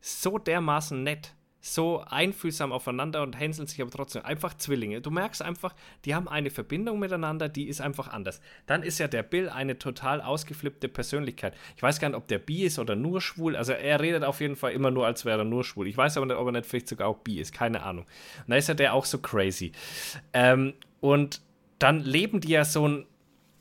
[0.00, 5.00] so dermaßen nett, so einfühlsam aufeinander und hänseln sich aber trotzdem einfach Zwillinge.
[5.00, 8.40] Du merkst einfach, die haben eine Verbindung miteinander, die ist einfach anders.
[8.66, 11.54] Dann ist ja der Bill eine total ausgeflippte Persönlichkeit.
[11.74, 13.56] Ich weiß gar nicht, ob der bi ist oder nur schwul.
[13.56, 15.88] Also er redet auf jeden Fall immer nur, als wäre er nur schwul.
[15.88, 17.52] Ich weiß aber nicht, ob er nicht vielleicht sogar auch bi ist.
[17.52, 18.04] Keine Ahnung.
[18.04, 19.72] Und da ist ja der auch so crazy.
[20.32, 21.40] Ähm, und
[21.80, 23.06] dann leben die ja so ein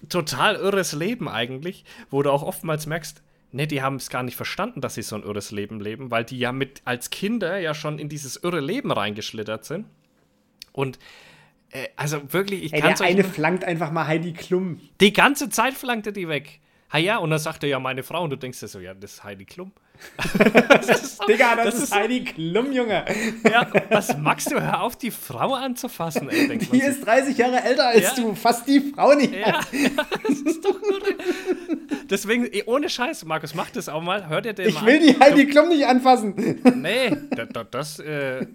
[0.09, 4.35] total irres Leben eigentlich, wo du auch oftmals merkst, ne, die haben es gar nicht
[4.35, 7.73] verstanden, dass sie so ein irres Leben leben, weil die ja mit als Kinder ja
[7.73, 9.85] schon in dieses irre Leben reingeschlittert sind.
[10.73, 10.99] Und
[11.71, 14.79] äh, also wirklich, ich kann Der eine flankt einfach mal Heidi Klum.
[14.99, 16.59] Die ganze Zeit flankte die weg.
[16.91, 18.93] Ha ja, und dann sagt er ja meine Frau und du denkst dir so, ja,
[18.93, 19.71] das ist Heidi Klum.
[20.17, 23.05] Das ist Digga, das, das ist, ist Heidi Klum, Junge.
[23.43, 24.61] Ja, was magst du?
[24.61, 26.57] Hör auf, die Frau anzufassen, ey.
[26.57, 28.13] Die ist 30 Jahre älter als ja.
[28.15, 28.35] du.
[28.35, 29.59] Fass die Frau nicht ja, ja,
[30.27, 30.99] das ist doch nur
[32.09, 34.29] Deswegen, ohne Scheiß, Markus, mach das auch mal.
[34.29, 36.61] Hör dir den ich mal Ich will die Heidi Klum nicht anfassen.
[36.75, 38.45] Nee, das, das äh,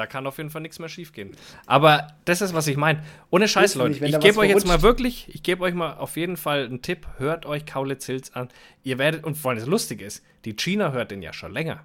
[0.00, 1.36] da kann auf jeden Fall nichts mehr schiefgehen.
[1.66, 3.02] Aber das ist, was ich meine.
[3.28, 4.04] Ohne Scheiß, Leute.
[4.04, 7.06] ich gebe euch jetzt mal wirklich, ich gebe euch mal auf jeden Fall einen Tipp.
[7.18, 8.48] Hört euch Kaulitz Hills an.
[8.82, 11.84] Ihr werdet, und vor allem das Lustige ist, die China hört den ja schon länger.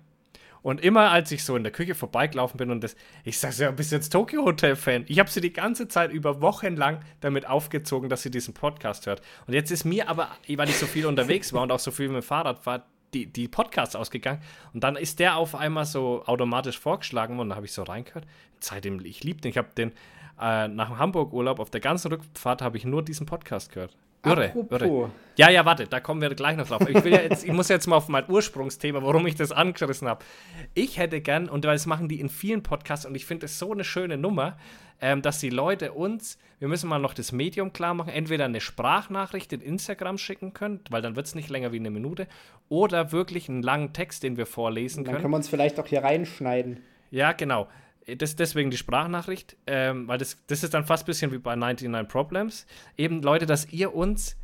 [0.61, 3.69] Und immer als ich so in der Küche vorbeigelaufen bin und das, ich sag ja,
[3.69, 5.03] bist jetzt Tokyo Hotel Fan.
[5.07, 9.05] Ich habe sie die ganze Zeit über Wochen lang damit aufgezogen, dass sie diesen Podcast
[9.05, 9.21] hört.
[9.45, 12.07] Und jetzt ist mir aber, weil ich so viel unterwegs war und auch so viel
[12.07, 14.41] mit dem Fahrrad war, die, die Podcasts ausgegangen.
[14.73, 17.49] Und dann ist der auf einmal so automatisch vorgeschlagen worden.
[17.49, 18.25] Da habe ich so reingehört.
[18.59, 19.49] Seitdem, ich liebe den.
[19.49, 19.91] Ich habe den
[20.39, 23.95] äh, nach dem Hamburg-Urlaub auf der ganzen Rückfahrt habe ich nur diesen Podcast gehört.
[24.25, 24.81] Irre, Apropos.
[24.81, 25.11] irre.
[25.37, 26.87] Ja, ja, warte, da kommen wir gleich noch drauf.
[26.87, 30.07] Ich, will ja jetzt, ich muss jetzt mal auf mein Ursprungsthema, warum ich das angerissen
[30.07, 30.23] habe.
[30.73, 33.71] Ich hätte gern, und das machen die in vielen Podcasts, und ich finde es so
[33.71, 34.57] eine schöne Nummer,
[35.01, 38.61] ähm, dass die Leute uns, wir müssen mal noch das Medium klar machen, entweder eine
[38.61, 42.27] Sprachnachricht in Instagram schicken können, weil dann wird es nicht länger wie eine Minute,
[42.69, 45.21] oder wirklich einen langen Text, den wir vorlesen Dann können.
[45.21, 46.81] können wir uns vielleicht auch hier reinschneiden.
[47.11, 47.67] Ja, genau.
[48.17, 51.55] Das, deswegen die Sprachnachricht, ähm, weil das, das ist dann fast ein bisschen wie bei
[51.55, 52.67] 99 Problems.
[52.97, 54.37] Eben, Leute, dass ihr uns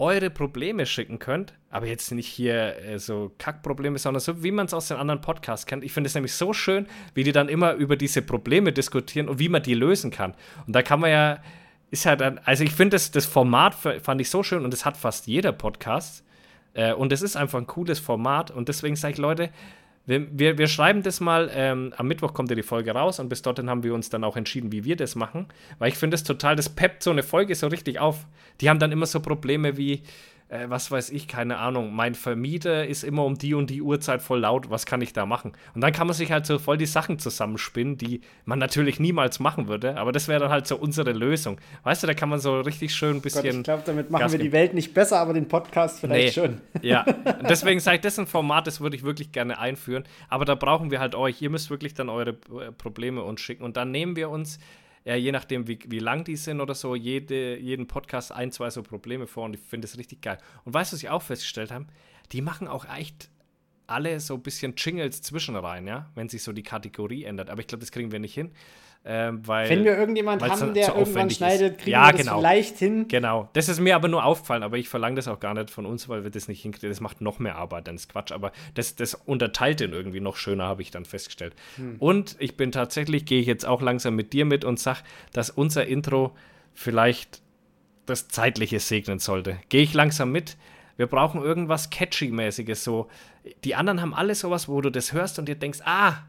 [0.00, 4.64] eure Probleme schicken könnt, aber jetzt nicht hier äh, so Kackprobleme, sondern so, wie man
[4.64, 5.84] es aus den anderen Podcasts kennt.
[5.84, 9.38] Ich finde es nämlich so schön, wie die dann immer über diese Probleme diskutieren und
[9.38, 10.34] wie man die lösen kann.
[10.66, 11.42] Und da kann man ja,
[11.90, 14.86] ist ja dann, also ich finde das, das Format fand ich so schön und das
[14.86, 16.24] hat fast jeder Podcast.
[16.72, 19.50] Äh, und es ist einfach ein cooles Format und deswegen sage ich, Leute,
[20.10, 23.28] wir, wir, wir schreiben das mal, ähm, am Mittwoch kommt ja die Folge raus und
[23.28, 25.46] bis dorthin haben wir uns dann auch entschieden, wie wir das machen.
[25.78, 28.26] Weil ich finde es total, das peppt so eine Folge so richtig auf.
[28.60, 30.02] Die haben dann immer so Probleme wie,
[30.50, 34.20] äh, was weiß ich, keine Ahnung, mein Vermieter ist immer um die und die Uhrzeit
[34.20, 35.52] voll laut, was kann ich da machen?
[35.74, 39.38] Und dann kann man sich halt so voll die Sachen zusammenspinnen, die man natürlich niemals
[39.38, 41.58] machen würde, aber das wäre dann halt so unsere Lösung.
[41.84, 43.58] Weißt du, da kann man so richtig schön ein Gott, bisschen.
[43.58, 44.50] ich glaube, damit machen Gas wir die.
[44.50, 46.60] Welt nicht besser, aber den Podcast vielleicht schon.
[46.82, 47.04] Ja,
[47.48, 50.04] deswegen sage ich, das ist ein Format, das würde ich wirklich gerne einführen.
[50.28, 51.40] Aber da brauchen wir halt euch.
[51.42, 53.64] Ihr müsst wirklich dann eure äh, Probleme uns schicken.
[53.64, 54.58] Und dann nehmen wir uns,
[55.04, 58.70] ja, je nachdem, wie, wie lang die sind oder so, jede, jeden Podcast ein, zwei
[58.70, 59.44] so Probleme vor.
[59.44, 60.38] Und ich finde das richtig geil.
[60.64, 61.86] Und weißt du, was ich auch festgestellt habe?
[62.32, 63.30] Die machen auch echt
[63.86, 67.50] alle so ein bisschen Jingles zwischen rein, ja, wenn sich so die Kategorie ändert.
[67.50, 68.52] Aber ich glaube, das kriegen wir nicht hin.
[69.02, 72.38] Ähm, weil, Wenn wir irgendjemand weil's haben, der irgendwann schneidet, kriegen Ja, wir das genau.
[72.38, 73.08] vielleicht hin.
[73.08, 75.86] Genau, das ist mir aber nur aufgefallen, aber ich verlange das auch gar nicht von
[75.86, 76.90] uns, weil wir das nicht hinkriegen.
[76.90, 78.30] Das macht noch mehr Arbeit, dann ist Quatsch.
[78.30, 81.54] Aber das, das unterteilt den irgendwie noch schöner, habe ich dann festgestellt.
[81.98, 85.00] Und ich bin tatsächlich, gehe ich jetzt auch langsam mit dir mit und sage,
[85.32, 86.36] dass unser Intro
[86.74, 87.40] vielleicht
[88.04, 89.58] das Zeitliche segnen sollte.
[89.70, 90.58] Gehe ich langsam mit.
[90.96, 92.84] Wir brauchen irgendwas Catchy-mäßiges.
[92.84, 93.08] So.
[93.64, 96.24] Die anderen haben alle sowas, wo du das hörst und dir denkst, ah,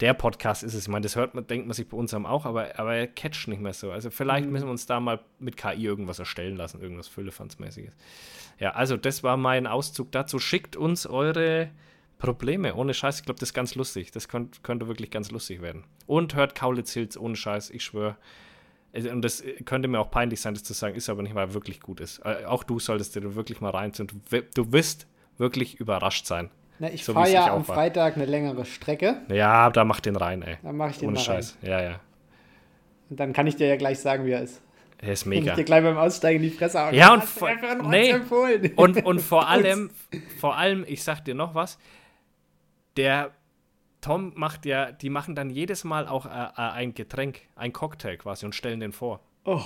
[0.00, 0.82] der Podcast ist es.
[0.82, 3.48] Ich meine, das hört man, denkt man sich bei uns auch, aber, aber er catcht
[3.48, 3.92] nicht mehr so.
[3.92, 7.92] Also vielleicht müssen wir uns da mal mit KI irgendwas erstellen lassen, irgendwas Füllefanzmäßiges.
[8.58, 10.38] Ja, also das war mein Auszug dazu.
[10.38, 11.70] Schickt uns eure
[12.18, 12.74] Probleme.
[12.74, 14.10] Ohne Scheiß, ich glaube, das ist ganz lustig.
[14.12, 15.84] Das könnt, könnte wirklich ganz lustig werden.
[16.06, 18.16] Und hört Kaulitz Hills ohne Scheiß, ich schwöre.
[18.92, 21.80] Und das könnte mir auch peinlich sein, das zu sagen, ist aber nicht, er wirklich
[21.80, 22.20] gut ist.
[22.24, 24.08] Äh, Auch du solltest dir wirklich mal reinziehen.
[24.08, 25.06] Du, du wirst
[25.38, 26.50] wirklich überrascht sein.
[26.80, 27.74] Na, ich So fahre ja ich am war.
[27.76, 29.20] Freitag eine längere Strecke.
[29.28, 30.56] Ja, da mach den rein, ey.
[30.62, 31.58] Dann mache ich den Ohne Scheiß.
[31.62, 31.88] Ja, ja.
[31.90, 32.00] rein.
[33.10, 34.62] Und dann kann ich dir ja gleich sagen, wie er ist.
[34.98, 35.54] Er ist Kann ich mega.
[35.54, 36.94] dir gleich beim Aussteigen die Fresse hauen.
[36.94, 37.50] Ja, und vor-
[37.88, 38.10] nee.
[38.10, 38.72] empfohlen?
[38.76, 39.90] Und, und vor allem,
[40.40, 41.78] vor allem, ich sag dir noch was,
[42.96, 43.30] der
[44.00, 48.16] Tom macht ja, die machen dann jedes Mal auch äh, äh, ein Getränk, ein Cocktail
[48.16, 49.20] quasi und stellen den vor.
[49.44, 49.60] Oh,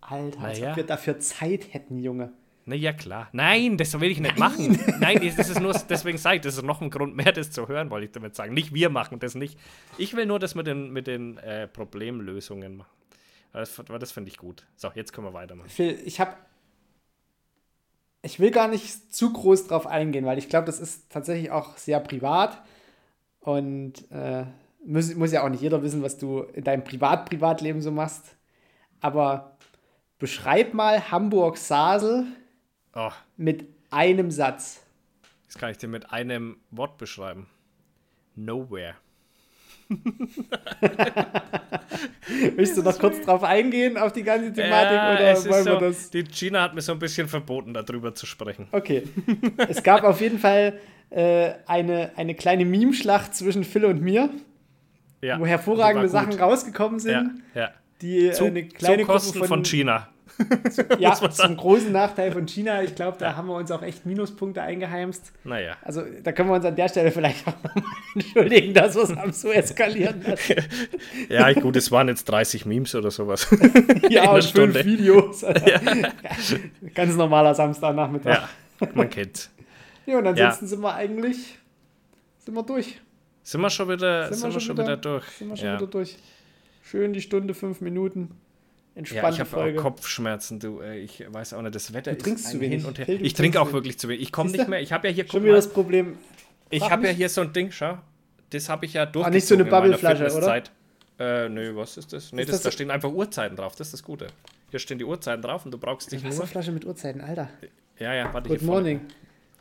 [0.00, 0.70] Alter, als Naja.
[0.72, 2.32] ob wir dafür Zeit hätten, Junge.
[2.68, 3.28] Na ja, klar.
[3.30, 4.76] Nein, das will ich nicht machen.
[4.98, 7.68] Nein, das ist nur, deswegen sage ich, das ist noch ein Grund mehr, das zu
[7.68, 8.54] hören, wollte ich damit sagen.
[8.54, 9.56] Nicht wir machen das nicht.
[9.98, 12.90] Ich will nur das mit den, mit den äh, Problemlösungen machen.
[13.52, 14.66] Das, das finde ich gut.
[14.74, 15.68] So, jetzt können wir weitermachen.
[15.68, 16.32] Phil, ich habe.
[18.22, 21.76] Ich will gar nicht zu groß drauf eingehen, weil ich glaube, das ist tatsächlich auch
[21.76, 22.60] sehr privat.
[23.38, 24.44] Und äh,
[24.84, 28.36] muss, muss ja auch nicht jeder wissen, was du in deinem Privat-Privatleben so machst.
[29.00, 29.56] Aber
[30.18, 32.26] beschreib mal Hamburg-Sasel
[32.98, 34.82] Oh, mit einem Satz.
[35.46, 37.46] das kann ich dir mit einem Wort beschreiben.
[38.34, 38.94] Nowhere.
[42.56, 44.92] Willst du noch kurz drauf eingehen, auf die ganze Thematik?
[44.96, 46.10] Ja, oder wollen wir so, das?
[46.10, 48.66] Die Gina hat mir so ein bisschen verboten, darüber zu sprechen.
[48.72, 49.04] Okay.
[49.68, 50.80] es gab auf jeden Fall
[51.10, 54.30] äh, eine, eine kleine Meme-Schlacht zwischen Phil und mir,
[55.20, 57.70] Ja, wo hervorragende Sachen rausgekommen sind, Ja, ja.
[58.00, 60.08] die äh, Zu, eine kleine zu Kosten Gruppe von, China.
[60.98, 62.82] ja, zum großen Nachteil von China.
[62.82, 65.32] Ich glaube, da haben wir uns auch echt Minuspunkte eingeheimst.
[65.44, 65.76] Naja.
[65.82, 67.84] Also da können wir uns an der Stelle vielleicht auch nochmal
[68.14, 70.56] entschuldigen, dass wir es haben so eskalieren lassen.
[71.28, 73.48] Ja, gut, es waren jetzt 30 Memes oder sowas.
[74.08, 74.84] Ja, und fünf Stunde.
[74.84, 75.44] Videos.
[76.94, 78.48] Ganz normaler Samstagnachmittag.
[78.80, 79.50] ja, man kennt's.
[80.04, 81.58] Ja, und ansonsten sind wir eigentlich
[82.46, 83.00] sind wir durch.
[83.42, 85.24] Sind wir schon wieder, sind wir schon wieder, durch?
[85.30, 85.76] Sind wir schon ja.
[85.76, 86.16] wieder durch.
[86.84, 88.36] Schön die Stunde, fünf Minuten.
[88.96, 89.78] Ja, Entspannte ich habe Folge.
[89.78, 90.80] auch Kopfschmerzen, du.
[90.80, 92.78] äh, Ich weiß auch nicht, das Wetter Du trinkst ist zu wenig.
[92.80, 93.04] hin und her.
[93.06, 94.22] Du Ich trinke auch wirklich zu wenig.
[94.22, 94.80] Ich komme nicht mehr.
[94.80, 96.16] Ich habe ja hier, Schon wieder das Problem.
[96.70, 97.98] Ich habe ja hier so ein Ding, schau.
[98.50, 99.26] Das habe ich ja durch.
[99.26, 100.62] Ah, nicht so eine Bubbleflasche, oder?
[101.18, 102.32] Äh, nö, was ist das?
[102.32, 103.74] Nee, Ist das, das da stehen einfach Uhrzeiten drauf.
[103.76, 104.26] Das ist das Gute.
[104.70, 106.32] Hier stehen die Uhrzeiten drauf und du brauchst dich nur.
[106.32, 107.48] Wasserflasche mit Uhrzeiten, Alter.
[107.98, 109.00] Ja, ja, warte Good morning.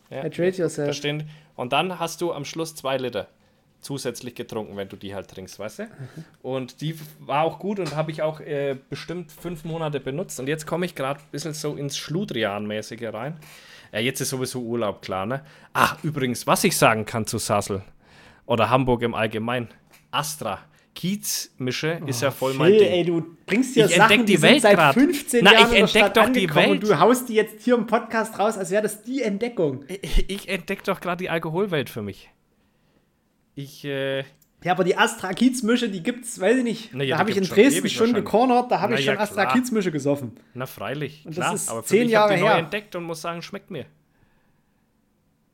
[0.09, 0.23] Ja.
[0.23, 0.95] Hydrate Da yourself.
[0.95, 3.27] stehen, und dann hast du am Schluss zwei Liter
[3.85, 5.83] zusätzlich getrunken, wenn du die halt trinkst, weißt du?
[5.83, 5.89] Mhm.
[6.41, 10.39] Und die war auch gut und habe ich auch äh, bestimmt fünf Monate benutzt.
[10.39, 13.37] Und jetzt komme ich gerade ein bisschen so ins Schludrian-mäßige rein.
[13.93, 15.45] Ja, jetzt ist sowieso Urlaub, klar, ne?
[15.73, 17.83] Ach, übrigens, was ich sagen kann zu Sassel
[18.45, 19.69] oder Hamburg im Allgemeinen.
[20.11, 20.59] Astra.
[20.95, 22.87] Kiezmische ist ja voll mein Phil, Ding.
[22.91, 24.93] ey, du bringst hier Ich Sachen, entdeck die die sind Welt seit grad.
[24.93, 26.69] 15 Na, Jahren ich entdeck doch die Welt.
[26.69, 29.83] und du haust die jetzt hier im Podcast raus, als wäre das die Entdeckung.
[30.27, 32.29] Ich entdecke doch gerade die Alkoholwelt für mich.
[33.55, 34.19] Ich, äh,
[34.63, 36.89] Ja, aber die Astra Kiez-Mische, die gibt's, weiß ich nicht.
[36.93, 39.53] Na ja, da habe ich in Dresden schon gecornert, da habe ich schon Astra klar.
[39.55, 40.37] Kiez-Mische gesoffen.
[40.53, 41.25] Na, freilich.
[41.25, 41.53] Und das klar.
[41.55, 42.57] ist aber für zehn mich Jahre ich die neu her.
[42.59, 43.85] entdeckt und muss sagen, schmeckt mir.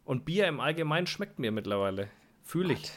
[0.06, 2.08] Und Bier im Allgemeinen schmeckt mir mittlerweile.
[2.44, 2.92] Fühle ich.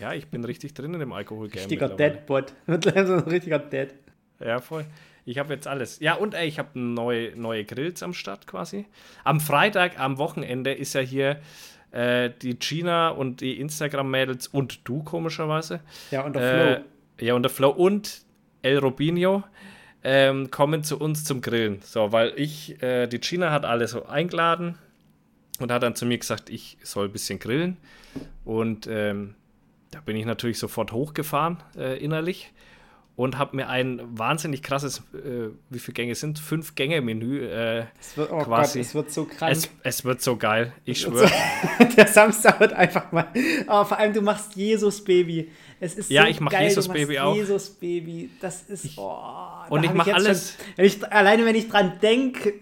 [0.00, 1.88] Ja, ich bin richtig drin in dem Alkoholgame Richtiger.
[1.90, 2.54] Deadbot.
[2.66, 3.94] Mittlerweile so ein richtiger Dead.
[4.40, 4.86] Ja, voll.
[5.24, 6.00] Ich habe jetzt alles.
[6.00, 8.86] Ja, und ey, ich habe neue, neue Grills am Start quasi.
[9.22, 11.40] Am Freitag, am Wochenende ist ja hier
[11.92, 15.80] äh, die Gina und die Instagram-Mädels und du komischerweise.
[16.10, 16.84] Ja, und der Äh, Flow.
[17.26, 18.22] ja, und der Flo und
[18.62, 19.44] El Robinho
[20.04, 21.80] ähm, kommen zu uns zum Grillen.
[21.82, 24.76] So, weil ich, äh, die Gina hat alle so eingeladen
[25.60, 27.76] und hat dann zu mir gesagt, ich soll ein bisschen grillen.
[28.44, 29.34] Und ähm,
[29.90, 32.52] da bin ich natürlich sofort hochgefahren äh, innerlich
[33.14, 36.38] und habe mir ein wahnsinnig krasses, äh, wie viele Gänge sind?
[36.38, 37.44] Fünf Gänge-Menü.
[37.46, 38.78] Äh, Es wird, oh quasi.
[38.78, 39.52] Gott, es wird so krank.
[39.52, 41.30] es, es wird so geil, ich schwöre.
[41.96, 43.28] Der Samstag wird einfach mal.
[43.66, 45.50] Aber vor allem, du machst Jesus Baby.
[45.78, 47.34] Es ist Ja, so ich mach geil, Jesus Baby auch.
[47.34, 48.30] Jesus Baby.
[48.40, 48.96] Das ist.
[48.96, 49.18] Oh,
[49.68, 52.54] und da ich hab mach jetzt alles- Schon, wenn ich, alleine wenn ich dran denke,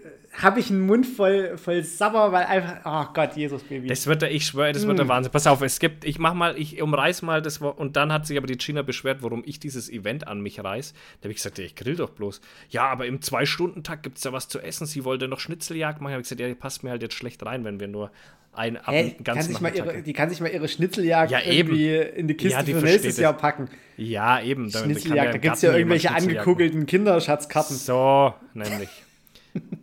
[0.42, 2.80] habe ich einen Mund voll, voll Sabber, weil einfach.
[2.84, 3.88] Oh Gott, Jesus Baby.
[3.88, 4.98] Das wird der, ich schwöre, das wird Mm.
[4.98, 5.32] der Wahnsinn.
[5.32, 8.36] Pass auf, es gibt, ich mach mal, ich umreiß mal das und dann hat sich
[8.38, 10.92] aber die Gina beschwert, warum ich dieses Event an mich reiß.
[11.20, 12.40] Da habe ich gesagt, ja, ich grill doch bloß.
[12.70, 14.86] Ja, aber im Zwei-Stunden-Takt gibt es da was zu essen.
[14.86, 16.10] Sie wollte noch Schnitzeljagd machen.
[16.10, 18.10] Da habe ich gesagt, ja, die passt mir halt jetzt schlecht rein, wenn wir nur
[18.52, 22.58] ein ab Nachmittag- ihre, die kann sich mal ihre Schnitzeljagd Ja, irgendwie in die Kiste
[22.58, 23.18] Ja, die für nächstes es.
[23.20, 23.68] Jahr packen.
[23.96, 24.70] Ja, eben.
[24.70, 27.76] Schnitzeljagd, da gibt es ja irgendwelche angekugelten Kinderschatzkarten.
[27.76, 28.88] So, nämlich.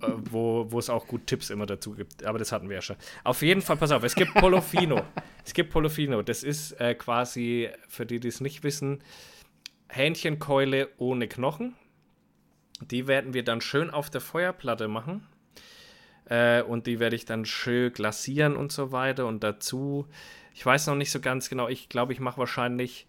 [0.01, 2.23] Äh, wo, wo es auch gut Tipps immer dazu gibt.
[2.25, 2.97] Aber das hatten wir ja schon.
[3.23, 5.01] Auf jeden Fall, pass auf, es gibt Polofino.
[5.45, 6.21] es gibt Polofino.
[6.21, 9.03] Das ist äh, quasi, für die, die es nicht wissen,
[9.89, 11.75] Hähnchenkeule ohne Knochen.
[12.81, 15.27] Die werden wir dann schön auf der Feuerplatte machen.
[16.25, 19.25] Äh, und die werde ich dann schön glasieren und so weiter.
[19.25, 20.07] Und dazu,
[20.53, 23.07] ich weiß noch nicht so ganz genau, ich glaube, ich mache wahrscheinlich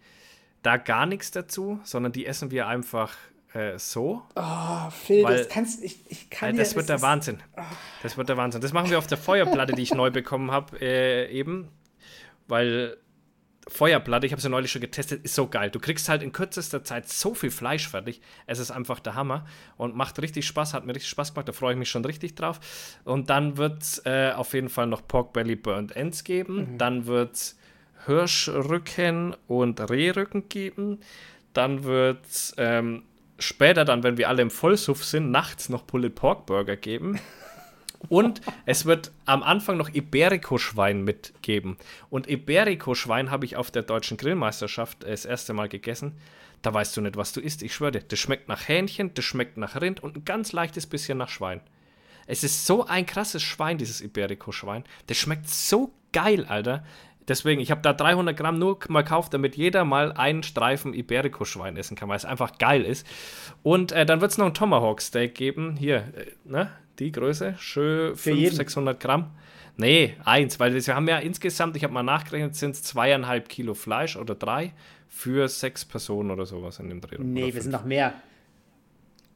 [0.63, 3.15] da gar nichts dazu, sondern die essen wir einfach
[3.53, 4.21] äh, so.
[4.35, 7.39] Oh, Phil, Weil- das kannst ich, ich kann Ja, dir- das wird der Wahnsinn.
[8.03, 8.61] Das wird der Wahnsinn.
[8.61, 11.69] Das machen wir auf der Feuerplatte, die ich neu bekommen habe, äh, eben.
[12.47, 12.97] Weil
[13.67, 15.69] Feuerplatte, ich habe sie neulich schon getestet, ist so geil.
[15.69, 18.19] Du kriegst halt in kürzester Zeit so viel Fleisch fertig.
[18.47, 19.45] Es ist einfach der Hammer
[19.77, 22.33] und macht richtig Spaß, hat mir richtig Spaß gemacht, da freue ich mich schon richtig
[22.33, 22.59] drauf.
[23.03, 26.79] Und dann wird es äh, auf jeden Fall noch Pork Belly Burnt Ends geben.
[26.79, 27.57] Dann wird es
[28.07, 30.99] Hirschrücken und Rehrücken geben.
[31.53, 33.03] Dann wird es ähm,
[33.39, 37.19] später, dann, wenn wir alle im Vollsuff sind, nachts noch Pulled Pork Burger geben.
[38.07, 41.75] Und es wird am Anfang noch Iberico-Schwein mitgeben.
[42.09, 46.13] Und Iberico-Schwein habe ich auf der deutschen Grillmeisterschaft äh, das erste Mal gegessen.
[46.61, 47.61] Da weißt du nicht, was du isst.
[47.61, 50.87] Ich schwöre dir, das schmeckt nach Hähnchen, das schmeckt nach Rind und ein ganz leichtes
[50.87, 51.61] bisschen nach Schwein.
[52.27, 54.83] Es ist so ein krasses Schwein, dieses Iberico-Schwein.
[55.07, 56.85] Das schmeckt so geil, Alter.
[57.29, 61.77] Deswegen, ich habe da 300 Gramm nur mal gekauft, damit jeder mal einen Streifen Iberico-Schwein
[61.77, 63.05] essen kann, weil es einfach geil ist.
[63.63, 65.77] Und äh, dann wird es noch ein Tomahawk-Steak geben.
[65.77, 66.71] Hier, äh, ne?
[66.97, 67.55] Die Größe.
[67.59, 68.55] Schön 500, jeden?
[68.55, 69.31] 600 Gramm.
[69.77, 73.73] Nee, eins, weil wir haben ja insgesamt, ich habe mal nachgerechnet, sind es zweieinhalb Kilo
[73.73, 74.73] Fleisch oder drei
[75.07, 77.15] für sechs Personen oder sowas in dem Dreh.
[77.17, 77.63] Nee, wir fünf.
[77.63, 78.13] sind noch mehr.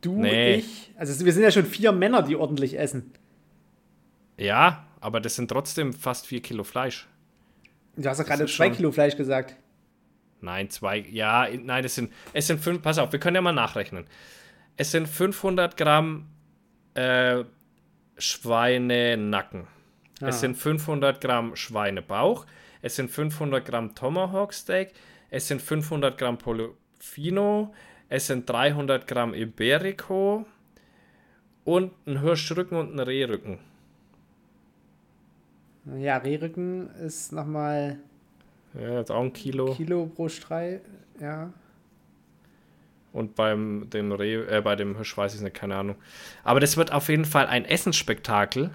[0.02, 0.56] Du, Nee.
[0.56, 0.91] ich.
[0.98, 3.14] Also wir sind ja schon vier Männer, die ordentlich essen.
[4.38, 7.07] Ja, aber das sind trotzdem fast vier Kilo Fleisch.
[7.95, 9.56] Du hast ja gerade zwei Kilo Fleisch gesagt.
[10.41, 13.41] Nein, zwei, ja, in- nein, es sind, es sind fünf, pass auf, wir können ja
[13.41, 14.06] mal nachrechnen.
[14.76, 16.28] Es sind 500 Gramm
[16.95, 17.44] äh,
[18.18, 19.68] Schweinenacken.
[20.22, 20.28] Ah.
[20.28, 22.45] Es sind 500 Gramm Schweinebauch.
[22.82, 24.91] Es sind 500 Gramm Tomahawk Steak.
[25.30, 27.74] Es sind 500 Gramm Polofino.
[28.10, 30.45] Es sind 300 Gramm Iberico.
[31.64, 33.60] Und ein Hirschrücken und ein Rehrücken.
[35.99, 37.97] Ja, Rehrücken ist nochmal
[38.73, 39.73] Ja, jetzt auch ein Kilo.
[39.76, 40.81] Kilo pro Strei.
[41.19, 41.51] Ja.
[43.11, 45.95] Und beim dem Reh, äh, bei dem Hirsch weiß ich nicht, keine Ahnung.
[46.43, 48.72] Aber das wird auf jeden Fall ein Essensspektakel,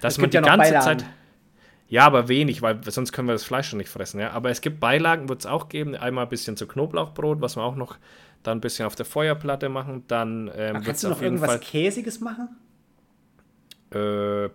[0.00, 1.00] dass Es man die ja ganze Beilagen.
[1.00, 1.04] Zeit.
[1.88, 4.18] Ja, aber wenig, weil sonst können wir das Fleisch schon nicht fressen.
[4.20, 4.30] Ja?
[4.30, 5.94] Aber es gibt Beilagen, wird es auch geben.
[5.94, 7.98] Einmal ein bisschen zu Knoblauchbrot, was wir auch noch
[8.42, 10.04] dann ein bisschen auf der Feuerplatte machen.
[10.08, 12.48] Dann ähm, Kannst du noch irgendwas Fall, Käsiges machen?
[13.92, 14.48] Äh,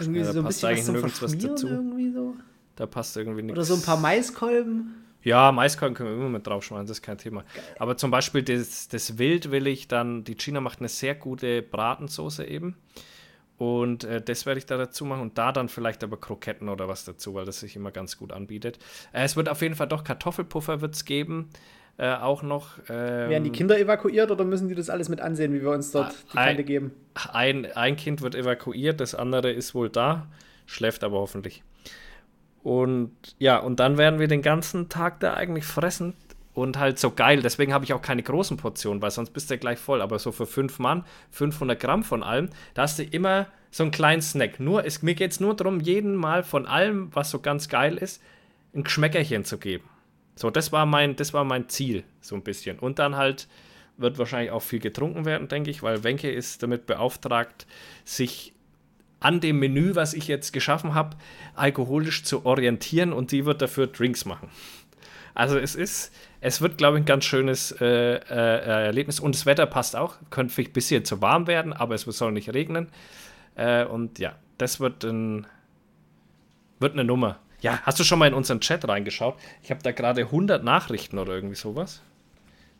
[0.00, 1.68] irgendwie ja, so ein bisschen was zum Verschmieren dazu.
[1.68, 2.36] irgendwie so.
[2.76, 3.56] Da passt irgendwie nichts.
[3.56, 5.04] Oder so ein paar Maiskolben.
[5.22, 7.42] Ja, Maiskolben können wir immer mit draufschmeißen, das ist kein Thema.
[7.54, 7.64] Geil.
[7.78, 11.62] Aber zum Beispiel das, das Wild will ich dann, die China macht eine sehr gute
[11.62, 12.76] Bratensoße eben.
[13.56, 16.88] Und äh, das werde ich da dazu machen und da dann vielleicht aber Kroketten oder
[16.88, 18.78] was dazu, weil das sich immer ganz gut anbietet.
[19.12, 21.50] Äh, es wird auf jeden Fall doch Kartoffelpuffer wird's geben.
[21.96, 22.78] Äh, auch noch.
[22.88, 25.92] Ähm, Werden die Kinder evakuiert oder müssen die das alles mit ansehen, wie wir uns
[25.92, 26.92] dort die Kante geben?
[27.32, 30.26] Ein, ein Kind wird evakuiert, das andere ist wohl da,
[30.66, 31.62] schläft aber hoffentlich.
[32.64, 36.14] Und ja, und dann werden wir den ganzen Tag da eigentlich fressen
[36.54, 37.42] und halt so geil.
[37.42, 40.00] Deswegen habe ich auch keine großen Portionen, weil sonst bist du ja gleich voll.
[40.00, 43.92] Aber so für fünf Mann, 500 Gramm von allem, da hast du immer so einen
[43.92, 44.60] kleinen Snack.
[44.60, 47.96] Nur, es, mir geht es nur darum, jeden Mal von allem, was so ganz geil
[47.98, 48.22] ist,
[48.74, 49.84] ein Geschmäckerchen zu geben.
[50.34, 52.78] So, das war mein, das war mein Ziel, so ein bisschen.
[52.78, 53.48] Und dann halt
[53.96, 57.66] wird wahrscheinlich auch viel getrunken werden, denke ich, weil Wenke ist damit beauftragt,
[58.04, 58.52] sich
[59.20, 61.16] an dem Menü, was ich jetzt geschaffen habe,
[61.54, 64.50] alkoholisch zu orientieren und sie wird dafür Drinks machen.
[65.34, 69.46] Also es ist, es wird, glaube ich, ein ganz schönes äh, äh, Erlebnis und das
[69.46, 70.16] Wetter passt auch.
[70.30, 72.88] Könnte vielleicht ein bisschen zu warm werden, aber es soll nicht regnen.
[73.56, 75.46] Äh, und ja, das wird, ein,
[76.78, 77.40] wird eine Nummer.
[77.64, 79.36] Ja, hast du schon mal in unseren Chat reingeschaut?
[79.62, 82.02] Ich habe da gerade 100 Nachrichten oder irgendwie sowas.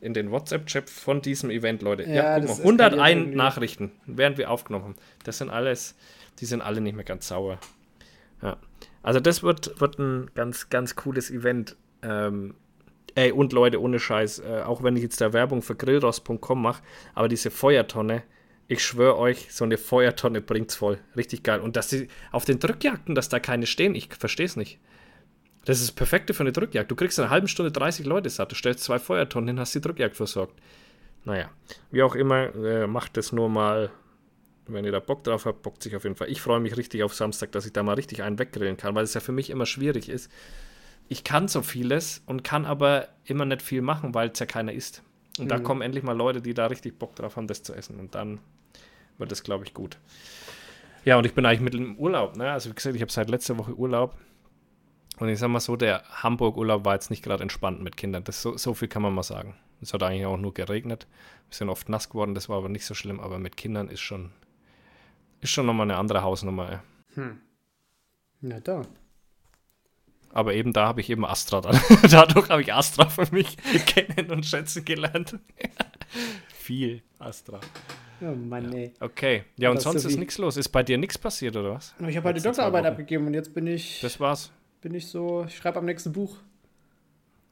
[0.03, 2.03] In den WhatsApp-Chat von diesem Event, Leute.
[2.03, 4.97] Ja, ja guck mal, 101 Nachrichten, während wir aufgenommen haben.
[5.25, 5.95] Das sind alles,
[6.39, 7.59] die sind alle nicht mehr ganz sauer.
[8.43, 8.59] Ja.
[9.03, 11.77] Also das wird, wird ein ganz, ganz cooles Event.
[12.03, 12.55] Ähm,
[13.15, 16.83] ey, und Leute, ohne Scheiß, äh, auch wenn ich jetzt da Werbung für grillrost.com mache,
[17.15, 18.23] aber diese Feuertonne,
[18.67, 20.99] ich schwöre euch, so eine Feuertonne bringt's voll.
[21.17, 21.61] Richtig geil.
[21.61, 24.79] Und dass sie auf den Drückjagden, dass da keine stehen, ich verstehe es nicht.
[25.65, 26.91] Das ist das Perfekte für eine Drückjagd.
[26.91, 28.53] Du kriegst in einer halben Stunde 30 Leute satt.
[28.53, 30.59] Du stellst zwei Feuertonnen hin, hast die Drückjagd versorgt.
[31.25, 31.51] Naja,
[31.91, 33.91] wie auch immer, äh, macht es nur mal,
[34.67, 36.31] wenn ihr da Bock drauf habt, bockt sich auf jeden Fall.
[36.31, 39.05] Ich freue mich richtig auf Samstag, dass ich da mal richtig einen weggrillen kann, weil
[39.05, 40.31] es ja für mich immer schwierig ist.
[41.09, 44.73] Ich kann so vieles und kann aber immer nicht viel machen, weil es ja keiner
[44.73, 45.03] isst.
[45.39, 45.49] Und mhm.
[45.49, 47.99] da kommen endlich mal Leute, die da richtig Bock drauf haben, das zu essen.
[47.99, 48.41] Und dann
[49.19, 49.99] wird das, glaube ich, gut.
[51.05, 52.37] Ja, und ich bin eigentlich mit im Urlaub.
[52.37, 52.51] Ne?
[52.51, 54.17] Also, wie gesagt, ich habe seit letzter Woche Urlaub.
[55.19, 58.25] Und ich sag mal so, der Hamburg-Urlaub war jetzt nicht gerade entspannt mit Kindern.
[58.25, 59.55] Das, so, so viel kann man mal sagen.
[59.81, 61.07] Es hat eigentlich auch nur geregnet.
[61.49, 63.21] Wir sind oft nass geworden, das war aber nicht so schlimm.
[63.21, 64.33] Aber mit Kindern ist schon,
[65.41, 66.73] ist schon nochmal eine andere Hausnummer.
[66.73, 66.83] Ja.
[67.15, 67.41] Hm.
[68.41, 68.83] Na da.
[70.35, 71.81] Aber eben da habe ich eben Astra dann.
[72.11, 73.57] Dadurch habe ich Astra für mich
[73.87, 75.39] kennen und schätzen gelernt.
[76.49, 77.61] Viel Astra.
[78.21, 78.93] Oh Mann, ey.
[78.99, 79.45] Okay.
[79.57, 80.57] Ja, und sonst so ist nichts los.
[80.57, 81.95] Ist bei dir nichts passiert, oder was?
[82.09, 84.01] Ich habe halt die Doktorarbeit abgegeben und jetzt bin ich.
[84.01, 84.51] Das war's.
[84.83, 86.37] Bin ich so, ich schreibe am nächsten Buch.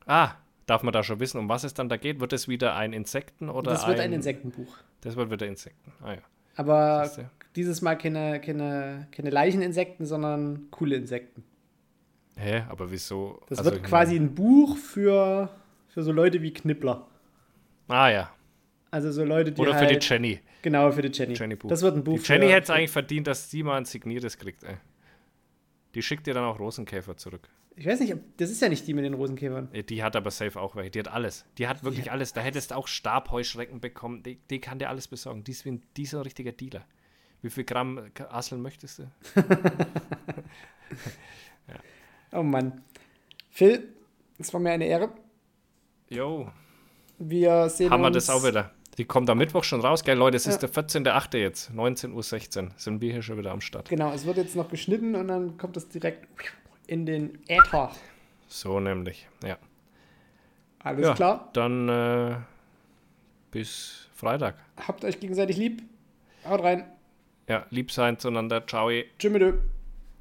[0.05, 0.33] Ah,
[0.67, 2.19] darf man da schon wissen, um was es dann da geht?
[2.19, 4.77] Wird es wieder ein Insekten oder Das wird ein, ein Insektenbuch.
[5.03, 5.93] Das wird wieder Insekten.
[6.03, 6.23] Ah ja.
[6.57, 7.09] Aber
[7.55, 11.45] dieses Mal keine, keine, keine Leicheninsekten, sondern coole Insekten.
[12.37, 13.41] Hä, aber wieso?
[13.49, 15.51] Das also wird quasi ein Buch für,
[15.89, 17.07] für so Leute wie Knippler.
[17.89, 18.33] Ah ja.
[18.91, 20.41] Also so Leute, die Oder für halt, die Jenny.
[20.63, 21.35] Genau, für die Jenny.
[21.35, 22.19] Jenny das wird ein Buch.
[22.19, 24.63] Die Jenny hätte es eigentlich verdient, dass sie mal ein signiertes kriegt.
[24.65, 24.77] Ey.
[25.95, 27.49] Die schickt dir dann auch Rosenkäfer zurück.
[27.75, 29.71] Ich weiß nicht, das ist ja nicht die mit den Rosenkäfern.
[29.89, 30.91] Die hat aber safe auch welche.
[30.91, 31.47] Die hat alles.
[31.57, 32.13] Die hat wirklich ja.
[32.13, 32.35] alles.
[32.35, 34.23] Da hättest du auch Stabheuschrecken bekommen.
[34.23, 35.43] Die, die, kann dir alles besorgen.
[35.43, 36.85] Die ist wie ein, die ist ein richtiger Dealer.
[37.41, 39.03] Wie viel Gramm Asseln möchtest du?
[41.67, 41.81] ja.
[42.33, 42.83] Oh Mann.
[43.51, 43.89] Phil,
[44.39, 45.11] es war mir eine Ehre.
[46.09, 46.51] Jo.
[47.19, 48.07] Wir sehen Haben uns.
[48.07, 48.71] Haben wir das auch wieder.
[48.99, 50.37] Die kommt am Mittwoch schon raus, gell, Leute?
[50.37, 50.53] Es ja.
[50.53, 51.39] ist der 14.8.
[51.39, 52.71] jetzt, 19.16 Uhr.
[52.77, 53.89] Sind wir hier schon wieder am Start.
[53.89, 56.27] Genau, es wird jetzt noch geschnitten und dann kommt es direkt
[56.87, 57.91] in den Äther.
[58.49, 59.57] So nämlich, ja.
[60.81, 61.51] Alles ja, klar.
[61.55, 62.37] Dann äh,
[63.51, 64.57] bis Freitag.
[64.77, 65.83] Habt euch gegenseitig lieb.
[66.45, 66.85] Haut rein.
[67.49, 68.67] Ja, lieb sein zueinander.
[68.67, 68.91] Ciao.
[69.19, 69.55] Tschüss.